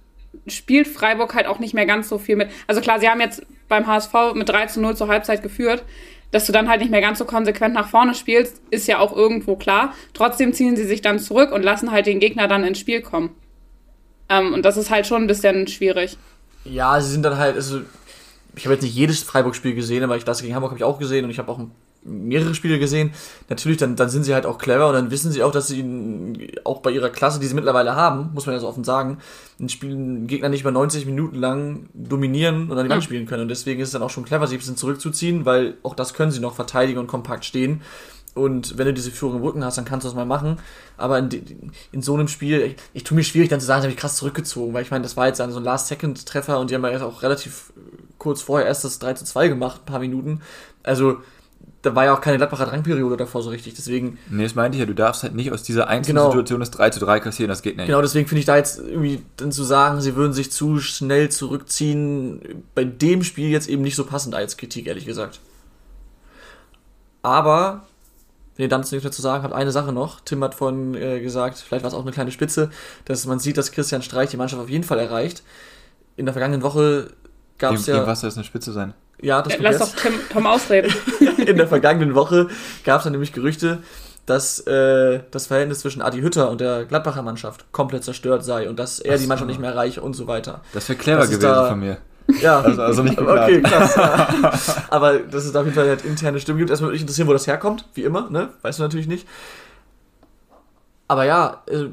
spielt 0.47 0.89
Freiburg 0.89 1.35
halt 1.35 1.47
auch 1.47 1.59
nicht 1.59 1.75
mehr 1.75 1.87
ganz 1.87 2.09
so 2.09 2.19
viel 2.19 2.37
mit. 2.37 2.51
Also 2.67 2.81
klar, 2.81 3.01
sie 3.01 3.09
haben 3.09 3.21
jetzt 3.21 3.45
beim 3.69 3.87
HSV 3.87 4.35
mit 4.35 4.49
3 4.49 4.67
zu 4.67 4.81
0 4.81 4.97
zur 4.97 5.09
Halbzeit 5.09 5.43
geführt. 5.43 5.85
Dass 6.33 6.47
du 6.47 6.53
dann 6.53 6.69
halt 6.69 6.81
nicht 6.81 6.93
mehr 6.93 7.01
ganz 7.01 7.19
so 7.19 7.25
konsequent 7.25 7.75
nach 7.75 7.89
vorne 7.89 8.15
spielst, 8.15 8.63
ist 8.71 8.87
ja 8.87 9.01
auch 9.01 9.17
irgendwo 9.17 9.57
klar. 9.57 9.95
Trotzdem 10.15 10.53
ziehen 10.53 10.77
sie 10.77 10.85
sich 10.85 11.03
dann 11.03 11.19
zurück 11.19 11.51
und 11.51 11.63
lassen 11.63 11.91
halt 11.91 12.07
den 12.07 12.21
Gegner 12.21 12.47
dann 12.47 12.63
ins 12.63 12.79
Spiel 12.79 13.03
kommen. 13.03 13.31
Ähm, 14.29 14.55
und 14.55 14.65
das 14.65 14.77
ist 14.77 14.91
halt 14.91 15.09
schon 15.09 15.23
ein 15.23 15.27
bisschen 15.27 15.67
schwierig. 15.67 16.17
Ja, 16.65 17.01
sie 17.01 17.11
sind 17.11 17.25
dann 17.25 17.37
halt, 17.37 17.57
also 17.57 17.81
ich 18.55 18.65
habe 18.65 18.75
jetzt 18.75 18.83
nicht 18.83 18.95
jedes 18.95 19.25
Freiburg-Spiel 19.25 19.75
gesehen, 19.75 20.05
aber 20.05 20.17
ich, 20.17 20.25
das 20.25 20.41
gegen 20.41 20.55
Hamburg 20.55 20.71
habe 20.71 20.79
ich 20.79 20.85
auch 20.85 21.01
gesehen 21.01 21.25
und 21.25 21.33
ich 21.33 21.39
habe 21.39 21.51
auch 21.51 21.59
ein 21.59 21.73
mehrere 22.03 22.55
Spiele 22.55 22.79
gesehen, 22.79 23.13
natürlich, 23.49 23.79
dann, 23.79 23.97
dann 23.97 24.09
sind 24.09 24.25
sie 24.25 24.35
halt 24.35 24.47
auch 24.47 24.59
clever 24.59 24.89
und 24.89 24.95
dann 24.95 25.11
wissen 25.11 25.33
sie 25.33 25.43
auch, 25.43 25.53
dass 25.53 25.69
sie 25.69 26.55
auch 26.65 26.81
bei 26.81 26.91
ihrer 26.91 27.11
Klasse, 27.11 27.41
die 27.41 27.47
sie 27.47 27.55
mittlerweile 27.55 27.95
haben, 27.95 28.31
muss 28.33 28.47
man 28.47 28.55
ja 28.55 28.61
so 28.61 28.69
offen 28.69 28.85
sagen, 28.85 29.19
ein 29.59 29.69
Spiel, 29.69 29.93
einen 29.93 30.27
Gegner 30.27 30.49
nicht 30.49 30.63
über 30.63 30.71
90 30.71 31.05
Minuten 31.07 31.37
lang 31.37 31.89
dominieren 31.93 32.71
und 32.71 32.79
an 32.79 32.85
die 32.85 32.91
Wand 32.91 33.05
spielen 33.05 33.27
können. 33.27 33.43
Und 33.43 33.49
deswegen 33.49 33.81
ist 33.81 33.89
es 33.89 33.93
dann 33.93 34.03
auch 34.03 34.11
schon 34.11 34.25
clever, 34.25 34.47
sich 34.47 34.57
ein 34.57 34.61
bisschen 34.61 34.77
zurückzuziehen, 34.77 35.45
weil 35.45 35.75
auch 35.83 35.95
das 35.95 36.15
können 36.15 36.31
sie 36.31 36.41
noch 36.41 36.55
verteidigen 36.55 36.99
und 36.99 37.07
kompakt 37.07 37.45
stehen. 37.45 37.83
Und 38.35 38.79
wenn 38.79 38.87
du 38.87 38.95
diese 38.95 39.11
Führung 39.11 39.37
im 39.37 39.43
Rücken 39.43 39.65
hast, 39.65 39.77
dann 39.77 39.85
kannst 39.85 40.05
du 40.05 40.09
das 40.09 40.15
mal 40.15 40.25
machen. 40.25 40.59
Aber 40.97 41.19
in, 41.19 41.73
in 41.93 42.01
so 42.01 42.15
einem 42.15 42.29
Spiel, 42.29 42.61
ich, 42.61 42.77
ich 42.95 43.05
tue 43.05 43.17
mir 43.17 43.25
schwierig 43.25 43.49
dann 43.49 43.61
zu 43.61 43.67
sagen, 43.67 43.79
das 43.79 43.85
habe 43.87 43.93
ich 43.93 43.99
krass 43.99 44.17
zurückgezogen, 44.17 44.73
weil 44.73 44.83
ich 44.83 44.91
meine, 44.91 45.03
das 45.03 45.17
war 45.17 45.27
jetzt 45.27 45.39
so 45.39 45.45
ein 45.45 45.65
Last-Second-Treffer 45.65 46.59
und 46.59 46.71
die 46.71 46.75
haben 46.75 46.85
ja 46.85 47.05
auch 47.05 47.23
relativ 47.23 47.73
kurz 48.19 48.43
vorher 48.43 48.69
erst 48.69 48.85
das 48.85 48.99
3 49.01 49.15
zu 49.15 49.25
2 49.25 49.49
gemacht, 49.49 49.83
ein 49.83 49.87
paar 49.87 50.01
Minuten. 50.01 50.43
Also, 50.83 51.19
da 51.83 51.95
war 51.95 52.05
ja 52.05 52.15
auch 52.15 52.21
keine 52.21 52.37
Gladbacher 52.37 52.67
Drangperiode 52.67 53.17
davor 53.17 53.43
so 53.43 53.51
richtig, 53.51 53.75
deswegen... 53.75 54.19
Nee, 54.29 54.43
das 54.43 54.55
meinte 54.55 54.77
ich 54.77 54.81
ja, 54.81 54.87
du 54.87 54.95
darfst 54.95 55.23
halt 55.23 55.35
nicht 55.35 55.51
aus 55.51 55.63
dieser 55.63 55.89
einzelnen 55.89 56.17
genau, 56.17 56.31
Situation 56.31 56.61
das 56.61 56.71
3 56.71 56.91
zu 56.91 57.01
3 57.01 57.21
kassieren, 57.21 57.49
das 57.49 57.63
geht 57.63 57.77
nicht. 57.77 57.87
Genau, 57.87 58.03
deswegen 58.03 58.29
finde 58.29 58.41
ich 58.41 58.47
da 58.47 58.57
jetzt 58.57 58.79
irgendwie 58.79 59.23
dann 59.37 59.51
zu 59.51 59.65
sagen, 59.65 60.01
sie 60.01 60.15
würden 60.15 60.35
sich 60.35 60.53
zu 60.53 60.79
schnell 60.79 61.31
zurückziehen, 61.31 62.65
bei 62.75 62.85
dem 62.85 63.23
Spiel 63.23 63.49
jetzt 63.49 63.69
eben 63.69 63.83
nicht 63.83 63.97
so 63.97 64.05
passend 64.05 64.35
als 64.35 64.59
Kritik, 64.59 64.87
ehrlich 64.87 65.07
gesagt. 65.07 65.41
Aber, 67.23 67.87
wenn 68.57 68.65
ihr 68.65 68.69
dann 68.69 68.81
nichts 68.81 69.03
mehr 69.03 69.13
zu 69.13 69.23
sagen 69.23 69.43
habt, 69.43 69.55
eine 69.55 69.73
Sache 69.73 69.93
noch. 69.93 70.21
Tim 70.21 70.45
hat 70.45 70.55
vorhin 70.55 70.95
äh, 70.95 71.21
gesagt, 71.21 71.59
vielleicht 71.59 71.83
war 71.83 71.89
es 71.89 71.95
auch 71.95 72.03
eine 72.03 72.13
kleine 72.13 72.31
Spitze, 72.31 72.71
dass 73.07 73.25
man 73.27 73.39
sieht, 73.39 73.57
dass 73.57 73.73
Christian 73.73 74.03
Streich 74.03 74.31
die 74.31 74.37
Mannschaft 74.37 74.63
auf 74.63 74.69
jeden 74.69 74.85
Fall 74.85 74.99
erreicht. 74.99 75.43
In 76.17 76.27
der 76.27 76.35
vergangenen 76.35 76.63
Woche 76.63 77.11
gab 77.57 77.75
es 77.75 77.87
ja... 77.87 78.07
Was 78.07 78.21
soll 78.21 78.29
das 78.29 78.37
eine 78.37 78.45
Spitze 78.45 78.73
sein? 78.73 78.93
Ja, 79.23 79.43
das 79.43 79.55
äh, 79.55 79.59
Lass 79.61 79.79
doch 79.79 79.95
Tim, 79.95 80.13
Tom 80.33 80.47
ausreden. 80.47 80.93
In 81.39 81.57
der 81.57 81.69
vergangenen 81.69 82.15
Woche 82.15 82.49
gab 82.85 82.99
es 82.99 83.05
dann 83.05 83.13
nämlich 83.13 83.33
Gerüchte, 83.33 83.79
dass 84.27 84.61
äh, 84.61 85.21
das 85.31 85.47
Verhältnis 85.47 85.81
zwischen 85.81 86.03
Adi 86.03 86.21
Hütter 86.21 86.51
und 86.51 86.61
der 86.61 86.85
Gladbacher 86.85 87.23
Mannschaft 87.23 87.71
komplett 87.73 88.05
zerstört 88.05 88.45
sei 88.45 88.69
und 88.69 88.79
dass 88.79 89.01
er 89.01 89.17
Ach 89.17 89.19
die 89.19 89.27
Mannschaft 89.27 89.49
nicht 89.49 89.61
mehr 89.61 89.71
erreiche 89.71 90.01
und 90.01 90.15
so 90.15 90.27
weiter. 90.27 90.63
Das 90.73 90.89
wäre 90.89 90.99
clever 90.99 91.23
gewesen 91.23 91.41
da, 91.41 91.69
von 91.69 91.81
mir. 91.81 91.99
Ja, 92.41 92.61
also, 92.65 92.83
also 92.83 93.03
nicht 93.03 93.17
geplant. 93.19 93.43
Okay, 93.43 93.63
krass. 93.63 93.97
Ja. 93.97 94.85
Aber 94.91 95.19
dass 95.19 95.45
es 95.45 95.53
da 95.53 95.61
auf 95.61 95.67
jeden 95.67 95.77
Fall 95.77 95.89
halt 95.89 96.05
interne 96.05 96.41
Stimmen 96.41 96.59
gibt. 96.59 96.71
Erstmal 96.71 96.89
würde 96.89 96.95
mich 96.95 97.03
interessieren, 97.03 97.29
wo 97.29 97.33
das 97.33 97.47
herkommt, 97.47 97.87
wie 97.95 98.05
immer, 98.05 98.31
ne? 98.31 98.51
Weißt 98.63 98.79
du 98.79 98.83
natürlich 98.83 99.09
nicht. 99.09 99.27
Aber 101.09 101.25
ja, 101.25 101.63
äh, 101.67 101.87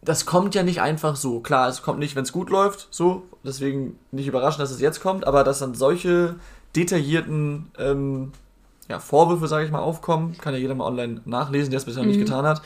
das 0.00 0.26
kommt 0.26 0.54
ja 0.54 0.62
nicht 0.62 0.80
einfach 0.80 1.16
so. 1.16 1.40
Klar, 1.40 1.68
es 1.68 1.82
kommt 1.82 1.98
nicht, 1.98 2.16
wenn 2.16 2.24
es 2.24 2.32
gut 2.32 2.50
läuft, 2.50 2.88
so. 2.90 3.24
Deswegen 3.44 3.98
nicht 4.10 4.28
überraschend, 4.28 4.62
dass 4.62 4.70
es 4.70 4.80
jetzt 4.80 5.02
kommt, 5.02 5.26
aber 5.26 5.44
dass 5.44 5.58
dann 5.58 5.74
solche 5.74 6.36
detaillierten 6.74 7.70
ähm, 7.78 8.32
ja, 8.88 8.98
Vorwürfe, 8.98 9.46
sage 9.48 9.64
ich 9.64 9.70
mal, 9.70 9.80
aufkommen, 9.80 10.36
kann 10.38 10.54
ja 10.54 10.60
jeder 10.60 10.74
mal 10.74 10.86
online 10.86 11.20
nachlesen, 11.24 11.70
der 11.70 11.78
es 11.78 11.84
bisher 11.84 12.02
mhm. 12.02 12.10
nicht 12.10 12.20
getan 12.20 12.44
hat. 12.44 12.62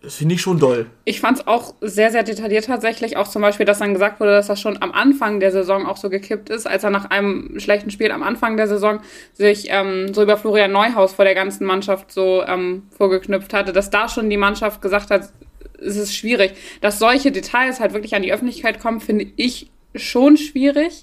Das 0.00 0.14
finde 0.14 0.36
ich 0.36 0.40
schon 0.40 0.60
doll. 0.60 0.86
Ich 1.04 1.20
fand 1.20 1.40
es 1.40 1.46
auch 1.48 1.74
sehr, 1.80 2.12
sehr 2.12 2.22
detailliert 2.22 2.66
tatsächlich. 2.66 3.16
Auch 3.16 3.26
zum 3.26 3.42
Beispiel, 3.42 3.66
dass 3.66 3.80
dann 3.80 3.94
gesagt 3.94 4.20
wurde, 4.20 4.30
dass 4.30 4.46
das 4.46 4.60
schon 4.60 4.80
am 4.80 4.92
Anfang 4.92 5.40
der 5.40 5.50
Saison 5.50 5.86
auch 5.86 5.96
so 5.96 6.08
gekippt 6.08 6.50
ist, 6.50 6.68
als 6.68 6.84
er 6.84 6.90
nach 6.90 7.10
einem 7.10 7.58
schlechten 7.58 7.90
Spiel 7.90 8.12
am 8.12 8.22
Anfang 8.22 8.56
der 8.56 8.68
Saison 8.68 9.00
sich 9.32 9.66
ähm, 9.70 10.14
so 10.14 10.22
über 10.22 10.36
Florian 10.36 10.70
Neuhaus 10.70 11.14
vor 11.14 11.24
der 11.24 11.34
ganzen 11.34 11.66
Mannschaft 11.66 12.12
so 12.12 12.44
ähm, 12.46 12.84
vorgeknüpft 12.96 13.52
hatte, 13.52 13.72
dass 13.72 13.90
da 13.90 14.08
schon 14.08 14.30
die 14.30 14.36
Mannschaft 14.36 14.82
gesagt 14.82 15.10
hat, 15.10 15.32
es 15.80 15.96
ist 15.96 16.14
schwierig. 16.14 16.52
Dass 16.80 17.00
solche 17.00 17.32
Details 17.32 17.80
halt 17.80 17.92
wirklich 17.92 18.14
an 18.14 18.22
die 18.22 18.32
Öffentlichkeit 18.32 18.78
kommen, 18.78 19.00
finde 19.00 19.26
ich 19.34 19.68
schon 19.96 20.36
schwierig. 20.36 21.02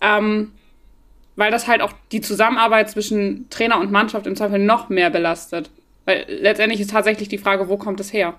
Ähm, 0.00 0.50
weil 1.36 1.50
das 1.50 1.68
halt 1.68 1.82
auch 1.82 1.92
die 2.12 2.20
Zusammenarbeit 2.20 2.90
zwischen 2.90 3.48
Trainer 3.50 3.78
und 3.78 3.92
Mannschaft 3.92 4.26
im 4.26 4.36
Zweifel 4.36 4.58
noch 4.58 4.88
mehr 4.88 5.10
belastet. 5.10 5.70
Weil 6.06 6.24
letztendlich 6.28 6.80
ist 6.80 6.90
tatsächlich 6.90 7.28
die 7.28 7.38
Frage, 7.38 7.68
wo 7.68 7.76
kommt 7.76 8.00
es 8.00 8.12
her? 8.12 8.34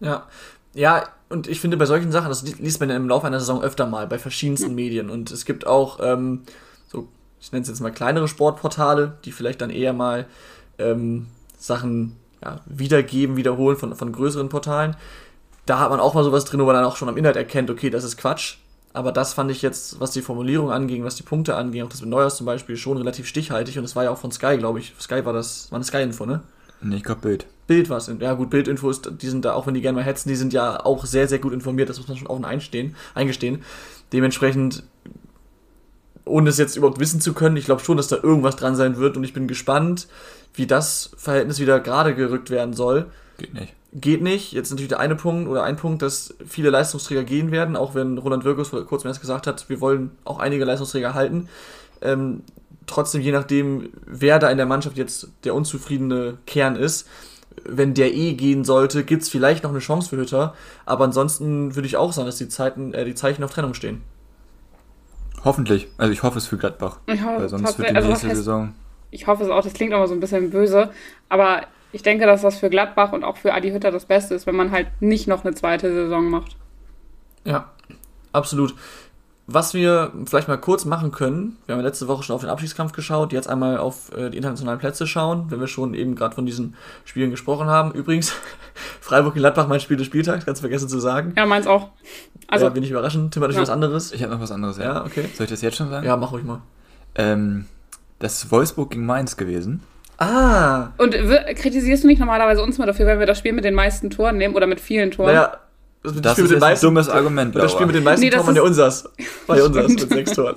Ja. 0.00 0.26
Ja, 0.74 1.04
und 1.28 1.48
ich 1.48 1.60
finde 1.60 1.76
bei 1.76 1.86
solchen 1.86 2.12
Sachen, 2.12 2.28
das 2.28 2.42
liest 2.42 2.80
man 2.80 2.90
im 2.90 3.08
Laufe 3.08 3.26
einer 3.26 3.40
Saison 3.40 3.62
öfter 3.62 3.86
mal 3.86 4.06
bei 4.06 4.18
verschiedensten 4.18 4.70
ja. 4.70 4.74
Medien. 4.74 5.10
Und 5.10 5.30
es 5.30 5.44
gibt 5.44 5.66
auch 5.66 5.98
ähm, 6.02 6.42
so, 6.88 7.08
ich 7.40 7.52
nenne 7.52 7.62
es 7.62 7.68
jetzt 7.68 7.80
mal 7.80 7.92
kleinere 7.92 8.26
Sportportale, 8.26 9.18
die 9.24 9.32
vielleicht 9.32 9.60
dann 9.60 9.70
eher 9.70 9.92
mal 9.92 10.26
ähm, 10.78 11.26
Sachen 11.58 12.16
ja, 12.42 12.60
wiedergeben, 12.66 13.36
wiederholen 13.36 13.76
von, 13.76 13.94
von 13.94 14.12
größeren 14.12 14.48
Portalen. 14.48 14.96
Da 15.66 15.78
hat 15.78 15.90
man 15.90 16.00
auch 16.00 16.14
mal 16.14 16.24
sowas 16.24 16.44
drin, 16.44 16.60
wo 16.60 16.64
man 16.64 16.74
dann 16.74 16.84
auch 16.84 16.96
schon 16.96 17.08
am 17.08 17.16
Inhalt 17.16 17.36
erkennt, 17.36 17.70
okay, 17.70 17.90
das 17.90 18.02
ist 18.02 18.16
Quatsch. 18.16 18.56
Aber 18.94 19.12
das 19.12 19.32
fand 19.32 19.50
ich 19.50 19.62
jetzt, 19.62 20.00
was 20.00 20.10
die 20.10 20.20
Formulierung 20.20 20.70
anging, 20.70 21.04
was 21.04 21.16
die 21.16 21.22
Punkte 21.22 21.56
anging, 21.56 21.82
auch 21.82 21.88
das 21.88 22.02
mit 22.02 22.10
Neuers 22.10 22.36
zum 22.36 22.46
Beispiel, 22.46 22.76
schon 22.76 22.98
relativ 22.98 23.26
stichhaltig. 23.26 23.78
Und 23.78 23.84
es 23.84 23.96
war 23.96 24.04
ja 24.04 24.10
auch 24.10 24.18
von 24.18 24.32
Sky, 24.32 24.58
glaube 24.58 24.80
ich. 24.80 24.92
Sky 25.00 25.24
war 25.24 25.32
das, 25.32 25.70
war 25.70 25.76
eine 25.76 25.84
Sky-Info, 25.84 26.26
ne? 26.26 26.42
Nee, 26.82 26.96
ich 26.96 27.04
glaube 27.04 27.20
Bild. 27.20 27.46
Bild 27.66 27.88
war 27.88 27.98
es. 27.98 28.10
Ja 28.18 28.34
gut, 28.34 28.50
Bildinfos, 28.50 29.02
die 29.02 29.28
sind 29.28 29.44
da, 29.44 29.54
auch 29.54 29.66
wenn 29.66 29.74
die 29.74 29.80
gerne 29.80 29.96
mal 29.96 30.04
hetzen, 30.04 30.28
die 30.28 30.36
sind 30.36 30.52
ja 30.52 30.84
auch 30.84 31.06
sehr, 31.06 31.28
sehr 31.28 31.38
gut 31.38 31.52
informiert, 31.52 31.88
das 31.88 31.98
muss 31.98 32.08
man 32.08 32.16
schon 32.16 32.26
offen 32.26 32.44
einstehen, 32.44 32.96
eingestehen. 33.14 33.62
Dementsprechend, 34.12 34.82
ohne 36.24 36.50
es 36.50 36.58
jetzt 36.58 36.76
überhaupt 36.76 37.00
wissen 37.00 37.20
zu 37.20 37.32
können, 37.32 37.56
ich 37.56 37.64
glaube 37.64 37.82
schon, 37.82 37.96
dass 37.96 38.08
da 38.08 38.16
irgendwas 38.16 38.56
dran 38.56 38.74
sein 38.74 38.96
wird 38.96 39.16
und 39.16 39.24
ich 39.24 39.32
bin 39.32 39.46
gespannt, 39.46 40.08
wie 40.54 40.66
das 40.66 41.12
Verhältnis 41.16 41.60
wieder 41.60 41.80
gerade 41.80 42.14
gerückt 42.14 42.50
werden 42.50 42.74
soll. 42.74 43.06
Geht 43.38 43.54
nicht. 43.54 43.74
Geht 43.92 44.22
nicht. 44.22 44.52
Jetzt 44.52 44.70
natürlich 44.70 44.88
der 44.88 45.00
eine 45.00 45.16
Punkt 45.16 45.48
oder 45.48 45.64
ein 45.64 45.76
Punkt, 45.76 46.02
dass 46.02 46.34
viele 46.46 46.70
Leistungsträger 46.70 47.24
gehen 47.24 47.50
werden, 47.50 47.76
auch 47.76 47.94
wenn 47.94 48.18
Roland 48.18 48.44
Wirkus 48.44 48.68
vor 48.68 48.84
kurzem 48.86 49.08
erst 49.08 49.20
gesagt 49.20 49.46
hat, 49.46 49.68
wir 49.68 49.80
wollen 49.80 50.12
auch 50.24 50.38
einige 50.38 50.64
Leistungsträger 50.64 51.14
halten. 51.14 51.48
Ähm, 52.00 52.42
trotzdem, 52.86 53.20
je 53.20 53.32
nachdem, 53.32 53.90
wer 54.06 54.38
da 54.38 54.50
in 54.50 54.56
der 54.56 54.66
Mannschaft 54.66 54.96
jetzt 54.96 55.28
der 55.44 55.54
unzufriedene 55.54 56.38
Kern 56.46 56.76
ist, 56.76 57.08
wenn 57.64 57.94
der 57.94 58.14
eh 58.14 58.34
gehen 58.34 58.64
sollte, 58.64 59.04
gibt 59.04 59.22
es 59.22 59.28
vielleicht 59.28 59.62
noch 59.64 59.70
eine 59.70 59.78
Chance 59.80 60.08
für 60.08 60.16
Hütter. 60.16 60.54
Aber 60.86 61.04
ansonsten 61.04 61.74
würde 61.74 61.86
ich 61.86 61.96
auch 61.96 62.12
sagen, 62.12 62.26
dass 62.26 62.36
die, 62.36 62.48
Zeiten, 62.48 62.94
äh, 62.94 63.04
die 63.04 63.14
Zeichen 63.14 63.44
auf 63.44 63.52
Trennung 63.52 63.74
stehen. 63.74 64.02
Hoffentlich. 65.44 65.88
Also 65.98 66.12
ich 66.12 66.22
hoffe 66.22 66.38
es 66.38 66.46
für 66.46 66.56
Gladbach. 66.56 66.98
Ich 67.06 67.22
hoffe, 67.22 67.42
Weil 67.42 67.48
sonst 67.48 67.78
wird 67.78 67.90
die 67.90 67.96
also 67.96 68.08
nächste 68.08 68.28
heißt, 68.28 68.36
Saison. 68.36 68.74
Ich 69.10 69.26
hoffe 69.26 69.44
es 69.44 69.50
auch, 69.50 69.62
das 69.62 69.74
klingt 69.74 69.92
immer 69.92 70.06
so 70.06 70.14
ein 70.14 70.20
bisschen 70.20 70.50
böse. 70.50 70.90
Aber 71.28 71.62
ich 71.92 72.02
denke, 72.02 72.26
dass 72.26 72.42
das 72.42 72.58
für 72.58 72.70
Gladbach 72.70 73.12
und 73.12 73.24
auch 73.24 73.36
für 73.36 73.54
Adi 73.54 73.70
Hütter 73.70 73.90
das 73.90 74.06
Beste 74.06 74.34
ist, 74.34 74.46
wenn 74.46 74.56
man 74.56 74.70
halt 74.72 74.88
nicht 75.00 75.28
noch 75.28 75.44
eine 75.44 75.54
zweite 75.54 75.92
Saison 75.92 76.28
macht. 76.28 76.56
Ja, 77.44 77.70
absolut. 78.32 78.74
Was 79.48 79.74
wir 79.74 80.12
vielleicht 80.24 80.46
mal 80.46 80.56
kurz 80.56 80.84
machen 80.84 81.10
können, 81.10 81.58
wir 81.66 81.74
haben 81.74 81.80
ja 81.80 81.86
letzte 81.86 82.06
Woche 82.06 82.22
schon 82.22 82.34
auf 82.34 82.42
den 82.42 82.48
Abschiedskampf 82.48 82.92
geschaut, 82.92 83.32
jetzt 83.32 83.48
einmal 83.48 83.76
auf 83.76 84.16
äh, 84.16 84.30
die 84.30 84.36
internationalen 84.36 84.78
Plätze 84.78 85.06
schauen, 85.06 85.46
wenn 85.50 85.60
wir 85.60 85.66
schon 85.66 85.94
eben 85.94 86.14
gerade 86.14 86.34
von 86.34 86.46
diesen 86.46 86.76
Spielen 87.04 87.30
gesprochen 87.30 87.66
haben. 87.66 87.92
Übrigens, 87.92 88.32
Freiburg 89.00 89.34
Gladbach 89.34 89.66
mein 89.66 89.80
Spiel 89.80 89.96
des 89.96 90.06
Spieltags, 90.06 90.46
ganz 90.46 90.60
vergessen 90.60 90.88
zu 90.88 91.00
sagen. 91.00 91.34
Ja, 91.36 91.44
meins 91.44 91.66
auch. 91.66 91.90
Also, 92.46 92.66
ja, 92.66 92.70
bin 92.70 92.84
ich 92.84 92.90
überraschend. 92.90 93.34
Tim 93.34 93.42
hat 93.42 93.52
ja. 93.52 93.60
was 93.60 93.68
anderes. 93.68 94.12
Ich 94.12 94.22
habe 94.22 94.32
noch 94.32 94.40
was 94.40 94.52
anderes, 94.52 94.78
ja. 94.78 94.84
ja. 94.84 95.04
okay. 95.04 95.28
Soll 95.34 95.44
ich 95.44 95.50
das 95.50 95.60
jetzt 95.60 95.76
schon 95.76 95.90
sagen? 95.90 96.06
Ja, 96.06 96.16
mach 96.16 96.32
ruhig 96.32 96.44
mal. 96.44 96.62
Ähm, 97.16 97.66
das 98.20 98.44
ist 98.44 98.52
Wolfsburg 98.52 98.90
gegen 98.90 99.04
Mainz 99.04 99.36
gewesen. 99.36 99.82
Ah. 100.22 100.92
Und 100.98 101.14
kritisierst 101.56 102.04
du 102.04 102.06
nicht 102.06 102.20
normalerweise 102.20 102.62
uns 102.62 102.78
mal 102.78 102.86
dafür, 102.86 103.06
wenn 103.06 103.18
wir 103.18 103.26
das 103.26 103.38
Spiel 103.38 103.52
mit 103.52 103.64
den 103.64 103.74
meisten 103.74 104.08
Toren 104.10 104.36
nehmen 104.36 104.54
oder 104.54 104.68
mit 104.68 104.78
vielen 104.78 105.10
Toren? 105.10 105.34
Naja, 105.34 105.56
das, 106.02 106.20
das 106.20 106.32
Spiel 106.32 106.44
ist 106.44 106.50
mit 106.52 106.62
ein 106.62 106.80
dummes 106.80 107.08
Argument, 107.08 107.56
Das 107.56 107.72
Spiel 107.72 107.86
mit 107.86 107.96
den 107.96 108.04
meisten 108.04 108.24
nee, 108.24 108.30
Toren 108.30 108.46
war 108.46 108.54
ja 108.54 108.62
unsers. 108.62 109.08
War 109.46 109.56
ja 109.58 109.64
unsers 109.64 109.88
mit 109.88 110.08
sechs 110.08 110.32
Toren. 110.32 110.54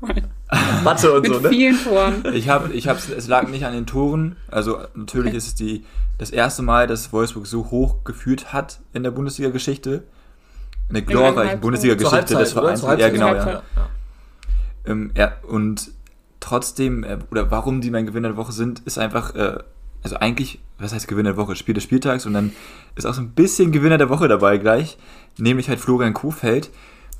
Mathe 0.84 1.12
und 1.12 1.22
mit 1.22 1.34
so, 1.34 1.40
ne? 1.40 1.48
vielen 1.48 1.82
Toren. 1.82 2.24
Ich 2.32 2.48
habe, 2.48 2.72
ich 2.72 2.86
hab's, 2.86 3.08
es 3.08 3.26
lag 3.26 3.48
nicht 3.48 3.66
an 3.66 3.72
den 3.72 3.86
Toren. 3.86 4.36
Also 4.48 4.78
natürlich 4.94 5.34
ist 5.34 5.46
es 5.48 5.54
die, 5.56 5.84
das 6.18 6.30
erste 6.30 6.62
Mal, 6.62 6.86
dass 6.86 7.12
Wolfsburg 7.12 7.48
so 7.48 7.70
hoch 7.72 8.04
geführt 8.04 8.52
hat 8.52 8.78
in 8.92 9.02
der 9.02 9.10
Bundesliga-Geschichte. 9.10 10.04
In 10.88 10.94
der 10.94 11.02
glorreichen 11.02 11.58
Bundesliga-Geschichte 11.60 12.36
des 12.36 12.52
Vereins. 12.52 12.82
Ja, 12.82 13.08
genau, 13.08 13.34
ja. 13.34 13.46
ja. 13.46 13.62
Ähm, 14.86 15.10
ja. 15.16 15.32
Und 15.42 15.90
trotzdem, 16.46 17.02
äh, 17.02 17.18
oder 17.30 17.50
warum 17.50 17.80
die 17.80 17.90
mein 17.90 18.06
Gewinner 18.06 18.28
der 18.28 18.36
Woche 18.36 18.52
sind, 18.52 18.80
ist 18.84 18.98
einfach, 18.98 19.34
äh, 19.34 19.58
also 20.02 20.16
eigentlich, 20.16 20.60
was 20.78 20.92
heißt 20.92 21.08
Gewinner 21.08 21.30
der 21.30 21.36
Woche? 21.36 21.56
Spiel 21.56 21.74
des 21.74 21.82
Spieltags 21.82 22.24
und 22.24 22.34
dann 22.34 22.52
ist 22.94 23.04
auch 23.04 23.14
so 23.14 23.20
ein 23.20 23.30
bisschen 23.30 23.72
Gewinner 23.72 23.98
der 23.98 24.08
Woche 24.08 24.28
dabei 24.28 24.58
gleich, 24.58 24.96
nämlich 25.38 25.68
halt 25.68 25.80
Florian 25.80 26.14
Kofeld, 26.14 26.70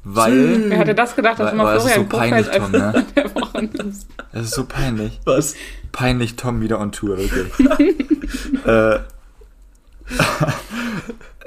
weil. 0.05 0.71
Wer 0.71 0.79
hätte 0.79 0.95
das 0.95 1.17
gedacht, 1.17 1.41
dass 1.41 1.49
weil, 1.49 1.57
mal 1.57 1.81
Florian 1.81 2.09
so 2.09 2.17
peinlich, 2.17 2.47
Kofeld 2.47 2.63
Tom, 2.63 2.73
ne? 2.73 3.07
der 3.17 3.35
Woche 3.35 3.65
nimmst? 3.65 4.09
Das 4.33 4.45
ist 4.45 4.55
so 4.55 4.65
peinlich. 4.65 5.21
Was? 5.25 5.57
Peinlich 5.91 6.37
Tom 6.37 6.61
wieder 6.61 6.79
on 6.79 6.93
Tour, 6.93 7.19
wirklich. 7.19 7.53
äh, 8.65 9.01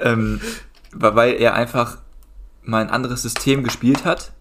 ähm, 0.00 0.40
weil 0.92 1.32
er 1.34 1.54
einfach 1.54 1.96
mal 2.62 2.82
ein 2.82 2.90
anderes 2.90 3.22
System 3.22 3.64
gespielt 3.64 4.04
hat 4.04 4.32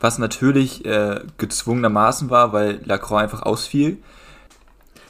was 0.00 0.18
natürlich 0.18 0.84
äh, 0.84 1.20
gezwungenermaßen 1.38 2.30
war, 2.30 2.52
weil 2.52 2.80
Lacroix 2.84 3.22
einfach 3.22 3.42
ausfiel. 3.42 3.98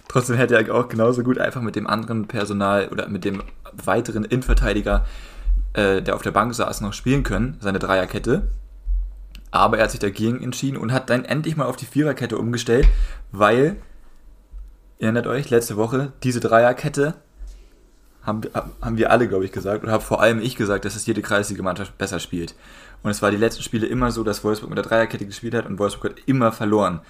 Trotzdem 0.09 0.37
hätte 0.37 0.55
er 0.57 0.75
auch 0.75 0.89
genauso 0.89 1.23
gut 1.23 1.39
einfach 1.39 1.61
mit 1.61 1.77
dem 1.77 1.87
anderen 1.87 2.27
Personal 2.27 2.89
oder 2.89 3.09
mit 3.09 3.25
dem 3.25 3.43
weiteren 3.73 4.25
Innenverteidiger, 4.25 5.05
äh, 5.73 6.03
der 6.03 6.15
auf 6.15 6.23
der 6.23 6.31
Bank 6.31 6.55
saß, 6.55 6.81
noch 6.81 6.93
spielen 6.93 7.23
können, 7.23 7.57
seine 7.61 7.79
Dreierkette. 7.79 8.49
Aber 9.51 9.79
er 9.79 9.85
hat 9.85 9.91
sich 9.91 10.01
dagegen 10.01 10.43
entschieden 10.43 10.77
und 10.77 10.93
hat 10.93 11.11
dann 11.11 11.25
endlich 11.25 11.57
mal 11.57 11.67
auf 11.67 11.77
die 11.77 11.87
Viererkette 11.87 12.39
umgestellt, 12.39 12.89
weil, 13.33 13.77
ihr 14.99 15.05
erinnert 15.05 15.27
euch, 15.27 15.51
letzte 15.51 15.77
Woche, 15.77 16.13
diese 16.23 16.41
Dreierkette 16.41 17.15
haben, 18.23 18.43
haben 18.81 18.99
wir 18.99 19.11
alle, 19.11 19.29
glaube 19.29 19.45
ich, 19.45 19.53
gesagt, 19.53 19.83
oder 19.83 19.93
habe 19.93 20.03
vor 20.03 20.21
allem 20.21 20.41
ich 20.41 20.57
gesagt, 20.57 20.85
dass 20.85 20.97
es 20.97 21.07
jede 21.07 21.23
kreisige 21.23 21.63
Mannschaft 21.63 21.97
besser 21.99 22.21
spielt. 22.21 22.55
Und 23.05 23.11
es 23.11 23.23
war 23.23 23.31
die 23.31 23.37
letzten 23.37 23.63
Spiele 23.63 23.87
immer 23.87 24.11
so, 24.11 24.25
dass 24.25 24.43
Wolfsburg 24.43 24.71
mit 24.71 24.79
der 24.79 24.85
Dreierkette 24.85 25.27
gespielt 25.27 25.55
hat 25.55 25.67
und 25.67 25.79
Wolfsburg 25.79 26.13
hat 26.13 26.23
immer 26.27 26.51
verloren. 26.53 27.03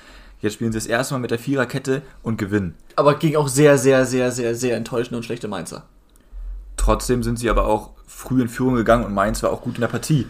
Jetzt 0.43 0.55
spielen 0.55 0.73
sie 0.73 0.79
das 0.79 0.87
erste 0.87 1.15
Mal 1.15 1.21
mit 1.21 1.31
der 1.31 1.39
Viererkette 1.39 2.03
und 2.23 2.37
gewinnen. 2.37 2.75
Aber 2.97 3.15
gegen 3.15 3.37
auch 3.37 3.47
sehr, 3.47 3.79
sehr, 3.79 4.05
sehr, 4.05 4.33
sehr, 4.33 4.57
sehr 4.57 4.77
enttäuschende 4.77 5.17
und 5.17 5.23
schlechte 5.23 5.47
Mainzer. 5.47 5.85
Trotzdem 6.77 7.23
sind 7.23 7.39
sie 7.39 7.49
aber 7.49 7.67
auch 7.67 7.91
früh 8.07 8.43
in 8.43 8.49
Führung 8.49 8.75
gegangen 8.75 9.05
und 9.05 9.15
Mainz 9.15 9.43
war 9.45 9.51
auch 9.51 9.63
gut 9.63 9.77
in 9.77 9.83
der 9.83 9.89
Partie. 9.89 10.27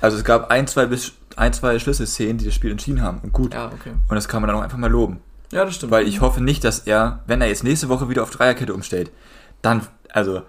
Also 0.00 0.16
es 0.16 0.24
gab 0.24 0.50
ein, 0.50 0.66
zwei, 0.66 0.88
ein, 1.36 1.52
zwei 1.52 1.78
Schlüsselszenen, 1.78 2.38
die 2.38 2.46
das 2.46 2.54
Spiel 2.54 2.70
entschieden 2.70 3.02
haben. 3.02 3.20
Und 3.22 3.32
gut. 3.34 3.52
Ja, 3.52 3.66
okay. 3.66 3.92
Und 4.08 4.14
das 4.16 4.26
kann 4.26 4.40
man 4.40 4.48
dann 4.48 4.56
auch 4.56 4.62
einfach 4.62 4.78
mal 4.78 4.90
loben. 4.90 5.20
Ja, 5.52 5.66
das 5.66 5.74
stimmt. 5.74 5.92
Weil 5.92 6.08
ich 6.08 6.22
hoffe 6.22 6.42
nicht, 6.42 6.64
dass 6.64 6.80
er, 6.80 7.20
wenn 7.26 7.42
er 7.42 7.48
jetzt 7.48 7.62
nächste 7.62 7.90
Woche 7.90 8.08
wieder 8.08 8.22
auf 8.22 8.30
Dreierkette 8.30 8.72
umstellt, 8.72 9.12
dann, 9.60 9.86
also 10.08 10.42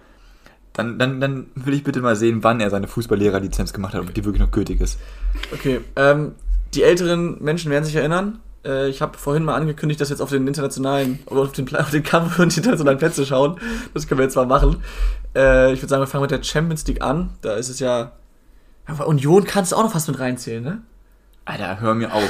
dann, 0.74 0.98
dann, 0.98 1.22
dann 1.22 1.46
will 1.56 1.74
ich 1.74 1.84
bitte 1.84 2.02
mal 2.02 2.16
sehen, 2.16 2.44
wann 2.44 2.60
er 2.60 2.70
seine 2.70 2.88
Fußballlehrerlizenz 2.88 3.74
gemacht 3.74 3.94
hat 3.94 4.02
und 4.02 4.18
die 4.18 4.26
wirklich 4.26 4.42
noch 4.42 4.52
gültig 4.52 4.82
ist. 4.82 5.00
Okay, 5.54 5.82
ähm, 5.96 6.34
die 6.74 6.84
älteren 6.84 7.42
Menschen 7.44 7.72
werden 7.72 7.86
sich 7.86 7.96
erinnern. 7.96 8.40
Äh, 8.66 8.90
ich 8.90 9.02
habe 9.02 9.18
vorhin 9.18 9.44
mal 9.44 9.56
angekündigt, 9.56 10.02
dass 10.02 10.10
wir 10.10 10.16
jetzt 10.16 10.22
auf 10.22 10.30
den 10.30 10.48
internationalen, 10.48 11.20
oder 11.28 11.42
auf 11.42 11.52
den, 11.52 11.74
auf 11.76 11.92
den 11.92 12.04
Kampf 12.04 12.40
und 12.40 12.54
die 12.54 12.60
internationalen 12.60 12.98
Plätze 12.98 13.26
schauen. 13.26 13.60
Das 13.94 14.08
können 14.08 14.20
wir 14.20 14.26
jetzt 14.26 14.36
mal 14.36 14.48
machen. 14.48 14.78
Äh, 15.36 15.74
ich 15.74 15.80
würde 15.80 15.90
sagen, 15.90 16.02
wir 16.02 16.08
fangen 16.08 16.24
mit 16.24 16.32
der 16.32 16.42
Champions 16.44 16.86
League 16.88 17.02
an. 17.02 17.30
Da 17.42 17.54
ist 17.54 17.70
es 17.70 17.80
ja. 17.80 18.12
ja 18.88 19.04
Union 19.06 19.44
kannst 19.44 19.72
du 19.72 19.76
auch 19.76 19.84
noch 19.84 19.92
fast 19.92 20.08
mit 20.08 20.20
reinzählen, 20.20 20.64
ne? 20.64 20.82
Alter, 21.46 21.82
hör 21.82 21.94
mir 21.94 22.14
auf. 22.14 22.30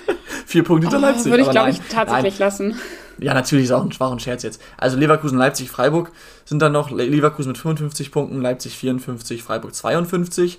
Vier 0.46 0.64
Punkte 0.64 0.88
hinter 0.88 0.98
oh, 0.98 1.10
Leipzig. 1.10 1.30
Würde 1.30 1.44
ich, 1.44 1.50
glaube 1.50 1.70
ich, 1.70 1.80
tatsächlich 1.90 2.38
nein. 2.38 2.46
lassen. 2.46 2.74
Ja, 3.18 3.34
natürlich 3.34 3.66
ist 3.66 3.72
auch 3.72 3.84
ein 3.84 3.92
schwacher 3.92 4.18
Scherz 4.18 4.42
jetzt. 4.42 4.60
Also 4.76 4.96
Leverkusen, 4.96 5.38
Leipzig, 5.38 5.70
Freiburg 5.70 6.12
sind 6.44 6.60
dann 6.60 6.72
noch 6.72 6.90
Leverkusen 6.90 7.50
mit 7.50 7.58
55 7.58 8.12
Punkten, 8.12 8.40
Leipzig 8.40 8.76
54, 8.76 9.42
Freiburg 9.42 9.74
52. 9.74 10.58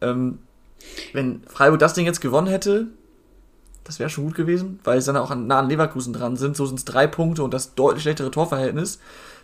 Ähm, 0.00 0.38
wenn 1.12 1.42
Freiburg 1.46 1.78
das 1.78 1.94
Ding 1.94 2.06
jetzt 2.06 2.20
gewonnen 2.20 2.48
hätte, 2.48 2.88
das 3.84 3.98
wäre 3.98 4.10
schon 4.10 4.24
gut 4.24 4.34
gewesen, 4.34 4.80
weil 4.84 5.00
sie 5.00 5.12
dann 5.12 5.22
auch 5.22 5.34
nah 5.34 5.58
an 5.58 5.68
Leverkusen 5.68 6.12
dran 6.12 6.36
sind. 6.36 6.56
So 6.56 6.66
sind 6.66 6.78
es 6.78 6.84
drei 6.84 7.06
Punkte 7.06 7.42
und 7.42 7.52
das 7.52 7.74
deutlich 7.74 8.02
schlechtere 8.02 8.30
Torverhältnis. 8.30 8.98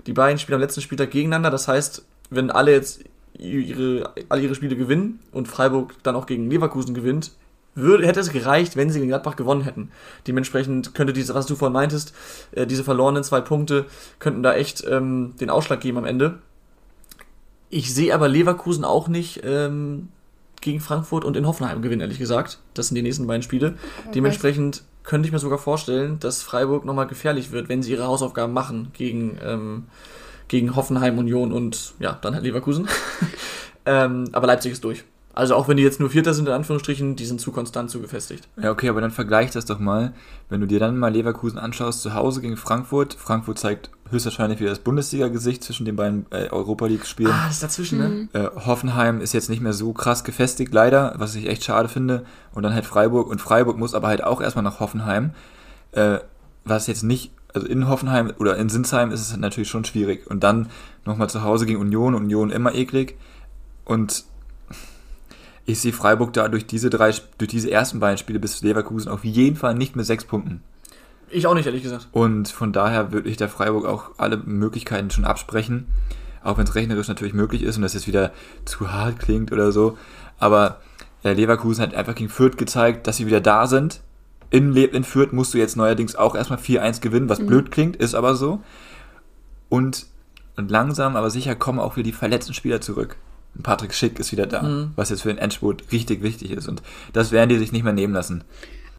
Die 0.06 0.12
beiden 0.12 0.38
spielen 0.38 0.56
am 0.56 0.62
letzten 0.62 0.80
Spieltag 0.80 1.10
gegeneinander. 1.10 1.50
Das 1.50 1.68
heißt, 1.68 2.04
wenn 2.30 2.50
alle 2.50 2.72
jetzt 2.72 3.04
ihre, 3.38 4.12
alle 4.28 4.42
ihre 4.42 4.54
Spiele 4.54 4.76
gewinnen 4.76 5.20
und 5.32 5.48
Freiburg 5.48 5.94
dann 6.02 6.16
auch 6.16 6.26
gegen 6.26 6.50
Leverkusen 6.50 6.94
gewinnt, 6.94 7.32
würde, 7.74 8.06
hätte 8.06 8.20
es 8.20 8.32
gereicht, 8.32 8.76
wenn 8.76 8.90
sie 8.90 8.98
gegen 8.98 9.10
Gladbach 9.10 9.36
gewonnen 9.36 9.62
hätten. 9.62 9.90
Dementsprechend 10.26 10.94
könnte 10.94 11.12
diese, 11.12 11.34
was 11.34 11.46
du 11.46 11.54
vorhin 11.54 11.72
meintest, 11.72 12.14
äh, 12.52 12.66
diese 12.66 12.84
verlorenen 12.84 13.24
zwei 13.24 13.40
Punkte 13.40 13.86
könnten 14.18 14.42
da 14.42 14.54
echt 14.54 14.84
ähm, 14.88 15.34
den 15.40 15.50
Ausschlag 15.50 15.80
geben 15.80 15.98
am 15.98 16.04
Ende. 16.04 16.38
Ich 17.70 17.94
sehe 17.94 18.14
aber 18.14 18.28
Leverkusen 18.28 18.84
auch 18.84 19.06
nicht 19.06 19.42
ähm, 19.44 20.08
gegen 20.60 20.80
Frankfurt 20.80 21.24
und 21.24 21.36
in 21.36 21.46
Hoffenheim 21.46 21.82
gewinnen, 21.82 22.00
ehrlich 22.00 22.18
gesagt. 22.18 22.58
Das 22.74 22.88
sind 22.88 22.96
die 22.96 23.02
nächsten 23.02 23.26
beiden 23.26 23.42
Spiele. 23.42 23.74
Okay. 24.00 24.10
Dementsprechend 24.16 24.82
könnte 25.04 25.26
ich 25.26 25.32
mir 25.32 25.38
sogar 25.38 25.58
vorstellen, 25.58 26.18
dass 26.20 26.42
Freiburg 26.42 26.84
nochmal 26.84 27.06
gefährlich 27.06 27.52
wird, 27.52 27.68
wenn 27.68 27.82
sie 27.82 27.92
ihre 27.92 28.06
Hausaufgaben 28.06 28.52
machen 28.52 28.88
gegen, 28.92 29.38
ähm, 29.42 29.84
gegen 30.48 30.76
Hoffenheim, 30.76 31.18
Union 31.18 31.52
und 31.52 31.94
ja, 32.00 32.18
dann 32.20 32.34
halt 32.34 32.44
Leverkusen. 32.44 32.88
ähm, 33.86 34.28
aber 34.32 34.48
Leipzig 34.48 34.72
ist 34.72 34.84
durch. 34.84 35.04
Also 35.32 35.54
auch 35.54 35.68
wenn 35.68 35.76
die 35.76 35.84
jetzt 35.84 36.00
nur 36.00 36.10
Vierter 36.10 36.34
sind, 36.34 36.48
in 36.48 36.54
Anführungsstrichen, 36.54 37.14
die 37.14 37.24
sind 37.24 37.40
zu 37.40 37.52
konstant, 37.52 37.88
zu 37.88 38.00
gefestigt. 38.00 38.48
Ja, 38.60 38.72
okay, 38.72 38.88
aber 38.88 39.00
dann 39.00 39.12
vergleich 39.12 39.52
das 39.52 39.64
doch 39.64 39.78
mal. 39.78 40.12
Wenn 40.48 40.60
du 40.60 40.66
dir 40.66 40.80
dann 40.80 40.98
mal 40.98 41.12
Leverkusen 41.12 41.58
anschaust, 41.58 42.02
zu 42.02 42.14
Hause 42.14 42.40
gegen 42.40 42.56
Frankfurt. 42.56 43.14
Frankfurt 43.14 43.58
zeigt 43.58 43.90
höchstwahrscheinlich 44.10 44.58
wieder 44.58 44.70
das 44.70 44.80
Bundesliga-Gesicht 44.80 45.62
zwischen 45.62 45.84
den 45.86 45.94
beiden 45.94 46.26
äh, 46.30 46.48
Europa 46.50 46.86
League-Spielen. 46.86 47.32
Ah, 47.32 47.44
das 47.46 47.54
ist 47.54 47.62
dazwischen, 47.62 47.98
ne? 47.98 48.08
mhm. 48.08 48.28
ne? 48.32 48.40
Äh, 48.40 48.66
Hoffenheim 48.66 49.20
ist 49.20 49.32
jetzt 49.32 49.48
nicht 49.48 49.62
mehr 49.62 49.72
so 49.72 49.92
krass 49.92 50.24
gefestigt, 50.24 50.74
leider, 50.74 51.14
was 51.16 51.36
ich 51.36 51.46
echt 51.46 51.62
schade 51.62 51.88
finde. 51.88 52.24
Und 52.52 52.64
dann 52.64 52.74
halt 52.74 52.84
Freiburg. 52.84 53.28
Und 53.28 53.40
Freiburg 53.40 53.78
muss 53.78 53.94
aber 53.94 54.08
halt 54.08 54.24
auch 54.24 54.40
erstmal 54.40 54.64
nach 54.64 54.80
Hoffenheim. 54.80 55.30
Äh, 55.92 56.18
was 56.64 56.88
jetzt 56.88 57.04
nicht, 57.04 57.32
also 57.54 57.68
in 57.68 57.88
Hoffenheim 57.88 58.32
oder 58.38 58.56
in 58.56 58.68
Sinsheim 58.68 59.12
ist 59.12 59.20
es 59.20 59.36
natürlich 59.36 59.70
schon 59.70 59.84
schwierig. 59.84 60.28
Und 60.28 60.42
dann 60.42 60.70
nochmal 61.04 61.30
zu 61.30 61.44
Hause 61.44 61.66
gegen 61.66 61.78
Union. 61.78 62.16
Union 62.16 62.50
immer 62.50 62.74
eklig. 62.74 63.16
Und 63.84 64.24
ich 65.70 65.80
sehe 65.80 65.92
Freiburg 65.92 66.32
da 66.32 66.48
durch 66.48 66.66
diese 66.66 66.90
drei, 66.90 67.12
durch 67.38 67.50
diese 67.50 67.70
ersten 67.70 68.00
beiden 68.00 68.18
Spiele 68.18 68.38
bis 68.38 68.62
Leverkusen 68.62 69.10
auf 69.10 69.24
jeden 69.24 69.56
Fall 69.56 69.74
nicht 69.74 69.96
mit 69.96 70.06
sechs 70.06 70.24
Punkten. 70.24 70.62
Ich 71.28 71.46
auch 71.46 71.54
nicht, 71.54 71.66
ehrlich 71.66 71.82
gesagt. 71.82 72.08
Und 72.12 72.48
von 72.48 72.72
daher 72.72 73.12
würde 73.12 73.28
ich 73.28 73.36
der 73.36 73.48
Freiburg 73.48 73.86
auch 73.86 74.10
alle 74.18 74.36
Möglichkeiten 74.36 75.10
schon 75.10 75.24
absprechen. 75.24 75.86
Auch 76.42 76.58
wenn 76.58 76.64
es 76.64 76.74
rechnerisch 76.74 77.08
natürlich 77.08 77.34
möglich 77.34 77.62
ist 77.62 77.76
und 77.76 77.82
das 77.82 77.94
jetzt 77.94 78.08
wieder 78.08 78.32
zu 78.64 78.92
hart 78.92 79.18
klingt 79.20 79.52
oder 79.52 79.70
so. 79.70 79.96
Aber 80.38 80.80
äh, 81.22 81.34
Leverkusen 81.34 81.82
hat 81.82 81.94
einfach 81.94 82.14
gegen 82.14 82.30
Fürth 82.30 82.56
gezeigt, 82.56 83.06
dass 83.06 83.18
sie 83.18 83.26
wieder 83.26 83.40
da 83.40 83.66
sind. 83.66 84.00
In, 84.48 84.74
in 84.74 85.04
Fürth 85.04 85.32
musst 85.32 85.54
du 85.54 85.58
jetzt 85.58 85.76
neuerdings 85.76 86.16
auch 86.16 86.34
erstmal 86.34 86.58
4-1 86.58 87.00
gewinnen, 87.00 87.28
was 87.28 87.38
mhm. 87.38 87.46
blöd 87.46 87.70
klingt, 87.70 87.96
ist 87.96 88.14
aber 88.14 88.34
so. 88.34 88.60
Und, 89.68 90.06
und 90.56 90.70
langsam, 90.70 91.14
aber 91.14 91.30
sicher 91.30 91.54
kommen 91.54 91.78
auch 91.78 91.96
wieder 91.96 92.04
die 92.04 92.12
verletzten 92.12 92.54
Spieler 92.54 92.80
zurück. 92.80 93.16
Patrick 93.62 93.94
Schick 93.94 94.18
ist 94.18 94.32
wieder 94.32 94.46
da, 94.46 94.62
mhm. 94.62 94.92
was 94.96 95.10
jetzt 95.10 95.22
für 95.22 95.28
den 95.28 95.38
Endspurt 95.38 95.84
richtig 95.92 96.22
wichtig 96.22 96.50
ist. 96.52 96.68
Und 96.68 96.82
das 97.12 97.32
werden 97.32 97.48
die 97.48 97.58
sich 97.58 97.72
nicht 97.72 97.84
mehr 97.84 97.92
nehmen 97.92 98.14
lassen. 98.14 98.44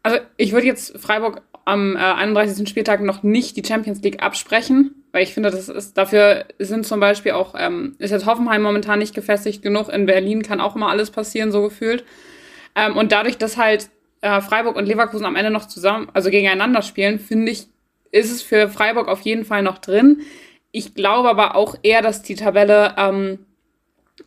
Also 0.02 0.18
ich 0.36 0.52
würde 0.52 0.66
jetzt 0.66 0.98
Freiburg 0.98 1.42
am 1.64 1.96
äh, 1.96 2.00
31. 2.00 2.68
Spieltag 2.68 3.02
noch 3.02 3.22
nicht 3.22 3.56
die 3.56 3.64
Champions 3.64 4.02
League 4.02 4.22
absprechen, 4.22 5.04
weil 5.12 5.22
ich 5.22 5.34
finde, 5.34 5.50
das 5.50 5.68
ist 5.68 5.96
dafür 5.96 6.44
sind 6.58 6.86
zum 6.86 6.98
Beispiel 6.98 7.32
auch, 7.32 7.54
ähm, 7.56 7.94
ist 7.98 8.10
jetzt 8.10 8.26
Hoffenheim 8.26 8.62
momentan 8.62 8.98
nicht 8.98 9.14
gefestigt 9.14 9.62
genug. 9.62 9.88
In 9.88 10.06
Berlin 10.06 10.42
kann 10.42 10.60
auch 10.60 10.74
immer 10.74 10.88
alles 10.88 11.10
passieren, 11.10 11.52
so 11.52 11.62
gefühlt. 11.62 12.04
Ähm, 12.74 12.96
und 12.96 13.12
dadurch, 13.12 13.38
dass 13.38 13.56
halt 13.56 13.90
äh, 14.22 14.40
Freiburg 14.40 14.76
und 14.76 14.86
Leverkusen 14.86 15.26
am 15.26 15.36
Ende 15.36 15.50
noch 15.50 15.66
zusammen, 15.66 16.08
also 16.14 16.30
gegeneinander 16.30 16.82
spielen, 16.82 17.20
finde 17.20 17.52
ich, 17.52 17.68
ist 18.10 18.30
es 18.30 18.42
für 18.42 18.68
Freiburg 18.68 19.08
auf 19.08 19.20
jeden 19.20 19.44
Fall 19.44 19.62
noch 19.62 19.78
drin. 19.78 20.22
Ich 20.72 20.94
glaube 20.94 21.28
aber 21.28 21.54
auch 21.54 21.76
eher, 21.82 22.02
dass 22.02 22.22
die 22.22 22.34
Tabelle 22.34 22.94
ähm, 22.96 23.38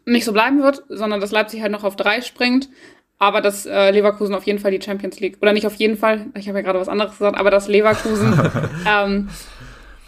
nicht 0.05 0.25
so 0.25 0.33
bleiben 0.33 0.61
wird, 0.61 0.83
sondern 0.89 1.21
dass 1.21 1.31
Leipzig 1.31 1.61
halt 1.61 1.71
noch 1.71 1.83
auf 1.83 1.95
drei 1.95 2.21
springt. 2.21 2.69
Aber 3.17 3.39
dass 3.39 3.65
äh, 3.65 3.91
Leverkusen 3.91 4.35
auf 4.35 4.43
jeden 4.43 4.59
Fall 4.59 4.71
die 4.71 4.81
Champions 4.81 5.19
League, 5.21 5.37
oder 5.41 5.53
nicht 5.53 5.65
auf 5.65 5.75
jeden 5.75 5.97
Fall, 5.97 6.25
ich 6.37 6.49
habe 6.49 6.57
ja 6.57 6.63
gerade 6.63 6.79
was 6.79 6.89
anderes 6.89 7.17
gesagt, 7.17 7.37
aber 7.37 7.49
dass 7.49 7.69
Leverkusen 7.69 8.33
ähm, 8.87 9.29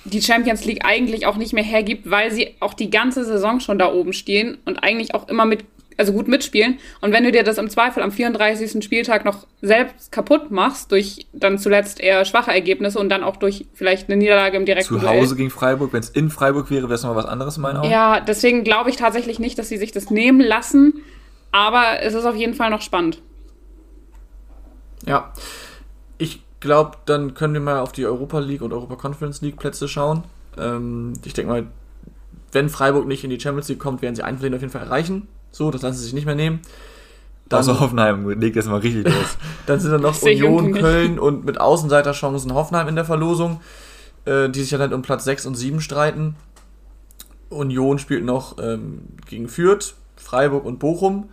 die 0.04 0.22
Champions 0.22 0.66
League 0.66 0.86
eigentlich 0.86 1.26
auch 1.26 1.38
nicht 1.38 1.54
mehr 1.54 1.64
hergibt, 1.64 2.10
weil 2.10 2.32
sie 2.32 2.56
auch 2.60 2.74
die 2.74 2.90
ganze 2.90 3.24
Saison 3.24 3.60
schon 3.60 3.80
da 3.80 3.92
oben 3.92 4.14
stehen 4.14 4.58
und 4.66 4.84
eigentlich 4.84 5.16
auch 5.16 5.28
immer 5.30 5.46
mit 5.46 5.66
also 5.98 6.14
gut 6.14 6.28
mitspielen. 6.28 6.80
Und 7.02 7.12
wenn 7.12 7.24
du 7.24 7.32
dir 7.32 7.44
das 7.44 7.58
im 7.58 7.70
Zweifel 7.70 8.04
am 8.04 8.12
34. 8.12 8.84
Spieltag 8.84 9.26
noch 9.26 9.48
selbst 9.62 10.12
kaputt 10.12 10.52
machst, 10.52 10.92
durch 10.92 11.28
dann 11.34 11.58
zuletzt 11.58 12.00
eher 12.00 12.24
schwache 12.26 12.52
Ergebnisse 12.52 13.00
und 13.00 13.10
dann 13.10 13.24
auch 13.24 13.36
durch 13.38 13.66
vielleicht 13.74 14.08
eine 14.08 14.18
Niederlage 14.18 14.58
im 14.58 14.66
direkten 14.66 15.00
Zu 15.00 15.08
Hause 15.08 15.36
gegen 15.36 15.50
Freiburg, 15.50 15.94
wenn 15.94 16.02
es 16.02 16.10
in 16.10 16.30
Freiburg 16.30 16.70
wäre, 16.70 16.84
wäre 16.84 16.96
es 16.96 17.04
nochmal 17.04 17.24
was 17.24 17.30
anderes 17.30 17.58
in 17.58 17.64
meinen 17.64 17.78
Augen. 17.78 17.90
Ja, 17.90 18.20
deswegen 18.20 18.64
glaube 18.64 18.90
ich 18.90 18.96
tatsächlich 18.96 19.40
nicht, 19.40 19.58
dass 19.58 19.70
sie 19.70 19.78
sich 19.78 19.92
das 19.92 20.10
nehmen 20.10 20.40
lassen. 20.40 21.02
Aber 21.52 22.02
es 22.02 22.14
ist 22.14 22.26
auf 22.26 22.36
jeden 22.36 22.54
Fall 22.54 22.70
noch 22.70 22.82
spannend. 22.82 23.22
Ja. 25.06 25.34
Ich 26.18 26.42
glaube, 26.60 26.98
dann 27.06 27.34
können 27.34 27.54
wir 27.54 27.62
mal 27.62 27.80
auf 27.80 27.92
die 27.92 28.06
Europa 28.06 28.40
League 28.40 28.62
und 28.62 28.74
Europa 28.74 28.96
Conference 28.96 29.42
League 29.42 29.58
Plätze 29.58 29.88
schauen. 29.88 30.24
Ähm, 30.58 31.14
ich 31.24 31.34
denke 31.34 31.52
mal, 31.52 31.68
wenn 32.52 32.70
Freiburg 32.70 33.08
nicht 33.08 33.24
in 33.24 33.30
die 33.30 33.40
Champions 33.40 33.70
League 33.70 33.80
kommt, 33.80 34.02
werden 34.02 34.16
sie 34.16 34.24
einen 34.24 34.38
von 34.38 34.44
denen 34.44 34.56
auf 34.56 34.62
jeden 34.62 34.72
Fall 34.72 34.84
erreichen. 34.84 35.28
So, 35.58 35.72
das 35.72 35.82
lassen 35.82 35.98
sie 35.98 36.04
sich 36.04 36.14
nicht 36.14 36.28
mehr 36.28 36.36
nehmen. 36.36 36.60
Dann, 37.50 37.58
also 37.58 37.80
Hoffenheim 37.80 38.30
legt 38.40 38.56
jetzt 38.56 38.70
mal 38.70 38.80
richtig 38.80 39.06
los. 39.06 39.38
dann 39.66 39.80
sind 39.80 39.92
dann 39.92 40.02
noch 40.02 40.22
Union, 40.22 40.74
Köln 40.74 41.18
und 41.18 41.46
mit 41.46 41.60
Außenseiterchancen 41.60 42.54
Hoffenheim 42.54 42.88
in 42.88 42.96
der 42.96 43.06
Verlosung, 43.06 43.60
äh, 44.26 44.50
die 44.50 44.62
sich 44.62 44.70
dann 44.70 44.82
halt 44.82 44.94
um 44.94 45.02
Platz 45.02 45.24
6 45.24 45.48
und 45.48 45.56
7 45.56 45.82
streiten. 45.82 46.36
Union 47.50 47.98
spielt 47.98 48.24
noch 48.24 48.60
ähm, 48.60 49.02
gegen 49.28 49.48
Fürth, 49.48 49.96
Freiburg 50.16 50.64
und 50.64 50.78
Bochum. 50.78 51.30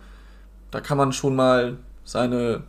Da 0.71 0.81
kann 0.81 0.97
man 0.97 1.13
schon 1.13 1.35
mal 1.35 1.77
seine 2.03 2.63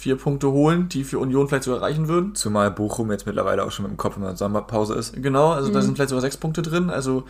vier 0.00 0.16
Punkte 0.16 0.50
holen, 0.50 0.88
die 0.88 1.04
für 1.04 1.18
Union 1.18 1.46
vielleicht 1.46 1.64
sogar 1.64 1.82
reichen 1.82 2.08
würden. 2.08 2.34
Zumal 2.34 2.70
Bochum 2.70 3.10
jetzt 3.10 3.26
mittlerweile 3.26 3.64
auch 3.64 3.70
schon 3.70 3.82
mit 3.82 3.92
dem 3.92 3.98
Kopf 3.98 4.16
in 4.16 4.22
der 4.22 4.34
Sommerpause 4.34 4.94
ist. 4.94 5.12
Genau, 5.22 5.50
also 5.52 5.68
mhm. 5.68 5.74
da 5.74 5.82
sind 5.82 5.96
vielleicht 5.96 6.08
sogar 6.08 6.22
sechs 6.22 6.38
Punkte 6.38 6.62
drin. 6.62 6.88
Also 6.88 7.24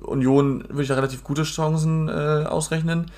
Union 0.00 0.64
würde 0.68 0.82
ich 0.82 0.88
da 0.88 0.94
relativ 0.94 1.24
gute 1.24 1.42
Chancen 1.42 2.08
äh, 2.08 2.46
ausrechnen. 2.48 3.10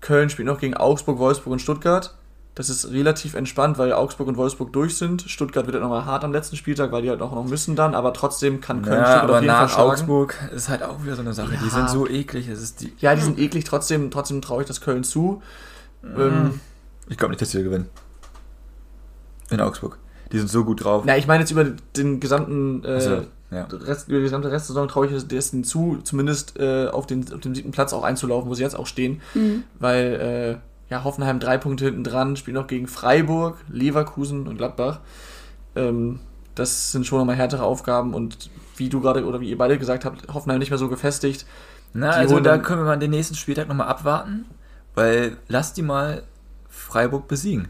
Köln 0.00 0.30
spielt 0.30 0.48
noch 0.48 0.58
gegen 0.58 0.74
Augsburg, 0.74 1.18
Wolfsburg 1.18 1.52
und 1.52 1.58
Stuttgart. 1.58 2.14
Das 2.54 2.70
ist 2.70 2.90
relativ 2.90 3.34
entspannt, 3.34 3.76
weil 3.76 3.92
Augsburg 3.92 4.26
und 4.26 4.38
Wolfsburg 4.38 4.72
durch 4.72 4.96
sind. 4.96 5.22
Stuttgart 5.22 5.66
wird 5.66 5.74
halt 5.74 5.82
nochmal 5.82 6.06
hart 6.06 6.24
am 6.24 6.32
letzten 6.32 6.56
Spieltag, 6.56 6.92
weil 6.92 7.02
die 7.02 7.10
halt 7.10 7.20
auch 7.20 7.34
noch 7.34 7.44
müssen 7.44 7.76
dann, 7.76 7.94
aber 7.94 8.14
trotzdem 8.14 8.62
kann 8.62 8.80
Köln 8.80 9.02
ja, 9.02 9.20
aber 9.20 9.34
auf 9.34 9.42
jeden 9.42 9.52
nach 9.52 9.70
Fall 9.70 9.84
Augsburg 9.84 10.34
ist 10.54 10.70
halt 10.70 10.82
auch 10.82 11.04
wieder 11.04 11.14
so 11.14 11.20
eine 11.20 11.34
Sache. 11.34 11.54
Ja. 11.54 11.60
Die 11.62 11.68
sind 11.68 11.90
so 11.90 12.08
eklig. 12.08 12.48
Es 12.48 12.62
ist 12.62 12.80
die 12.80 12.92
ja, 13.00 13.14
die 13.14 13.20
sind 13.20 13.38
eklig, 13.38 13.64
trotzdem, 13.64 14.10
trotzdem 14.10 14.40
traue 14.40 14.62
ich 14.62 14.68
das 14.68 14.80
Köln 14.80 15.04
zu. 15.04 15.42
Mhm. 16.02 16.20
Ähm, 16.20 16.60
ich 17.10 17.18
glaube 17.18 17.32
nicht, 17.32 17.42
dass 17.42 17.50
sie 17.50 17.62
gewinnen. 17.62 17.88
In 19.50 19.60
Augsburg. 19.60 19.98
Die 20.32 20.38
sind 20.38 20.48
so 20.48 20.64
gut 20.64 20.84
drauf. 20.84 21.04
Ja, 21.06 21.16
ich 21.16 21.26
meine 21.26 21.40
jetzt 21.40 21.50
über 21.50 21.64
den 21.64 22.20
gesamten 22.20 22.84
äh, 22.84 22.88
also, 22.88 23.22
ja. 23.50 23.64
Rest, 23.64 24.08
über 24.08 24.18
die 24.18 24.24
gesamte 24.24 24.50
Restsaison 24.50 24.86
traue 24.88 25.06
ich 25.06 25.12
es 25.12 25.50
zu, 25.62 25.98
zumindest 26.04 26.58
äh, 26.58 26.86
auf, 26.86 27.06
den, 27.06 27.32
auf 27.32 27.40
den 27.40 27.54
siebten 27.54 27.72
Platz 27.72 27.92
auch 27.92 28.04
einzulaufen, 28.04 28.48
wo 28.48 28.54
sie 28.54 28.62
jetzt 28.62 28.76
auch 28.76 28.86
stehen. 28.86 29.20
Mhm. 29.34 29.64
Weil 29.78 30.60
äh, 30.60 30.92
ja, 30.92 31.04
Hoffenheim 31.04 31.40
drei 31.40 31.58
Punkte 31.58 31.86
hinten 31.86 32.04
dran, 32.04 32.36
spielt 32.36 32.56
noch 32.56 32.66
gegen 32.66 32.86
Freiburg, 32.86 33.58
Leverkusen 33.68 34.46
und 34.46 34.56
Gladbach. 34.56 35.00
Ähm, 35.74 36.20
das 36.54 36.92
sind 36.92 37.06
schon 37.06 37.18
nochmal 37.18 37.36
härtere 37.36 37.62
Aufgaben 37.62 38.14
und 38.14 38.50
wie 38.76 38.88
du 38.88 39.00
gerade 39.00 39.24
oder 39.24 39.40
wie 39.40 39.50
ihr 39.50 39.58
beide 39.58 39.78
gesagt 39.78 40.04
habt, 40.04 40.32
Hoffenheim 40.32 40.58
nicht 40.58 40.70
mehr 40.70 40.78
so 40.78 40.88
gefestigt. 40.88 41.46
Na, 41.92 42.10
also 42.10 42.38
da 42.40 42.58
können 42.58 42.80
wir 42.80 42.86
mal 42.86 42.98
den 42.98 43.10
nächsten 43.10 43.34
Spieltag 43.34 43.68
nochmal 43.68 43.88
abwarten, 43.88 44.46
weil 44.94 45.36
lass 45.48 45.72
die 45.72 45.82
mal 45.82 46.22
Freiburg 46.68 47.28
besiegen. 47.28 47.68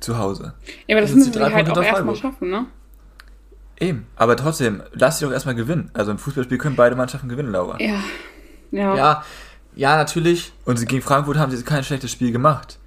Zu 0.00 0.18
Hause. 0.18 0.54
Ja, 0.86 0.96
aber 0.96 1.00
das, 1.00 1.10
das 1.10 1.18
müssen 1.18 1.32
sie 1.32 1.40
halt 1.40 1.70
auch 1.70 1.82
erstmal 1.82 2.16
schaffen, 2.16 2.50
ne? 2.50 2.66
Eben, 3.80 4.06
aber 4.16 4.36
trotzdem, 4.36 4.82
lass 4.92 5.18
sie 5.18 5.24
doch 5.24 5.32
erstmal 5.32 5.54
gewinnen. 5.54 5.90
Also 5.94 6.10
im 6.10 6.18
Fußballspiel 6.18 6.58
können 6.58 6.76
beide 6.76 6.96
Mannschaften 6.96 7.28
gewinnen, 7.28 7.52
Laura. 7.52 7.80
Ja. 7.80 8.00
Ja. 8.70 8.96
Ja, 8.96 9.24
ja 9.74 9.96
natürlich. 9.96 10.52
Und 10.64 10.84
gegen 10.88 11.02
Frankfurt 11.02 11.38
haben 11.38 11.52
sie 11.54 11.62
kein 11.62 11.84
schlechtes 11.84 12.10
Spiel 12.10 12.32
gemacht. 12.32 12.78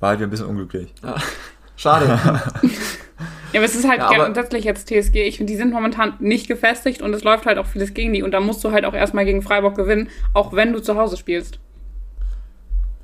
War 0.00 0.10
halt 0.10 0.22
ein 0.22 0.30
bisschen 0.30 0.46
unglücklich. 0.46 0.92
Ja. 1.02 1.16
Schade. 1.76 2.06
ja, 2.06 3.60
aber 3.60 3.64
es 3.64 3.74
ist 3.74 3.88
halt 3.88 3.98
ja, 3.98 4.24
grundsätzlich 4.24 4.64
jetzt 4.64 4.88
TSG. 4.88 5.22
Ich 5.26 5.38
finde, 5.38 5.52
die 5.52 5.56
sind 5.56 5.72
momentan 5.72 6.14
nicht 6.20 6.46
gefestigt 6.46 7.02
und 7.02 7.12
es 7.14 7.24
läuft 7.24 7.46
halt 7.46 7.58
auch 7.58 7.66
vieles 7.66 7.94
gegen 7.94 8.12
die. 8.12 8.22
Und 8.22 8.30
da 8.30 8.40
musst 8.40 8.62
du 8.64 8.70
halt 8.70 8.84
auch 8.84 8.94
erstmal 8.94 9.24
gegen 9.24 9.42
Freiburg 9.42 9.76
gewinnen, 9.76 10.08
auch 10.32 10.52
wenn 10.52 10.72
du 10.72 10.80
zu 10.80 10.96
Hause 10.96 11.16
spielst. 11.16 11.58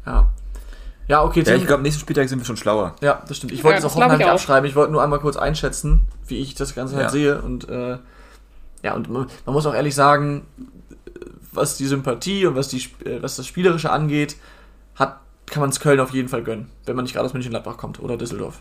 Ja. 0.07 0.33
Ja, 1.11 1.25
okay. 1.25 1.43
Ja, 1.45 1.57
ich 1.57 1.67
glaube, 1.67 1.83
nächsten 1.83 2.01
Spieltag 2.01 2.29
sind 2.29 2.39
wir 2.39 2.45
schon 2.45 2.57
schlauer. 2.57 2.95
Ja, 3.01 3.21
das 3.27 3.39
stimmt. 3.39 3.51
Ich 3.51 3.65
wollte 3.65 3.81
ja, 3.81 3.85
es 3.85 3.85
auch 3.85 3.97
Hoffenheim 3.97 4.19
nicht 4.19 4.29
abschreiben. 4.29 4.71
Ich 4.71 4.77
wollte 4.77 4.93
nur 4.93 5.03
einmal 5.03 5.19
kurz 5.19 5.37
einschätzen, 5.37 6.03
wie 6.29 6.39
ich 6.39 6.55
das 6.55 6.77
Ganze 6.77 6.95
halt 6.95 7.07
ja. 7.07 7.11
sehe. 7.11 7.43
Und 7.43 7.69
äh, 7.69 7.99
ja, 8.85 8.95
und 8.95 9.11
man, 9.11 9.27
man, 9.45 9.53
muss 9.53 9.67
auch 9.67 9.75
ehrlich 9.75 9.97
sagen, 9.97 10.47
was 11.51 11.77
die 11.77 11.87
Sympathie 11.87 12.47
und 12.47 12.55
was, 12.55 12.69
die, 12.69 12.79
äh, 13.05 13.21
was 13.21 13.35
das 13.35 13.49
Spielerische 13.49 13.91
angeht, 13.91 14.37
hat, 14.95 15.19
kann 15.47 15.63
man 15.63 15.71
es 15.71 15.81
Köln 15.81 15.99
auf 15.99 16.11
jeden 16.11 16.29
Fall 16.29 16.45
gönnen, 16.45 16.71
wenn 16.87 16.95
man 16.95 17.03
nicht 17.03 17.15
gerade 17.15 17.27
aus 17.27 17.33
München-Gladbach 17.33 17.77
kommt 17.77 17.99
oder 17.99 18.17
Düsseldorf. 18.17 18.61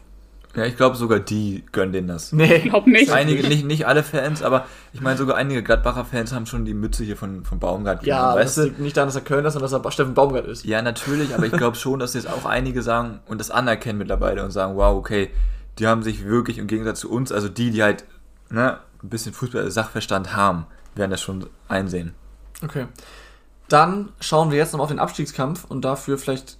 Ja, 0.56 0.66
ich 0.66 0.76
glaube 0.76 0.96
sogar 0.96 1.20
die 1.20 1.64
gönnen 1.72 1.94
denen 1.94 2.08
das. 2.08 2.32
Nee, 2.34 2.56
ich 2.56 2.64
glaube 2.64 2.90
nicht. 2.90 3.12
Einige, 3.12 3.48
nicht. 3.48 3.66
Nicht 3.66 3.86
alle 3.86 4.02
Fans, 4.04 4.42
aber 4.42 4.66
ich 4.94 5.02
meine 5.02 5.18
sogar 5.18 5.38
einige 5.38 5.62
Gladbacher 5.62 6.06
Fans 6.06 6.34
haben 6.34 6.48
schon 6.48 6.66
die 6.66 6.74
Mütze 6.74 7.04
hier 7.04 7.18
von, 7.18 7.46
von 7.46 7.60
Baumgart 7.60 8.04
Ja, 8.04 8.34
weißt 8.34 8.58
das 8.58 8.66
liegt 8.66 8.80
nicht 8.80 8.98
daran, 8.98 9.10
dass 9.10 9.16
er 9.16 9.22
Köln 9.22 9.46
ist, 9.46 9.54
sondern 9.54 9.72
dass 9.72 9.86
er 9.86 9.92
Steffen 9.92 10.16
Baumgart 10.16 10.48
ist. 10.48 10.66
Ja, 10.66 10.82
natürlich, 10.82 11.36
aber 11.36 11.46
ich 11.46 11.52
glaube 11.52 11.78
schon, 11.78 12.00
dass 12.00 12.16
jetzt 12.16 12.28
auch 12.28 12.46
einige 12.46 12.82
sagen 12.82 13.20
und 13.28 13.40
das 13.40 13.52
anerkennen 13.52 14.00
mittlerweile 14.00 14.44
und 14.44 14.52
sagen, 14.52 14.76
wow, 14.76 14.96
okay, 14.98 15.30
die 15.78 15.88
haben 15.88 16.02
sich 16.02 16.26
wirklich 16.26 16.58
im 16.58 16.68
Gegensatz 16.68 17.02
zu 17.02 17.12
uns, 17.12 17.32
also 17.32 17.48
die, 17.48 17.70
die 17.70 17.84
halt 17.84 18.06
ne, 18.50 18.80
ein 19.04 19.10
bisschen 19.10 19.34
Fußball-Sachverstand 19.34 20.36
haben, 20.36 20.66
werden 20.96 21.12
das 21.12 21.22
schon 21.22 21.46
einsehen. 21.68 22.14
Okay. 22.64 22.88
Dann 23.70 24.10
schauen 24.20 24.52
wir 24.52 24.58
jetzt 24.58 24.74
noch 24.74 24.80
auf 24.80 24.90
den 24.90 25.00
Abstiegskampf 25.00 25.64
und 25.64 25.86
dafür 25.86 26.18
vielleicht 26.18 26.58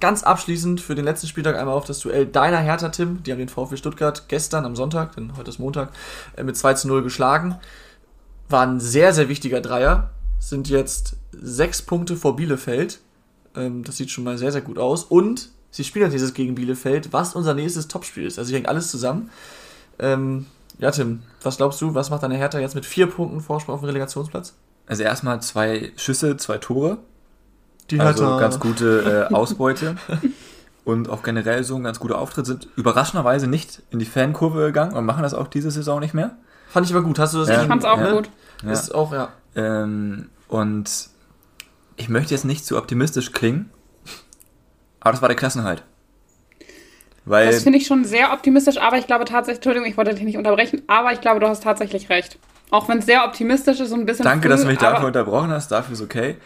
ganz 0.00 0.22
abschließend 0.22 0.80
für 0.80 0.94
den 0.94 1.04
letzten 1.04 1.26
Spieltag 1.26 1.56
einmal 1.56 1.74
auf 1.74 1.84
das 1.84 2.00
Duell 2.00 2.26
deiner 2.26 2.58
Hertha, 2.58 2.88
Tim. 2.88 3.22
Die 3.22 3.32
haben 3.32 3.38
den 3.38 3.48
VfB 3.48 3.76
Stuttgart 3.76 4.28
gestern 4.28 4.64
am 4.64 4.76
Sonntag, 4.76 5.14
denn 5.16 5.36
heute 5.36 5.50
ist 5.50 5.58
Montag, 5.58 5.92
äh, 6.36 6.42
mit 6.42 6.56
2 6.56 6.74
zu 6.74 6.88
0 6.88 7.02
geschlagen. 7.02 7.56
War 8.48 8.66
ein 8.66 8.80
sehr, 8.80 9.12
sehr 9.12 9.28
wichtiger 9.28 9.60
Dreier. 9.60 10.10
Sind 10.38 10.68
jetzt 10.68 11.16
sechs 11.32 11.82
Punkte 11.82 12.16
vor 12.16 12.36
Bielefeld. 12.36 13.00
Ähm, 13.54 13.84
das 13.84 13.96
sieht 13.96 14.10
schon 14.10 14.24
mal 14.24 14.38
sehr, 14.38 14.52
sehr 14.52 14.62
gut 14.62 14.78
aus. 14.78 15.04
Und 15.04 15.50
sie 15.70 15.84
spielen 15.84 16.04
jetzt 16.04 16.14
dieses 16.14 16.34
gegen 16.34 16.54
Bielefeld, 16.54 17.12
was 17.12 17.34
unser 17.34 17.54
nächstes 17.54 17.88
Topspiel 17.88 18.26
ist. 18.26 18.38
Also 18.38 18.48
hier 18.48 18.56
hängt 18.56 18.68
alles 18.68 18.90
zusammen. 18.90 19.30
Ähm, 19.98 20.46
ja, 20.78 20.90
Tim, 20.92 21.22
was 21.42 21.56
glaubst 21.56 21.80
du, 21.80 21.94
was 21.94 22.10
macht 22.10 22.22
deine 22.22 22.36
Hertha 22.36 22.58
jetzt 22.58 22.74
mit 22.74 22.86
vier 22.86 23.08
Punkten 23.08 23.40
Vorsprung 23.40 23.74
auf 23.74 23.80
dem 23.80 23.86
Relegationsplatz? 23.86 24.54
Also 24.86 25.02
erstmal 25.02 25.42
zwei 25.42 25.92
Schüsse, 25.96 26.36
zwei 26.36 26.58
Tore. 26.58 26.98
Die 27.90 28.00
also 28.00 28.24
Hertha. 28.24 28.40
ganz 28.40 28.60
gute 28.60 29.28
äh, 29.30 29.34
Ausbeute. 29.34 29.96
und 30.84 31.10
auch 31.10 31.22
generell 31.22 31.64
so 31.64 31.76
ein 31.76 31.84
ganz 31.84 32.00
guter 32.00 32.18
Auftritt 32.18 32.46
sind 32.46 32.68
überraschenderweise 32.76 33.46
nicht 33.46 33.82
in 33.90 33.98
die 33.98 34.06
Fankurve 34.06 34.66
gegangen 34.66 34.94
und 34.94 35.04
machen 35.04 35.22
das 35.22 35.34
auch 35.34 35.48
diese 35.48 35.70
Saison 35.70 36.00
nicht 36.00 36.14
mehr. 36.14 36.36
Fand 36.68 36.86
ich 36.86 36.94
aber 36.94 37.02
gut. 37.02 37.18
Hast 37.18 37.34
du 37.34 37.38
das? 37.38 37.48
Ja, 37.48 37.62
ich 37.62 37.68
fand's 37.68 37.84
auch 37.84 37.98
ja. 37.98 38.12
gut. 38.12 38.30
Ja. 38.62 38.72
Ist 38.72 38.94
auch, 38.94 39.12
ja. 39.12 39.28
Ähm, 39.54 40.28
und 40.48 41.08
ich 41.96 42.08
möchte 42.08 42.34
jetzt 42.34 42.44
nicht 42.44 42.64
zu 42.64 42.76
optimistisch 42.76 43.32
klingen, 43.32 43.70
aber 45.00 45.12
das 45.12 45.22
war 45.22 45.28
der 45.28 45.36
Klassenhalt. 45.36 45.82
Weil 47.24 47.50
das 47.50 47.62
finde 47.62 47.78
ich 47.78 47.86
schon 47.86 48.04
sehr 48.04 48.32
optimistisch, 48.32 48.78
aber 48.78 48.96
ich 48.96 49.06
glaube 49.06 49.26
tatsächlich, 49.26 49.58
Entschuldigung, 49.58 49.88
ich 49.88 49.96
wollte 49.98 50.14
dich 50.14 50.24
nicht 50.24 50.38
unterbrechen, 50.38 50.82
aber 50.86 51.12
ich 51.12 51.20
glaube, 51.20 51.40
du 51.40 51.48
hast 51.48 51.62
tatsächlich 51.62 52.08
recht. 52.08 52.38
Auch 52.70 52.88
wenn 52.88 52.98
es 52.98 53.06
sehr 53.06 53.24
optimistisch 53.24 53.80
ist 53.80 53.92
und 53.92 54.00
ein 54.00 54.06
bisschen. 54.06 54.24
Danke, 54.24 54.48
früh, 54.48 54.48
dass 54.48 54.62
du 54.62 54.66
mich 54.66 54.78
dafür 54.78 55.06
unterbrochen 55.06 55.50
hast, 55.50 55.70
dafür 55.70 55.92
ist 55.92 56.02
okay. 56.02 56.36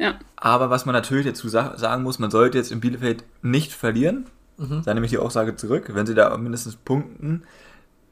Ja. 0.00 0.18
Aber 0.36 0.70
was 0.70 0.86
man 0.86 0.94
natürlich 0.94 1.26
dazu 1.26 1.46
sagen 1.50 2.02
muss, 2.02 2.18
man 2.18 2.30
sollte 2.30 2.56
jetzt 2.56 2.72
in 2.72 2.80
Bielefeld 2.80 3.22
nicht 3.42 3.74
verlieren. 3.74 4.24
Mhm. 4.56 4.80
Da 4.82 4.94
nehme 4.94 5.04
ich 5.04 5.10
die 5.10 5.18
Aussage 5.18 5.56
zurück. 5.56 5.90
Wenn 5.92 6.06
sie 6.06 6.14
da 6.14 6.34
mindestens 6.38 6.74
punkten, 6.74 7.42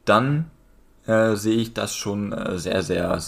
dann 0.05 0.51
äh, 1.07 1.34
sehe 1.34 1.57
ich 1.57 1.72
das 1.72 1.97
schon 1.97 2.32
äh, 2.32 2.59
sehr, 2.59 2.82
sehr, 2.82 3.18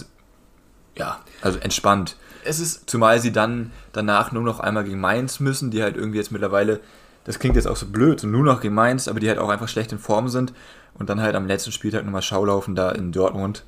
ja, 0.95 1.19
also 1.41 1.57
entspannt. 1.57 2.17
Es 2.43 2.59
ist 2.59 2.87
Zumal 2.87 3.19
sie 3.19 3.31
dann 3.31 3.71
danach 3.93 4.31
nur 4.31 4.43
noch 4.43 4.59
einmal 4.59 4.83
gegen 4.83 4.99
Mainz 4.99 5.39
müssen, 5.39 5.71
die 5.71 5.81
halt 5.81 5.97
irgendwie 5.97 6.19
jetzt 6.19 6.31
mittlerweile, 6.31 6.81
das 7.23 7.39
klingt 7.39 7.55
jetzt 7.55 7.67
auch 7.67 7.75
so 7.75 7.87
blöd, 7.87 8.23
nur 8.23 8.43
noch 8.43 8.61
gegen 8.61 8.75
Mainz, 8.75 9.07
aber 9.07 9.19
die 9.19 9.27
halt 9.27 9.39
auch 9.39 9.49
einfach 9.49 9.69
schlecht 9.69 9.91
in 9.91 9.97
Form 9.97 10.29
sind 10.29 10.53
und 10.93 11.09
dann 11.09 11.19
halt 11.19 11.33
am 11.33 11.47
letzten 11.47 11.71
Spieltag 11.71 12.05
nochmal 12.05 12.21
Schaulaufen 12.21 12.75
da 12.75 12.91
in 12.91 13.11
Dortmund 13.11 13.63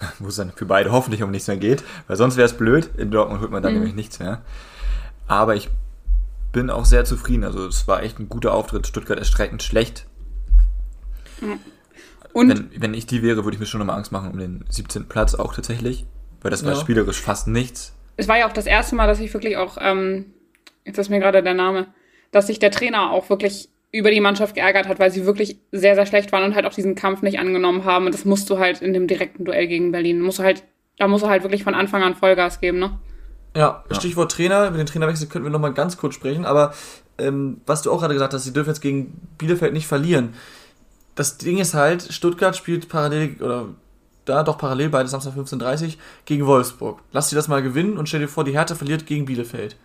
wo 0.18 0.28
es 0.28 0.36
dann 0.36 0.52
für 0.52 0.66
beide 0.66 0.92
hoffentlich 0.92 1.22
um 1.22 1.30
nichts 1.30 1.48
mehr 1.48 1.56
geht, 1.56 1.82
weil 2.06 2.16
sonst 2.16 2.36
wäre 2.36 2.46
es 2.46 2.56
blöd. 2.56 2.90
In 2.96 3.10
Dortmund 3.10 3.40
holt 3.40 3.50
man 3.50 3.62
dann 3.62 3.72
mhm. 3.72 3.78
nämlich 3.80 3.96
nichts 3.96 4.18
mehr. 4.18 4.42
Aber 5.26 5.56
ich 5.56 5.68
bin 6.52 6.70
auch 6.70 6.84
sehr 6.84 7.04
zufrieden. 7.04 7.44
Also 7.44 7.66
es 7.66 7.86
war 7.88 8.02
echt 8.02 8.18
ein 8.18 8.28
guter 8.28 8.54
Auftritt. 8.54 8.86
Stuttgart 8.86 9.18
ist 9.18 9.28
streckend 9.28 9.62
schlecht. 9.62 10.06
Und 12.32 12.48
wenn, 12.48 12.70
wenn 12.82 12.94
ich 12.94 13.06
die 13.06 13.22
wäre, 13.22 13.44
würde 13.44 13.54
ich 13.54 13.60
mir 13.60 13.66
schon 13.66 13.78
nochmal 13.78 13.96
Angst 13.96 14.12
machen 14.12 14.30
um 14.30 14.38
den 14.38 14.64
17. 14.68 15.08
Platz 15.08 15.34
auch 15.34 15.54
tatsächlich, 15.54 16.06
weil 16.40 16.50
das 16.50 16.64
war 16.64 16.72
ja. 16.74 16.80
spielerisch 16.80 17.20
fast 17.20 17.48
nichts. 17.48 17.94
Es 18.16 18.28
war 18.28 18.38
ja 18.38 18.48
auch 18.48 18.52
das 18.52 18.66
erste 18.66 18.96
Mal, 18.96 19.06
dass 19.06 19.20
ich 19.20 19.32
wirklich 19.32 19.56
auch, 19.56 19.76
ähm, 19.80 20.26
jetzt 20.84 20.98
ist 20.98 21.08
mir 21.08 21.20
gerade 21.20 21.42
der 21.42 21.54
Name, 21.54 21.86
dass 22.30 22.48
sich 22.48 22.58
der 22.58 22.70
Trainer 22.70 23.10
auch 23.10 23.30
wirklich 23.30 23.68
über 23.90 24.10
die 24.10 24.20
Mannschaft 24.20 24.54
geärgert 24.54 24.86
hat, 24.86 24.98
weil 24.98 25.10
sie 25.10 25.24
wirklich 25.24 25.58
sehr, 25.72 25.94
sehr 25.94 26.06
schlecht 26.06 26.30
waren 26.32 26.44
und 26.44 26.54
halt 26.54 26.66
auch 26.66 26.74
diesen 26.74 26.94
Kampf 26.94 27.22
nicht 27.22 27.38
angenommen 27.38 27.84
haben. 27.84 28.06
Und 28.06 28.14
das 28.14 28.24
musst 28.24 28.50
du 28.50 28.58
halt 28.58 28.82
in 28.82 28.92
dem 28.92 29.06
direkten 29.06 29.44
Duell 29.44 29.66
gegen 29.66 29.92
Berlin. 29.92 30.20
Musst 30.20 30.38
du 30.38 30.42
halt, 30.42 30.62
da 30.98 31.08
musst 31.08 31.24
du 31.24 31.28
halt 31.28 31.42
wirklich 31.42 31.64
von 31.64 31.74
Anfang 31.74 32.02
an 32.02 32.14
Vollgas 32.14 32.60
geben, 32.60 32.78
ne? 32.78 32.98
Ja, 33.56 33.82
Stichwort 33.90 34.30
Trainer, 34.30 34.68
über 34.68 34.76
den 34.76 34.86
Trainerwechsel 34.86 35.26
könnten 35.26 35.46
wir 35.46 35.50
nochmal 35.50 35.72
ganz 35.72 35.96
kurz 35.96 36.14
sprechen, 36.14 36.44
aber 36.44 36.74
ähm, 37.16 37.62
was 37.66 37.82
du 37.82 37.90
auch 37.90 37.98
gerade 37.98 38.12
gesagt 38.12 38.34
hast, 38.34 38.44
sie 38.44 38.52
dürfen 38.52 38.68
jetzt 38.68 38.82
gegen 38.82 39.20
Bielefeld 39.38 39.72
nicht 39.72 39.86
verlieren. 39.86 40.34
Das 41.14 41.38
Ding 41.38 41.58
ist 41.58 41.74
halt, 41.74 42.02
Stuttgart 42.12 42.54
spielt 42.56 42.88
parallel, 42.88 43.36
oder 43.42 43.70
da 44.26 44.44
doch 44.44 44.58
parallel 44.58 44.90
beide 44.90 45.08
Samstag 45.08 45.32
15.30 45.34 45.96
gegen 46.26 46.46
Wolfsburg. 46.46 47.00
Lass 47.10 47.30
sie 47.30 47.36
das 47.36 47.48
mal 47.48 47.62
gewinnen 47.62 47.96
und 47.96 48.08
stell 48.08 48.20
dir 48.20 48.28
vor, 48.28 48.44
die 48.44 48.52
Hertha 48.52 48.74
verliert 48.74 49.06
gegen 49.06 49.24
Bielefeld 49.24 49.76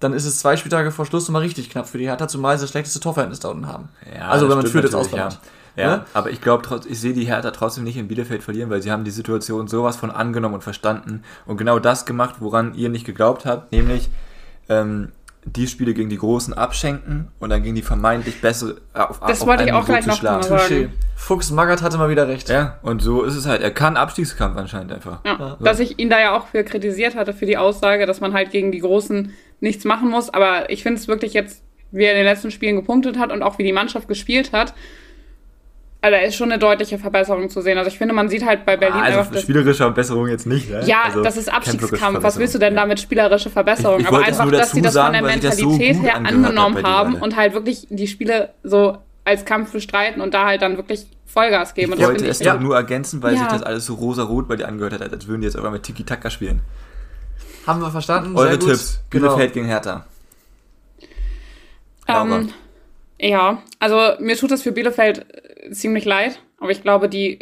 dann 0.00 0.12
ist 0.12 0.26
es 0.26 0.38
zwei 0.38 0.56
Spieltage 0.56 0.90
vor 0.90 1.06
Schluss 1.06 1.28
nochmal 1.28 1.42
richtig 1.42 1.70
knapp 1.70 1.88
für 1.88 1.98
die 1.98 2.06
Hertha, 2.06 2.28
zumal 2.28 2.58
sie 2.58 2.64
das 2.64 2.70
schlechteste 2.70 3.00
Torverhältnis 3.00 3.40
da 3.40 3.48
unten 3.48 3.66
haben. 3.66 3.88
Ja, 4.14 4.28
also 4.28 4.48
wenn 4.48 4.56
man 4.56 4.66
führt 4.66 4.84
jetzt 4.84 4.94
ausbaut. 4.94 5.38
Ja. 5.76 5.82
ja, 5.82 6.06
aber 6.14 6.30
ich 6.30 6.40
glaube, 6.40 6.80
ich 6.88 7.00
sehe 7.00 7.14
die 7.14 7.26
Hertha 7.26 7.50
trotzdem 7.50 7.84
nicht 7.84 7.96
in 7.96 8.08
Bielefeld 8.08 8.42
verlieren, 8.42 8.70
weil 8.70 8.82
sie 8.82 8.90
haben 8.90 9.04
die 9.04 9.10
Situation 9.10 9.68
sowas 9.68 9.96
von 9.96 10.10
angenommen 10.10 10.56
und 10.56 10.64
verstanden 10.64 11.22
und 11.46 11.56
genau 11.56 11.78
das 11.78 12.04
gemacht, 12.04 12.36
woran 12.40 12.74
ihr 12.74 12.88
nicht 12.88 13.06
geglaubt 13.06 13.46
habt, 13.46 13.72
nämlich 13.72 14.10
ähm, 14.68 15.12
die 15.46 15.68
Spiele 15.68 15.94
gegen 15.94 16.10
die 16.10 16.18
Großen 16.18 16.52
abschenken 16.54 17.28
und 17.38 17.50
dann 17.50 17.62
gegen 17.62 17.76
die 17.76 17.82
vermeintlich 17.82 18.40
bessere 18.40 18.76
auf, 18.92 19.20
Das 19.20 19.42
auf 19.42 19.46
wollte 19.46 19.64
ich 19.64 19.72
auch 19.72 19.84
gleich 19.86 20.06
noch 20.06 20.20
mal 20.20 20.42
sagen. 20.42 20.92
Fuchs 21.14 21.50
Magath 21.50 21.82
hatte 21.82 21.96
mal 21.98 22.10
wieder 22.10 22.28
recht. 22.28 22.48
Ja, 22.48 22.78
und 22.82 23.00
so 23.00 23.22
ist 23.22 23.36
es 23.36 23.46
halt. 23.46 23.62
Er 23.62 23.70
kann 23.70 23.96
Abstiegskampf 23.96 24.56
anscheinend 24.56 24.92
einfach. 24.92 25.20
Ja, 25.24 25.36
ja. 25.38 25.56
Dass 25.60 25.78
ich 25.78 25.98
ihn 25.98 26.10
da 26.10 26.20
ja 26.20 26.36
auch 26.36 26.48
für 26.48 26.64
kritisiert 26.64 27.14
hatte, 27.14 27.32
für 27.32 27.46
die 27.46 27.56
Aussage, 27.56 28.06
dass 28.06 28.20
man 28.20 28.34
halt 28.34 28.50
gegen 28.50 28.72
die 28.72 28.80
Großen 28.80 29.32
nichts 29.60 29.84
machen 29.84 30.10
muss. 30.10 30.30
Aber 30.30 30.68
ich 30.68 30.82
finde 30.82 31.00
es 31.00 31.08
wirklich 31.08 31.32
jetzt, 31.32 31.62
wie 31.92 32.04
er 32.04 32.12
in 32.12 32.18
den 32.18 32.26
letzten 32.26 32.50
Spielen 32.50 32.76
gepunktet 32.76 33.18
hat 33.18 33.30
und 33.32 33.42
auch 33.42 33.58
wie 33.58 33.64
die 33.64 33.72
Mannschaft 33.72 34.08
gespielt 34.08 34.52
hat, 34.52 34.74
also 36.02 36.16
da 36.16 36.22
ist 36.22 36.36
schon 36.36 36.52
eine 36.52 36.58
deutliche 36.58 36.98
Verbesserung 36.98 37.48
zu 37.50 37.60
sehen. 37.62 37.78
Also 37.78 37.88
ich 37.88 37.98
finde, 37.98 38.14
man 38.14 38.28
sieht 38.28 38.44
halt 38.44 38.64
bei 38.64 38.76
Berlin 38.76 39.00
also 39.00 39.20
einfach. 39.20 39.40
Spielerische 39.40 39.84
Verbesserung 39.84 40.28
jetzt 40.28 40.46
nicht, 40.46 40.70
ne? 40.70 40.82
Ja, 40.84 41.02
also 41.04 41.22
das 41.22 41.36
ist 41.36 41.52
Abstiegskampf. 41.52 42.22
Was 42.22 42.38
willst 42.38 42.54
du 42.54 42.58
denn 42.58 42.76
damit 42.76 43.00
spielerische 43.00 43.50
Verbesserung? 43.50 44.00
Ich, 44.00 44.02
ich 44.02 44.08
Aber 44.08 44.24
einfach, 44.24 44.50
dass 44.50 44.72
sie 44.72 44.82
das 44.82 44.94
sagen, 44.94 45.16
von 45.16 45.24
der 45.24 45.36
Mentalität 45.36 45.96
so 45.96 46.02
her 46.02 46.16
angenommen 46.16 46.82
haben 46.86 47.14
und 47.14 47.36
halt 47.36 47.54
wirklich 47.54 47.86
die 47.90 48.06
Spiele 48.06 48.50
so 48.62 48.98
als 49.24 49.44
Kampf 49.44 49.72
bestreiten 49.72 50.20
und 50.20 50.34
da 50.34 50.46
halt 50.46 50.62
dann 50.62 50.76
wirklich 50.76 51.06
Vollgas 51.26 51.74
geben. 51.74 51.94
Ich 51.94 52.06
wollte 52.06 52.26
es 52.26 52.38
ja. 52.38 52.56
nur 52.56 52.76
ergänzen, 52.76 53.22
weil 53.22 53.34
ja. 53.34 53.40
sich 53.40 53.48
das 53.48 53.62
alles 53.62 53.86
so 53.86 53.94
rosa-rot 53.94 54.46
bei 54.46 54.56
dir 54.56 54.68
angehört 54.68 54.92
hat, 54.92 55.12
als 55.12 55.26
würden 55.26 55.40
die 55.40 55.46
jetzt 55.46 55.54
irgendwann 55.54 55.74
mit 55.74 55.82
Tiki-Taka 55.82 56.30
spielen. 56.30 56.60
Haben 57.66 57.80
wir 57.80 57.90
verstanden? 57.90 58.36
Eure 58.36 58.58
Tipps. 58.58 59.00
Genau. 59.10 59.26
Bielefeld 59.26 59.52
gegen 59.52 59.66
Hertha. 59.66 60.06
Ähm, 62.06 62.50
ja, 63.18 63.60
also 63.80 64.12
mir 64.20 64.36
tut 64.36 64.52
es 64.52 64.62
für 64.62 64.70
Bielefeld 64.70 65.26
ziemlich 65.70 66.04
leid, 66.04 66.40
aber 66.58 66.70
ich 66.70 66.82
glaube, 66.82 67.08
die 67.08 67.40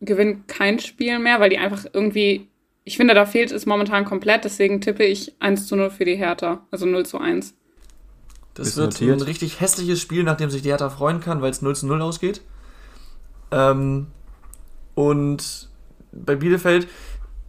gewinnen 0.00 0.46
kein 0.46 0.78
Spiel 0.78 1.18
mehr, 1.18 1.40
weil 1.40 1.50
die 1.50 1.58
einfach 1.58 1.84
irgendwie, 1.92 2.48
ich 2.84 2.96
finde, 2.96 3.14
da 3.14 3.26
fehlt 3.26 3.52
es 3.52 3.66
momentan 3.66 4.04
komplett, 4.04 4.44
deswegen 4.44 4.80
tippe 4.80 5.04
ich 5.04 5.34
1 5.40 5.66
zu 5.66 5.76
0 5.76 5.90
für 5.90 6.04
die 6.04 6.16
Hertha, 6.16 6.66
also 6.70 6.86
0 6.86 7.06
zu 7.06 7.18
1. 7.18 7.54
Das 8.54 8.68
Ist 8.68 8.76
wird 8.76 8.92
notiert. 8.92 9.18
ein 9.18 9.22
richtig 9.22 9.60
hässliches 9.60 10.00
Spiel, 10.00 10.22
nachdem 10.22 10.50
sich 10.50 10.62
die 10.62 10.68
Hertha 10.68 10.90
freuen 10.90 11.20
kann, 11.20 11.42
weil 11.42 11.50
es 11.50 11.62
0 11.62 11.74
zu 11.74 11.86
0 11.86 12.02
ausgeht. 12.02 12.40
Ähm, 13.50 14.06
und 14.94 15.68
bei 16.12 16.36
Bielefeld, 16.36 16.86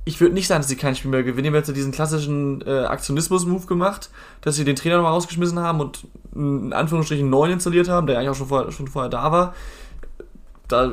ich 0.05 0.19
würde 0.19 0.34
nicht 0.34 0.47
sagen, 0.47 0.61
dass 0.61 0.67
sie 0.67 0.76
kein 0.76 0.95
Spiel 0.95 1.11
mehr 1.11 1.23
gewinnen. 1.23 1.43
Die 1.43 1.49
haben 1.49 1.55
jetzt 1.55 1.76
diesen 1.76 1.91
klassischen 1.91 2.61
äh, 2.61 2.86
Aktionismus-Move 2.86 3.65
gemacht, 3.65 4.09
dass 4.41 4.55
sie 4.55 4.63
den 4.63 4.76
Trainer 4.76 4.97
nochmal 4.97 5.13
rausgeschmissen 5.13 5.59
haben 5.59 5.80
und 5.80 6.07
in 6.34 6.73
Anführungsstrichen 6.73 7.30
neuen 7.30 7.53
installiert 7.53 7.89
haben, 7.89 8.07
der 8.07 8.17
eigentlich 8.17 8.30
auch 8.30 8.36
schon 8.36 8.47
vorher, 8.47 8.71
schon 8.71 8.88
vorher 8.88 9.09
da 9.09 9.32
war. 9.32 9.55
Da 10.68 10.91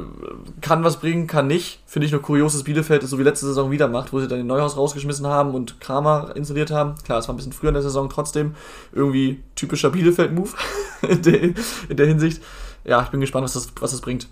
kann 0.61 0.85
was 0.85 1.01
bringen, 1.01 1.27
kann 1.27 1.47
nicht. 1.47 1.81
Finde 1.87 2.07
ich 2.07 2.13
nur 2.13 2.21
kurios, 2.21 2.53
dass 2.53 2.65
Bielefeld 2.65 3.03
es 3.03 3.11
so 3.11 3.19
wie 3.19 3.23
letzte 3.23 3.47
Saison 3.47 3.71
wieder 3.71 3.89
macht, 3.89 4.13
wo 4.13 4.21
sie 4.21 4.29
dann 4.29 4.39
den 4.39 4.47
Neuhaus 4.47 4.77
rausgeschmissen 4.77 5.27
haben 5.27 5.55
und 5.55 5.81
Kramer 5.81 6.33
installiert 6.37 6.71
haben. 6.71 6.95
Klar, 7.05 7.19
es 7.19 7.29
war 7.29 7.35
ein 7.35 7.37
bisschen 7.37 7.53
früher 7.53 7.69
in 7.69 7.75
der 7.75 7.83
Saison 7.83 8.11
trotzdem. 8.11 8.55
Irgendwie 8.93 9.43
typischer 9.55 9.91
Bielefeld-Move 9.91 10.51
in, 11.09 11.23
der, 11.23 11.43
in 11.43 11.97
der 11.97 12.07
Hinsicht. 12.07 12.43
Ja, 12.85 13.03
ich 13.03 13.09
bin 13.09 13.21
gespannt, 13.21 13.45
was 13.45 13.55
das, 13.55 13.73
was 13.81 13.93
das 13.93 14.01
bringt. 14.01 14.29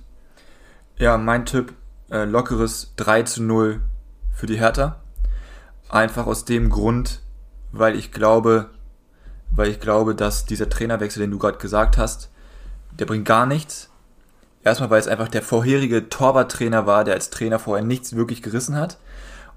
Ja, 0.98 1.16
mein 1.16 1.46
Tipp, 1.46 1.72
äh, 2.10 2.24
lockeres 2.24 2.92
3 2.96 3.22
zu 3.22 3.42
0 3.42 3.80
für 4.34 4.46
die 4.46 4.58
Hertha. 4.58 5.00
Einfach 5.88 6.26
aus 6.26 6.44
dem 6.44 6.68
Grund, 6.68 7.20
weil 7.72 7.96
ich 7.96 8.12
glaube, 8.12 8.68
weil 9.50 9.68
ich 9.68 9.80
glaube, 9.80 10.14
dass 10.14 10.44
dieser 10.44 10.68
Trainerwechsel, 10.68 11.20
den 11.20 11.30
du 11.30 11.38
gerade 11.38 11.58
gesagt 11.58 11.98
hast, 11.98 12.30
der 12.92 13.06
bringt 13.06 13.24
gar 13.24 13.46
nichts. 13.46 13.89
Erstmal, 14.62 14.90
weil 14.90 15.00
es 15.00 15.08
einfach 15.08 15.28
der 15.28 15.42
vorherige 15.42 16.08
Torwarttrainer 16.08 16.86
war, 16.86 17.04
der 17.04 17.14
als 17.14 17.30
Trainer 17.30 17.58
vorher 17.58 17.84
nichts 17.84 18.14
wirklich 18.14 18.42
gerissen 18.42 18.76
hat. 18.76 18.98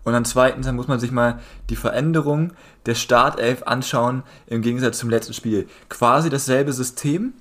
Und 0.04 0.14
dann 0.14 0.26
zweitens, 0.26 0.66
dann 0.66 0.76
muss 0.76 0.88
man 0.88 0.99
sich 0.99 1.12
mal 1.12 1.39
die 1.70 1.76
Veränderung 1.76 2.54
der 2.86 2.95
Startelf 2.95 3.64
anschauen 3.64 4.24
im 4.47 4.62
Gegensatz 4.62 4.97
zum 4.97 5.10
letzten 5.10 5.34
Spiel. 5.34 5.68
Quasi 5.89 6.30
dasselbe 6.30 6.74
System, 6.74 7.34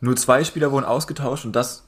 Nur 0.00 0.16
zwei 0.16 0.44
Spieler 0.44 0.70
wurden 0.70 0.84
ausgetauscht 0.84 1.44
und 1.44 1.56
das, 1.56 1.84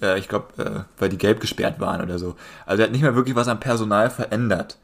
äh, 0.00 0.18
ich 0.18 0.28
glaube, 0.28 0.62
äh, 0.62 0.80
weil 0.98 1.10
die 1.10 1.18
gelb 1.18 1.40
gesperrt 1.40 1.80
waren 1.80 2.00
oder 2.00 2.18
so. 2.18 2.34
Also 2.64 2.82
er 2.82 2.86
hat 2.86 2.92
nicht 2.92 3.02
mehr 3.02 3.14
wirklich 3.14 3.36
was 3.36 3.48
am 3.48 3.60
Personal 3.60 4.10
verändert. 4.10 4.78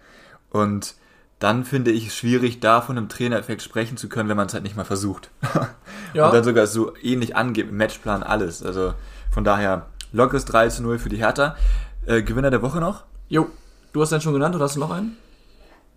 Und 0.50 0.94
dann 1.38 1.64
finde 1.64 1.90
ich 1.90 2.08
es 2.08 2.16
schwierig, 2.16 2.60
da 2.60 2.82
von 2.82 2.96
einem 2.96 3.08
Trainereffekt 3.08 3.62
sprechen 3.62 3.96
zu 3.96 4.08
können, 4.08 4.28
wenn 4.28 4.36
man 4.36 4.46
es 4.46 4.54
halt 4.54 4.62
nicht 4.62 4.76
mal 4.76 4.84
versucht. 4.84 5.30
ja. 6.14 6.26
Und 6.26 6.34
dann 6.34 6.44
sogar 6.44 6.66
so 6.66 6.94
ähnlich 7.02 7.34
angeht, 7.34 7.72
Matchplan 7.72 8.22
alles. 8.22 8.62
Also 8.62 8.94
von 9.32 9.44
daher, 9.44 9.86
lockeres 10.12 10.44
3 10.44 10.68
zu 10.68 10.82
0 10.82 10.98
für 10.98 11.08
die 11.08 11.16
Hertha. 11.16 11.56
Äh, 12.06 12.22
Gewinner 12.22 12.50
der 12.50 12.62
Woche 12.62 12.80
noch? 12.80 13.04
Jo. 13.28 13.48
Du 13.92 14.02
hast 14.02 14.12
den 14.12 14.20
schon 14.20 14.34
genannt 14.34 14.54
oder 14.54 14.64
hast 14.64 14.76
du 14.76 14.80
noch 14.80 14.90
einen? 14.90 15.16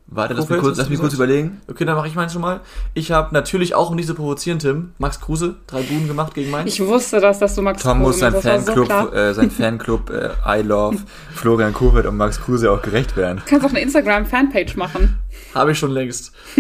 Warte, 0.08 0.36
lass 0.36 0.48
mich 0.48 0.60
kurz, 0.60 0.78
lass 0.78 0.88
mich 0.88 1.00
kurz 1.00 1.14
überlegen. 1.14 1.62
Okay, 1.68 1.84
dann 1.84 1.96
mache 1.96 2.08
ich 2.08 2.16
meinen 2.16 2.30
schon 2.30 2.42
mal. 2.42 2.62
Ich 2.94 3.12
habe 3.12 3.34
natürlich 3.34 3.74
auch, 3.74 3.90
um 3.90 3.98
diese 3.98 4.14
provozieren, 4.14 4.60
Tim, 4.60 4.92
Max 5.00 5.20
Kruse, 5.20 5.56
drei 5.66 5.82
Buden 5.82 6.08
gemacht 6.08 6.36
gegen 6.36 6.52
Mainz. 6.52 6.72
Ich 6.72 6.86
wusste 6.86 7.20
das, 7.20 7.40
dass 7.40 7.56
du 7.56 7.64
Max 7.64 7.82
Tom 7.82 8.04
Kruse 8.04 8.30
muss 8.30 8.42
sein 8.42 8.64
Fanclub, 8.64 8.88
so 8.88 9.14
äh, 9.14 9.34
sein 9.34 9.50
Fanclub 9.50 10.10
äh, 10.46 10.60
I 10.60 10.62
Love 10.62 11.00
Florian 11.34 11.74
Kohfeldt 11.74 12.06
und 12.06 12.18
Max 12.18 12.40
Kruse 12.40 12.72
auch 12.72 12.84
gerecht 12.84 13.18
werden. 13.18 13.42
Du 13.44 13.50
kannst 13.50 13.66
auch 13.66 13.72
eine 13.72 13.82
Instagram-Fanpage 13.82 14.76
machen. 14.76 15.18
Habe 15.56 15.72
ich 15.72 15.80
schon 15.80 15.92
längst. 15.92 16.34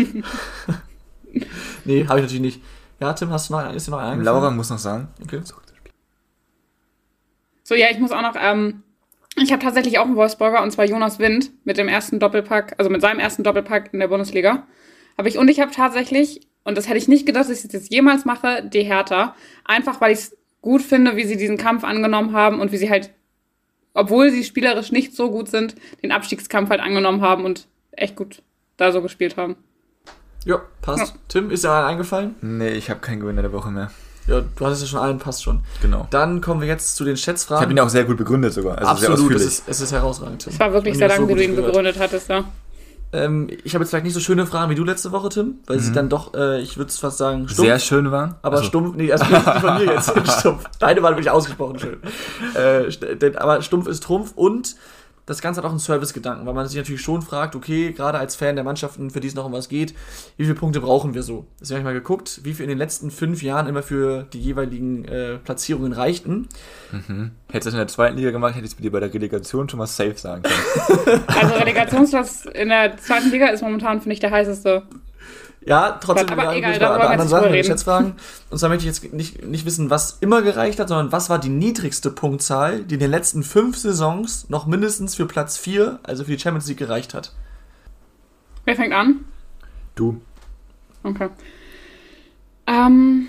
nee, 1.85 2.07
habe 2.07 2.19
ich 2.19 2.25
natürlich 2.25 2.41
nicht. 2.41 2.61
Ja, 2.99 3.13
Tim, 3.13 3.29
hast 3.29 3.49
du 3.49 3.53
noch, 3.53 3.73
ist 3.73 3.85
dir 3.87 3.91
noch 3.91 3.99
einen 3.99 4.23
Laura 4.23 4.49
muss 4.49 4.71
noch 4.71 4.79
sagen. 4.79 5.09
Okay. 5.21 5.41
So, 5.43 5.53
ja, 7.73 7.87
ich 7.89 7.97
muss 7.97 8.11
auch 8.11 8.21
noch 8.21 8.35
ähm, 8.39 8.83
ich 9.37 9.51
habe 9.51 9.61
tatsächlich 9.61 9.97
auch 9.97 10.05
einen 10.05 10.15
Wolfsburger 10.15 10.61
und 10.61 10.71
zwar 10.71 10.85
Jonas 10.85 11.17
Wind 11.17 11.51
mit 11.65 11.77
dem 11.77 11.87
ersten 11.87 12.19
Doppelpack, 12.19 12.75
also 12.77 12.91
mit 12.91 13.01
seinem 13.01 13.19
ersten 13.19 13.43
Doppelpack 13.43 13.89
in 13.93 13.99
der 13.99 14.07
Bundesliga. 14.07 14.67
Habe 15.17 15.27
ich 15.27 15.37
und 15.37 15.49
ich 15.49 15.59
habe 15.59 15.71
tatsächlich 15.71 16.47
und 16.63 16.77
das 16.77 16.87
hätte 16.87 16.97
ich 16.97 17.07
nicht 17.07 17.25
gedacht, 17.25 17.49
dass 17.49 17.57
ich 17.57 17.63
das 17.63 17.73
jetzt 17.73 17.91
jemals 17.91 18.25
mache, 18.25 18.63
die 18.63 18.83
Hertha, 18.83 19.35
einfach 19.63 19.99
weil 20.01 20.13
ich 20.13 20.19
es 20.19 20.37
gut 20.61 20.83
finde, 20.83 21.15
wie 21.15 21.25
sie 21.25 21.37
diesen 21.37 21.57
Kampf 21.57 21.83
angenommen 21.83 22.33
haben 22.33 22.59
und 22.59 22.71
wie 22.71 22.77
sie 22.77 22.89
halt 22.89 23.11
obwohl 23.95 24.29
sie 24.29 24.43
spielerisch 24.43 24.91
nicht 24.91 25.15
so 25.15 25.31
gut 25.31 25.47
sind, 25.47 25.75
den 26.03 26.11
Abstiegskampf 26.11 26.69
halt 26.69 26.81
angenommen 26.81 27.21
haben 27.21 27.45
und 27.45 27.67
echt 27.91 28.15
gut 28.15 28.43
da 28.77 28.91
so 28.91 29.01
gespielt 29.01 29.37
haben. 29.37 29.55
Ja, 30.43 30.61
passt. 30.81 31.15
Ja. 31.15 31.19
Tim, 31.29 31.49
ist 31.49 31.63
dir 31.63 31.71
eingefallen? 31.71 32.35
Nee, 32.41 32.73
ich 32.73 32.89
habe 32.89 32.99
keinen 32.99 33.21
Gewinner 33.21 33.41
der 33.41 33.53
Woche 33.53 33.71
mehr. 33.71 33.89
Ja, 34.27 34.41
du 34.41 34.65
hattest 34.65 34.81
ja 34.81 34.87
schon 34.87 34.99
einen, 34.99 35.19
passt 35.19 35.43
schon. 35.43 35.61
Genau. 35.81 36.07
Dann 36.09 36.41
kommen 36.41 36.61
wir 36.61 36.67
jetzt 36.67 36.95
zu 36.95 37.03
den 37.03 37.15
Schätzfragen. 37.15 37.61
Ich 37.61 37.65
habe 37.65 37.73
ihn 37.73 37.79
auch 37.79 37.89
sehr 37.89 38.05
gut 38.05 38.17
begründet 38.17 38.53
sogar. 38.53 38.77
Also 38.79 39.07
Absolut, 39.07 39.35
es 39.35 39.45
ist, 39.45 39.63
es 39.67 39.81
ist 39.81 39.91
herausragend. 39.91 40.47
Es 40.47 40.59
war 40.59 40.73
wirklich 40.73 40.97
sehr 40.97 41.07
lang, 41.07 41.27
wie 41.27 41.35
du 41.35 41.43
ihn 41.43 41.51
gehört. 41.51 41.67
begründet 41.67 41.97
hattest, 41.99 42.29
ja. 42.29 42.43
Ähm, 43.13 43.49
ich 43.63 43.73
habe 43.75 43.83
jetzt 43.83 43.91
vielleicht 43.91 44.05
nicht 44.05 44.13
so 44.13 44.19
schöne 44.19 44.45
Fragen 44.45 44.71
wie 44.71 44.75
du 44.75 44.83
letzte 44.83 45.11
Woche, 45.11 45.29
Tim, 45.29 45.59
weil 45.67 45.77
mhm. 45.77 45.81
sie 45.81 45.91
dann 45.93 46.09
doch, 46.09 46.33
äh, 46.33 46.59
ich 46.61 46.77
würde 46.77 46.89
es 46.89 46.97
fast 46.97 47.17
sagen, 47.17 47.47
stumpf. 47.47 47.67
Sehr 47.67 47.79
schön 47.79 48.11
waren. 48.11 48.35
Aber 48.41 48.57
also. 48.57 48.67
stumpf, 48.67 48.95
nee, 48.95 49.11
also 49.11 49.25
nicht 49.25 49.41
von 49.41 49.77
mir 49.77 49.85
jetzt, 49.85 50.11
stumpf. 50.39 50.63
Deine 50.79 51.01
waren 51.03 51.13
wirklich 51.13 51.29
ausgesprochen 51.29 51.79
schön. 51.79 51.97
Äh, 52.55 53.35
aber 53.37 53.61
stumpf 53.61 53.87
ist 53.87 54.03
Trumpf 54.03 54.33
und 54.35 54.75
das 55.25 55.41
Ganze 55.41 55.59
hat 55.59 55.65
auch 55.65 55.71
einen 55.71 55.79
Service-Gedanken, 55.79 56.45
weil 56.45 56.53
man 56.53 56.67
sich 56.67 56.77
natürlich 56.77 57.01
schon 57.01 57.21
fragt, 57.21 57.55
okay, 57.55 57.91
gerade 57.93 58.17
als 58.19 58.35
Fan 58.35 58.55
der 58.55 58.63
Mannschaften, 58.63 59.09
für 59.09 59.19
die 59.19 59.27
es 59.27 59.35
noch 59.35 59.45
um 59.45 59.53
was 59.53 59.69
geht, 59.69 59.95
wie 60.37 60.43
viele 60.43 60.55
Punkte 60.55 60.81
brauchen 60.81 61.13
wir 61.13 61.23
so? 61.23 61.45
Deswegen 61.59 61.79
habe 61.79 61.89
ich 61.89 61.93
mal 61.95 61.99
geguckt, 61.99 62.41
wie 62.43 62.53
viel 62.53 62.63
in 62.63 62.69
den 62.69 62.77
letzten 62.77 63.09
fünf 63.09 63.41
Jahren 63.41 63.67
immer 63.67 63.81
für 63.81 64.23
die 64.33 64.39
jeweiligen 64.39 65.05
äh, 65.05 65.37
Platzierungen 65.37 65.93
reichten. 65.93 66.47
Mhm. 66.91 67.31
Hättest 67.47 67.65
du 67.65 67.69
das 67.69 67.73
in 67.73 67.79
der 67.79 67.87
zweiten 67.87 68.17
Liga 68.17 68.31
gemacht, 68.31 68.55
hättest 68.55 68.77
du 68.77 68.83
dir 68.83 68.91
bei 68.91 68.99
der 68.99 69.13
Relegation 69.13 69.67
schon 69.67 69.79
mal 69.79 69.87
safe 69.87 70.17
sagen 70.17 70.43
können. 70.43 71.23
also 71.27 71.55
Relegationsplatz 71.55 72.45
in 72.45 72.69
der 72.69 72.97
zweiten 72.97 73.31
Liga 73.31 73.47
ist 73.47 73.61
momentan, 73.61 74.01
finde 74.01 74.13
ich, 74.13 74.19
der 74.19 74.31
heißeste. 74.31 74.83
Ja, 75.65 75.97
trotzdem 75.99 76.29
aber 76.29 76.51
wir 76.51 76.57
egal, 76.57 76.77
bei 76.79 77.07
anderen 77.07 77.27
Sachen, 77.27 77.49
reden. 77.49 77.65
Schätzfragen. 77.65 78.13
Und 78.51 78.57
zwar 78.59 78.69
möchte 78.69 78.87
ich 78.87 78.95
jetzt 78.95 79.13
nicht, 79.13 79.43
nicht 79.43 79.65
wissen, 79.65 79.89
was 79.89 80.17
immer 80.21 80.43
gereicht 80.43 80.79
hat, 80.79 80.89
sondern 80.89 81.11
was 81.11 81.29
war 81.29 81.39
die 81.39 81.49
niedrigste 81.49 82.11
Punktzahl, 82.11 82.83
die 82.83 82.93
in 82.93 82.99
den 82.99 83.09
letzten 83.09 83.41
fünf 83.41 83.75
Saisons 83.75 84.47
noch 84.49 84.67
mindestens 84.67 85.15
für 85.15 85.25
Platz 85.25 85.57
4, 85.57 85.99
also 86.03 86.23
für 86.23 86.31
die 86.31 86.39
Champions 86.39 86.67
League, 86.67 86.77
gereicht 86.77 87.15
hat. 87.15 87.33
Wer 88.65 88.75
fängt 88.75 88.93
an? 88.93 89.25
Du. 89.95 90.21
Okay. 91.01 91.29
Ähm, 92.67 93.27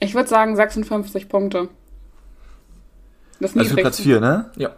ich 0.00 0.14
würde 0.14 0.28
sagen 0.28 0.56
56 0.56 1.28
Punkte. 1.28 1.68
Das 3.38 3.56
also 3.56 3.70
für 3.70 3.76
Platz 3.76 4.00
4, 4.00 4.20
ne? 4.20 4.50
Ja. 4.56 4.70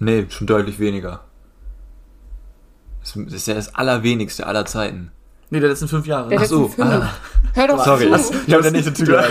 Nee, 0.00 0.26
schon 0.30 0.48
deutlich 0.48 0.80
weniger. 0.80 1.20
Das 3.02 3.16
ist 3.16 3.46
ja 3.46 3.54
das 3.54 3.74
allerwenigste 3.74 4.46
aller 4.46 4.64
Zeiten. 4.64 5.10
Nee, 5.50 5.60
der 5.60 5.68
letzten 5.68 5.88
fünf 5.88 6.06
Jahre. 6.06 6.30
Der 6.30 6.40
Ach 6.40 6.44
so. 6.46 6.72
Ah. 6.78 7.10
Hör 7.52 7.68
doch 7.68 7.84
Sorry, 7.84 8.10
zu. 8.10 8.34
ich 8.46 8.54
habe 8.54 8.62
der 8.62 8.72
nächste 8.72 8.94
Tür. 8.94 9.22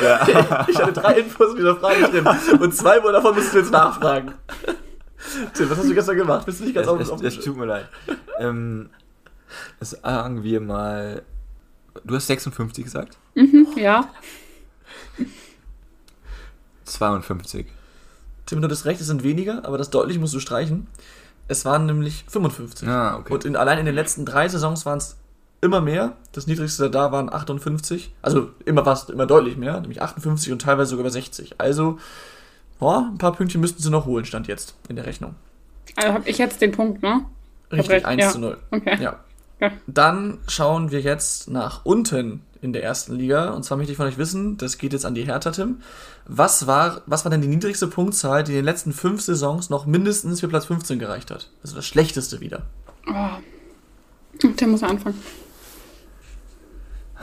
ich 0.68 0.78
hatte 0.78 0.94
drei 0.94 1.14
Infos 1.20 1.50
mit 1.50 1.60
dieser 1.60 1.78
Frage 1.78 2.04
drin. 2.04 2.28
Und 2.60 2.76
zwei 2.76 3.00
davon 3.00 3.34
müssen 3.34 3.54
wir 3.54 3.62
jetzt 3.62 3.72
nachfragen. 3.72 4.34
Tim, 5.54 5.70
was 5.70 5.78
hast 5.80 5.90
du 5.90 5.94
gestern 5.96 6.18
gemacht? 6.18 6.46
Bist 6.46 6.60
du 6.60 6.66
nicht 6.66 6.76
ganz 6.76 6.88
es, 6.88 7.10
auf, 7.10 7.24
es, 7.24 7.38
es 7.38 7.44
tut 7.44 7.58
mir 7.58 7.66
leid. 7.66 7.88
ähm, 8.40 8.90
sagen 9.80 10.44
wir 10.44 10.62
mal. 10.62 11.24
Du 12.04 12.16
hast 12.16 12.28
56 12.28 12.84
gesagt? 12.84 13.18
Mhm, 13.36 13.68
ja. 13.76 14.08
52. 16.86 17.66
Tim, 18.46 18.62
du 18.62 18.70
hast 18.70 18.86
recht, 18.86 19.02
es 19.02 19.08
sind 19.08 19.24
weniger, 19.24 19.66
aber 19.66 19.78
das 19.78 19.90
deutlich 19.90 20.20
musst 20.20 20.34
du 20.34 20.40
streichen. 20.40 20.88
Es 21.52 21.66
waren 21.66 21.86
nämlich 21.86 22.24
55. 22.30 22.88
Ah, 22.88 23.18
okay. 23.18 23.34
Und 23.34 23.44
in, 23.44 23.58
allein 23.58 23.78
in 23.78 23.86
den 23.86 23.94
letzten 23.94 24.24
drei 24.24 24.48
Saisons 24.48 24.86
waren 24.86 25.00
es 25.00 25.18
immer 25.60 25.82
mehr. 25.82 26.14
Das 26.32 26.48
niedrigste 26.48 26.90
da 26.90 27.12
waren 27.12 27.32
58. 27.32 28.14
Also 28.22 28.52
immer 28.64 28.86
fast, 28.86 29.10
immer 29.10 29.26
deutlich 29.26 29.58
mehr, 29.58 29.82
nämlich 29.82 30.02
58 30.02 30.54
und 30.54 30.62
teilweise 30.62 30.92
sogar 30.92 31.02
über 31.02 31.10
60. 31.10 31.56
Also, 31.60 32.00
oh, 32.80 33.02
ein 33.12 33.18
paar 33.18 33.34
Pünktchen 33.34 33.60
müssten 33.60 33.84
sie 33.84 33.90
noch 33.90 34.06
holen, 34.06 34.24
stand 34.24 34.48
jetzt 34.48 34.76
in 34.88 34.96
der 34.96 35.06
Rechnung. 35.06 35.36
Also 35.98 36.14
habe 36.14 36.30
ich 36.30 36.38
jetzt 36.38 36.62
den 36.62 36.72
Punkt, 36.72 37.04
ne? 37.04 37.26
Richtig, 37.70 38.06
1 38.06 38.22
ja. 38.22 38.30
zu 38.30 38.40
0. 38.40 38.58
Okay. 38.72 38.98
Ja. 39.04 39.20
ja. 39.60 39.72
Dann 39.88 40.38
schauen 40.48 40.92
wir 40.92 41.02
jetzt 41.02 41.50
nach 41.50 41.84
unten 41.84 42.44
in 42.62 42.74
der 42.74 42.84
ersten 42.84 43.16
Liga. 43.16 43.52
Und 43.52 43.64
zwar 43.64 43.78
möchte 43.78 43.92
ich 43.92 43.98
von 43.98 44.08
euch 44.08 44.18
wissen, 44.18 44.58
das 44.58 44.78
geht 44.78 44.94
jetzt 44.94 45.06
an 45.06 45.16
die 45.16 45.24
Hertha, 45.24 45.52
Tim. 45.52 45.82
Was 46.26 46.68
war, 46.68 47.02
was 47.08 47.26
war 47.26 47.32
denn 47.32 47.42
die 47.42 47.48
niedrigste 47.48 47.88
Punktzahl, 47.88 48.44
die 48.44 48.52
in 48.52 48.58
den 48.58 48.66
letzten 48.66 48.94
fünf 48.94 49.22
Saisons 49.22 49.70
noch 49.70 49.86
mindestens 49.86 50.40
für 50.40 50.48
Platz 50.48 50.66
15 50.66 51.00
gereicht 51.00 51.32
hat? 51.32 51.50
Also 51.64 51.76
das 51.76 51.88
schlechteste 51.88 52.40
wieder. 52.40 52.64
Oh. 53.08 54.50
Der 54.60 54.68
muss 54.68 54.84
anfangen. 54.84 55.20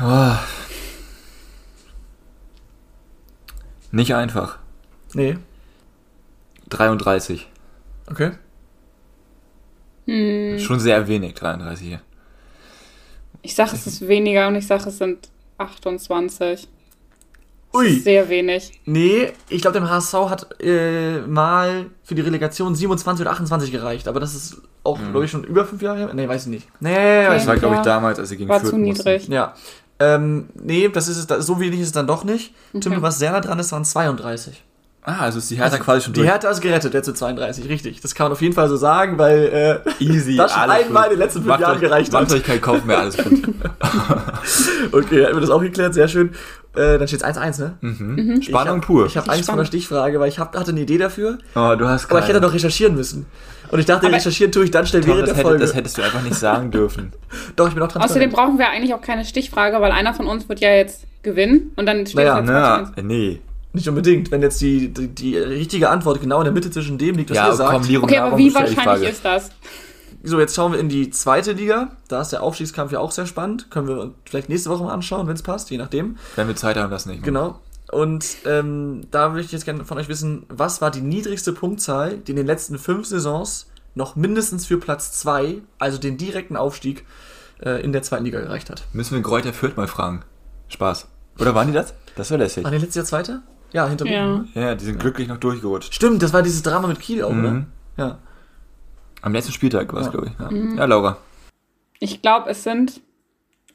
Oh. 0.00 0.34
Nicht 3.90 4.14
einfach. 4.14 4.58
Nee. 5.14 5.38
33. 6.68 7.48
Okay. 8.10 8.32
Hm. 10.06 10.58
Schon 10.58 10.80
sehr 10.80 11.06
wenig, 11.06 11.34
33 11.34 11.86
hier. 11.86 12.00
Ich 13.42 13.54
sage, 13.54 13.70
es 13.74 13.86
ist 13.86 14.06
weniger 14.06 14.48
und 14.48 14.56
ich 14.56 14.66
sage, 14.66 14.88
es 14.88 14.98
sind 14.98 15.28
28. 15.58 16.68
Ui. 17.74 18.00
Sehr 18.00 18.28
wenig. 18.28 18.80
Nee, 18.86 19.32
ich 19.48 19.60
glaube, 19.60 19.78
dem 19.78 19.88
HSV 19.88 20.14
hat 20.14 20.60
äh, 20.60 21.20
mal 21.20 21.86
für 22.02 22.14
die 22.14 22.22
Relegation 22.22 22.74
27 22.74 23.22
oder 23.22 23.32
28 23.32 23.70
gereicht, 23.70 24.08
aber 24.08 24.20
das 24.20 24.34
ist 24.34 24.62
auch, 24.84 24.98
mhm. 24.98 25.10
glaube 25.10 25.24
ich, 25.26 25.30
schon 25.30 25.44
über 25.44 25.66
fünf 25.66 25.82
Jahre 25.82 25.98
her. 25.98 26.10
Nee, 26.14 26.26
weiß 26.26 26.46
ich 26.46 26.48
nicht. 26.48 26.68
Nee, 26.80 26.92
okay, 26.92 27.34
das 27.34 27.46
war, 27.46 27.56
glaube 27.56 27.76
ich, 27.76 27.82
damals, 27.82 28.18
als 28.18 28.30
sie 28.30 28.38
gegen 28.38 28.48
War 28.48 28.60
Fürth 28.60 28.70
zu 28.70 28.78
niedrig. 28.78 29.22
Mussten. 29.22 29.32
Ja. 29.32 29.54
Ähm, 30.00 30.48
nee, 30.54 30.88
das 30.88 31.08
ist 31.08 31.30
es, 31.30 31.46
so 31.46 31.60
wenig 31.60 31.80
ist 31.80 31.88
es 31.88 31.92
dann 31.92 32.06
doch 32.06 32.24
nicht. 32.24 32.54
Okay. 32.72 32.88
Tim, 32.88 33.02
was 33.02 33.18
sehr 33.18 33.32
nah 33.32 33.40
dran 33.40 33.58
ist, 33.58 33.72
waren 33.72 33.84
32. 33.84 34.62
Ah, 35.08 35.20
also 35.20 35.38
ist 35.38 35.50
die 35.50 35.56
Hertha 35.56 35.72
also, 35.72 35.84
quasi 35.84 36.04
schon 36.04 36.12
durch. 36.12 36.26
Die 36.26 36.30
Hertha 36.30 36.50
ist 36.50 36.60
gerettet, 36.60 36.92
der 36.92 37.02
zu 37.02 37.14
32, 37.14 37.66
richtig. 37.70 38.02
Das 38.02 38.14
kann 38.14 38.26
man 38.26 38.32
auf 38.32 38.42
jeden 38.42 38.52
Fall 38.52 38.68
so 38.68 38.76
sagen, 38.76 39.16
weil 39.16 39.82
äh, 39.98 40.04
Easy, 40.04 40.36
das 40.36 40.52
schon 40.52 40.68
einmal 40.68 41.04
in 41.04 41.10
den 41.12 41.18
letzten 41.20 41.38
fünf 41.38 41.48
macht 41.48 41.60
Jahren 41.60 41.76
euch, 41.76 41.80
gereicht 41.80 42.12
macht 42.12 42.24
hat. 42.24 42.28
Macht 42.28 42.38
euch 42.40 42.44
keinen 42.44 42.60
Kopf 42.60 42.84
mehr, 42.84 42.98
alles 42.98 43.16
gut. 43.16 43.32
okay, 44.92 45.22
hätten 45.24 45.36
wir 45.36 45.40
das 45.40 45.48
auch 45.48 45.62
geklärt, 45.62 45.94
sehr 45.94 46.08
schön. 46.08 46.32
Äh, 46.74 46.98
dann 46.98 47.08
steht 47.08 47.22
es 47.22 47.26
1-1, 47.26 47.58
ne? 47.58 47.78
Mhm. 47.80 48.16
Mhm. 48.16 48.42
Spannung 48.42 48.76
ich 48.76 48.82
hab, 48.82 48.86
pur. 48.86 49.06
Ich 49.06 49.16
habe 49.16 49.32
Angst 49.32 49.46
vor 49.48 49.56
der 49.56 49.64
Stichfrage, 49.64 50.20
weil 50.20 50.28
ich 50.28 50.38
hab, 50.38 50.54
hatte 50.54 50.72
eine 50.72 50.80
Idee 50.80 50.98
dafür. 50.98 51.38
Oh, 51.54 51.74
du 51.74 51.88
hast 51.88 52.06
keine. 52.08 52.18
Aber 52.18 52.20
ich 52.20 52.28
hätte 52.28 52.40
doch 52.42 52.52
recherchieren 52.52 52.94
müssen. 52.94 53.24
Und 53.70 53.78
ich 53.78 53.86
dachte, 53.86 54.08
aber 54.08 54.16
recherchieren 54.16 54.52
tue 54.52 54.64
ich 54.64 54.70
dann 54.70 54.86
schnell 54.86 55.06
während 55.06 55.26
der 55.26 55.34
hätte, 55.34 55.42
Folge. 55.42 55.60
Das 55.60 55.74
hättest 55.74 55.96
du 55.96 56.02
einfach 56.02 56.22
nicht 56.22 56.36
sagen 56.36 56.70
dürfen. 56.70 57.12
doch, 57.56 57.68
ich 57.68 57.74
bin 57.74 57.82
auch 57.82 57.88
transparent. 57.88 58.10
Außerdem 58.10 58.30
brauchen 58.30 58.58
wir 58.58 58.68
eigentlich 58.68 58.92
auch 58.92 59.00
keine 59.00 59.24
Stichfrage, 59.24 59.80
weil 59.80 59.90
einer 59.90 60.12
von 60.12 60.26
uns 60.26 60.50
wird 60.50 60.60
ja 60.60 60.74
jetzt 60.74 61.06
gewinnen 61.22 61.72
und 61.76 61.86
dann 61.86 62.06
steht 62.06 62.16
naja, 62.16 62.40
es 62.40 62.46
naja, 62.46 62.92
nee. 63.02 63.40
Nicht 63.72 63.88
unbedingt. 63.88 64.30
Wenn 64.30 64.42
jetzt 64.42 64.60
die, 64.60 64.92
die, 64.92 65.08
die, 65.08 65.36
richtige 65.36 65.90
Antwort 65.90 66.20
genau 66.20 66.38
in 66.38 66.44
der 66.44 66.52
Mitte 66.52 66.70
zwischen 66.70 66.98
dem 66.98 67.16
liegt, 67.16 67.30
was 67.30 67.36
ja, 67.36 67.48
ihr 67.48 67.54
sagt. 67.54 67.72
Komm, 67.72 67.82
Liro, 67.84 68.04
okay, 68.04 68.18
aber 68.18 68.38
wie 68.38 68.54
wahrscheinlich 68.54 69.10
ist 69.10 69.24
das? 69.24 69.50
So, 70.22 70.40
jetzt 70.40 70.54
schauen 70.56 70.72
wir 70.72 70.80
in 70.80 70.88
die 70.88 71.10
zweite 71.10 71.52
Liga. 71.52 71.92
Da 72.08 72.20
ist 72.20 72.30
der 72.30 72.42
Aufstiegskampf 72.42 72.90
ja 72.92 72.98
auch 72.98 73.12
sehr 73.12 73.26
spannend. 73.26 73.70
Können 73.70 73.88
wir 73.88 74.14
vielleicht 74.24 74.48
nächste 74.48 74.70
Woche 74.70 74.82
mal 74.82 74.92
anschauen, 74.92 75.28
wenn 75.28 75.34
es 75.34 75.42
passt, 75.42 75.70
je 75.70 75.78
nachdem. 75.78 76.16
Wenn 76.34 76.48
wir 76.48 76.56
Zeit 76.56 76.76
haben, 76.76 76.90
das 76.90 77.06
nicht. 77.06 77.20
Mehr. 77.20 77.26
Genau. 77.26 77.60
Und 77.90 78.26
ähm, 78.44 79.02
da 79.10 79.32
würde 79.32 79.44
ich 79.44 79.52
jetzt 79.52 79.64
gerne 79.64 79.84
von 79.84 79.96
euch 79.96 80.08
wissen, 80.08 80.44
was 80.48 80.80
war 80.80 80.90
die 80.90 81.00
niedrigste 81.00 81.52
Punktzahl, 81.52 82.18
die 82.18 82.32
in 82.32 82.36
den 82.36 82.46
letzten 82.46 82.78
fünf 82.78 83.06
Saisons 83.06 83.66
noch 83.94 84.16
mindestens 84.16 84.66
für 84.66 84.78
Platz 84.78 85.12
2, 85.12 85.62
also 85.78 85.98
den 85.98 86.18
direkten 86.18 86.56
Aufstieg, 86.56 87.06
äh, 87.62 87.82
in 87.82 87.92
der 87.92 88.02
zweiten 88.02 88.24
Liga 88.24 88.40
gereicht 88.40 88.70
hat? 88.70 88.84
Müssen 88.92 89.14
wir 89.14 89.22
Kräuter 89.22 89.52
Fürth 89.52 89.76
mal 89.76 89.88
fragen. 89.88 90.22
Spaß. 90.68 91.06
Oder 91.38 91.54
waren 91.54 91.68
die 91.68 91.72
das? 91.72 91.94
Das 92.16 92.30
war 92.30 92.38
lässig. 92.38 92.64
Waren 92.64 92.72
die 92.72 92.78
letztes 92.78 92.96
Jahr 92.96 93.04
Zweiter? 93.04 93.42
Ja, 93.72 93.86
hinter 93.88 94.06
ja. 94.06 94.44
ja, 94.54 94.74
die 94.74 94.84
sind 94.84 94.98
glücklich 94.98 95.28
noch 95.28 95.36
durchgerutscht. 95.36 95.94
Stimmt, 95.94 96.22
das 96.22 96.32
war 96.32 96.42
dieses 96.42 96.62
Drama 96.62 96.88
mit 96.88 97.00
Kiel 97.00 97.22
auch, 97.22 97.32
mhm. 97.32 97.40
oder? 97.40 97.66
Ja. 97.96 98.18
Am 99.20 99.32
letzten 99.32 99.52
Spieltag 99.52 99.92
war 99.92 100.00
es, 100.00 100.06
ja. 100.06 100.12
glaube 100.12 100.28
ich. 100.28 100.32
Ja. 100.38 100.50
Mhm. 100.50 100.78
ja, 100.78 100.84
Laura. 100.84 101.18
Ich 102.00 102.22
glaube, 102.22 102.48
es 102.50 102.62
sind, 102.62 103.00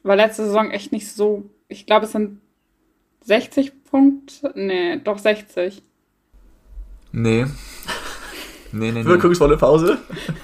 war 0.02 0.16
letzte 0.16 0.46
Saison 0.46 0.72
echt 0.72 0.92
nicht 0.92 1.12
so, 1.12 1.50
ich 1.68 1.86
glaube, 1.86 2.06
es 2.06 2.12
sind 2.12 2.40
60 3.26 3.84
Punkte, 3.84 4.52
nee, 4.56 4.98
doch 4.98 5.18
60. 5.20 5.84
Nee. 7.12 7.46
Nee, 8.72 8.92
nee, 8.92 8.92
nee. 8.92 9.06
Wirkungsvolle 9.06 9.58
Pause. 9.58 10.00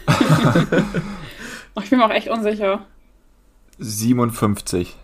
ich 1.82 1.90
bin 1.90 2.00
mir 2.00 2.06
auch 2.06 2.12
echt 2.12 2.30
unsicher. 2.30 2.86
57. 3.80 4.96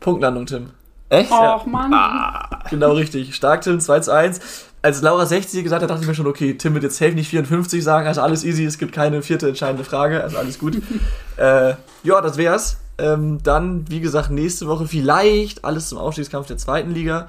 Punktlandung, 0.00 0.46
Tim. 0.46 0.70
Echt? 1.08 1.30
Och, 1.30 1.66
Mann. 1.66 1.92
Ah, 1.94 2.37
genau 2.70 2.92
richtig. 2.92 3.34
Stark, 3.34 3.62
Tim, 3.62 3.80
2 3.80 4.00
zu 4.00 4.12
1. 4.12 4.40
Als 4.80 5.02
Laura 5.02 5.26
60 5.26 5.64
gesagt 5.64 5.82
hat, 5.82 5.90
dachte 5.90 6.02
ich 6.02 6.08
mir 6.08 6.14
schon, 6.14 6.26
okay, 6.26 6.54
Tim 6.54 6.74
wird 6.74 6.84
jetzt 6.84 6.98
safe 6.98 7.12
nicht 7.12 7.28
54 7.28 7.82
sagen, 7.82 8.06
also 8.06 8.20
alles 8.20 8.44
easy, 8.44 8.64
es 8.64 8.78
gibt 8.78 8.92
keine 8.92 9.22
vierte 9.22 9.48
entscheidende 9.48 9.82
Frage, 9.82 10.22
also 10.22 10.38
alles 10.38 10.58
gut. 10.58 10.76
äh, 11.36 11.74
ja, 12.04 12.20
das 12.20 12.36
wär's. 12.36 12.78
Ähm, 12.96 13.38
dann, 13.42 13.84
wie 13.88 14.00
gesagt, 14.00 14.30
nächste 14.30 14.66
Woche 14.66 14.86
vielleicht 14.86 15.64
alles 15.64 15.88
zum 15.88 15.98
Aufstiegskampf 15.98 16.46
der 16.46 16.58
zweiten 16.58 16.92
Liga. 16.92 17.26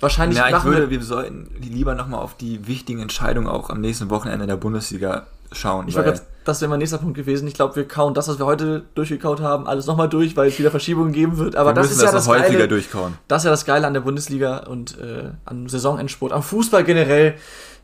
Wahrscheinlich 0.00 0.38
ja, 0.38 0.56
ich 0.56 0.64
würde, 0.64 0.90
wir 0.90 1.02
sollten 1.02 1.50
lieber 1.60 1.94
nochmal 1.94 2.20
auf 2.20 2.34
die 2.34 2.66
wichtigen 2.66 3.00
Entscheidungen 3.00 3.46
auch 3.46 3.68
am 3.68 3.80
nächsten 3.80 4.08
Wochenende 4.08 4.46
der 4.46 4.56
Bundesliga 4.56 5.26
schauen. 5.52 5.88
Ich 5.88 5.94
glaube, 5.94 6.20
das 6.44 6.60
wäre 6.60 6.70
mein 6.70 6.78
nächster 6.78 6.98
Punkt 6.98 7.16
gewesen. 7.16 7.46
Ich 7.46 7.54
glaube, 7.54 7.76
wir 7.76 7.86
kauen 7.86 8.14
das, 8.14 8.28
was 8.28 8.38
wir 8.38 8.46
heute 8.46 8.84
durchgekaut 8.94 9.40
haben, 9.40 9.66
alles 9.66 9.86
nochmal 9.86 10.08
durch, 10.08 10.36
weil 10.36 10.48
es 10.48 10.58
wieder 10.58 10.70
Verschiebungen 10.70 11.12
geben 11.12 11.36
wird. 11.36 11.54
Aber 11.56 11.74
das 11.74 11.90
ist 11.90 12.00
ja 12.00 12.10
das, 12.10 12.26
das 12.26 12.34
Geile. 12.34 12.66
Durchkauen. 12.66 13.14
Das 13.28 13.42
ist 13.42 13.44
ja 13.44 13.50
das 13.50 13.64
Geile 13.64 13.86
an 13.86 13.94
der 13.94 14.00
Bundesliga 14.00 14.58
und 14.58 14.98
äh, 14.98 15.30
am 15.44 15.68
Saisonendsport, 15.68 16.32
am 16.32 16.42
Fußball 16.42 16.84
generell. 16.84 17.34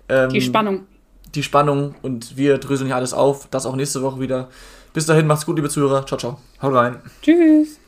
Ähm, 0.09 0.31
die 0.31 0.41
Spannung. 0.41 0.87
Die 1.35 1.43
Spannung 1.43 1.95
und 2.03 2.37
wir 2.37 2.59
dröseln 2.59 2.87
hier 2.87 2.97
alles 2.97 3.12
auf. 3.12 3.49
Das 3.51 3.67
auch 3.67 3.77
nächste 3.77 4.01
Woche 4.01 4.21
wieder. 4.21 4.49
Bis 4.95 5.05
dahin, 5.05 5.27
macht's 5.27 5.45
gut, 5.45 5.57
liebe 5.57 5.69
Zuhörer. 5.69 6.07
Ciao, 6.07 6.19
ciao. 6.19 6.39
Haut 6.62 6.73
rein. 6.73 6.97
Tschüss. 7.21 7.79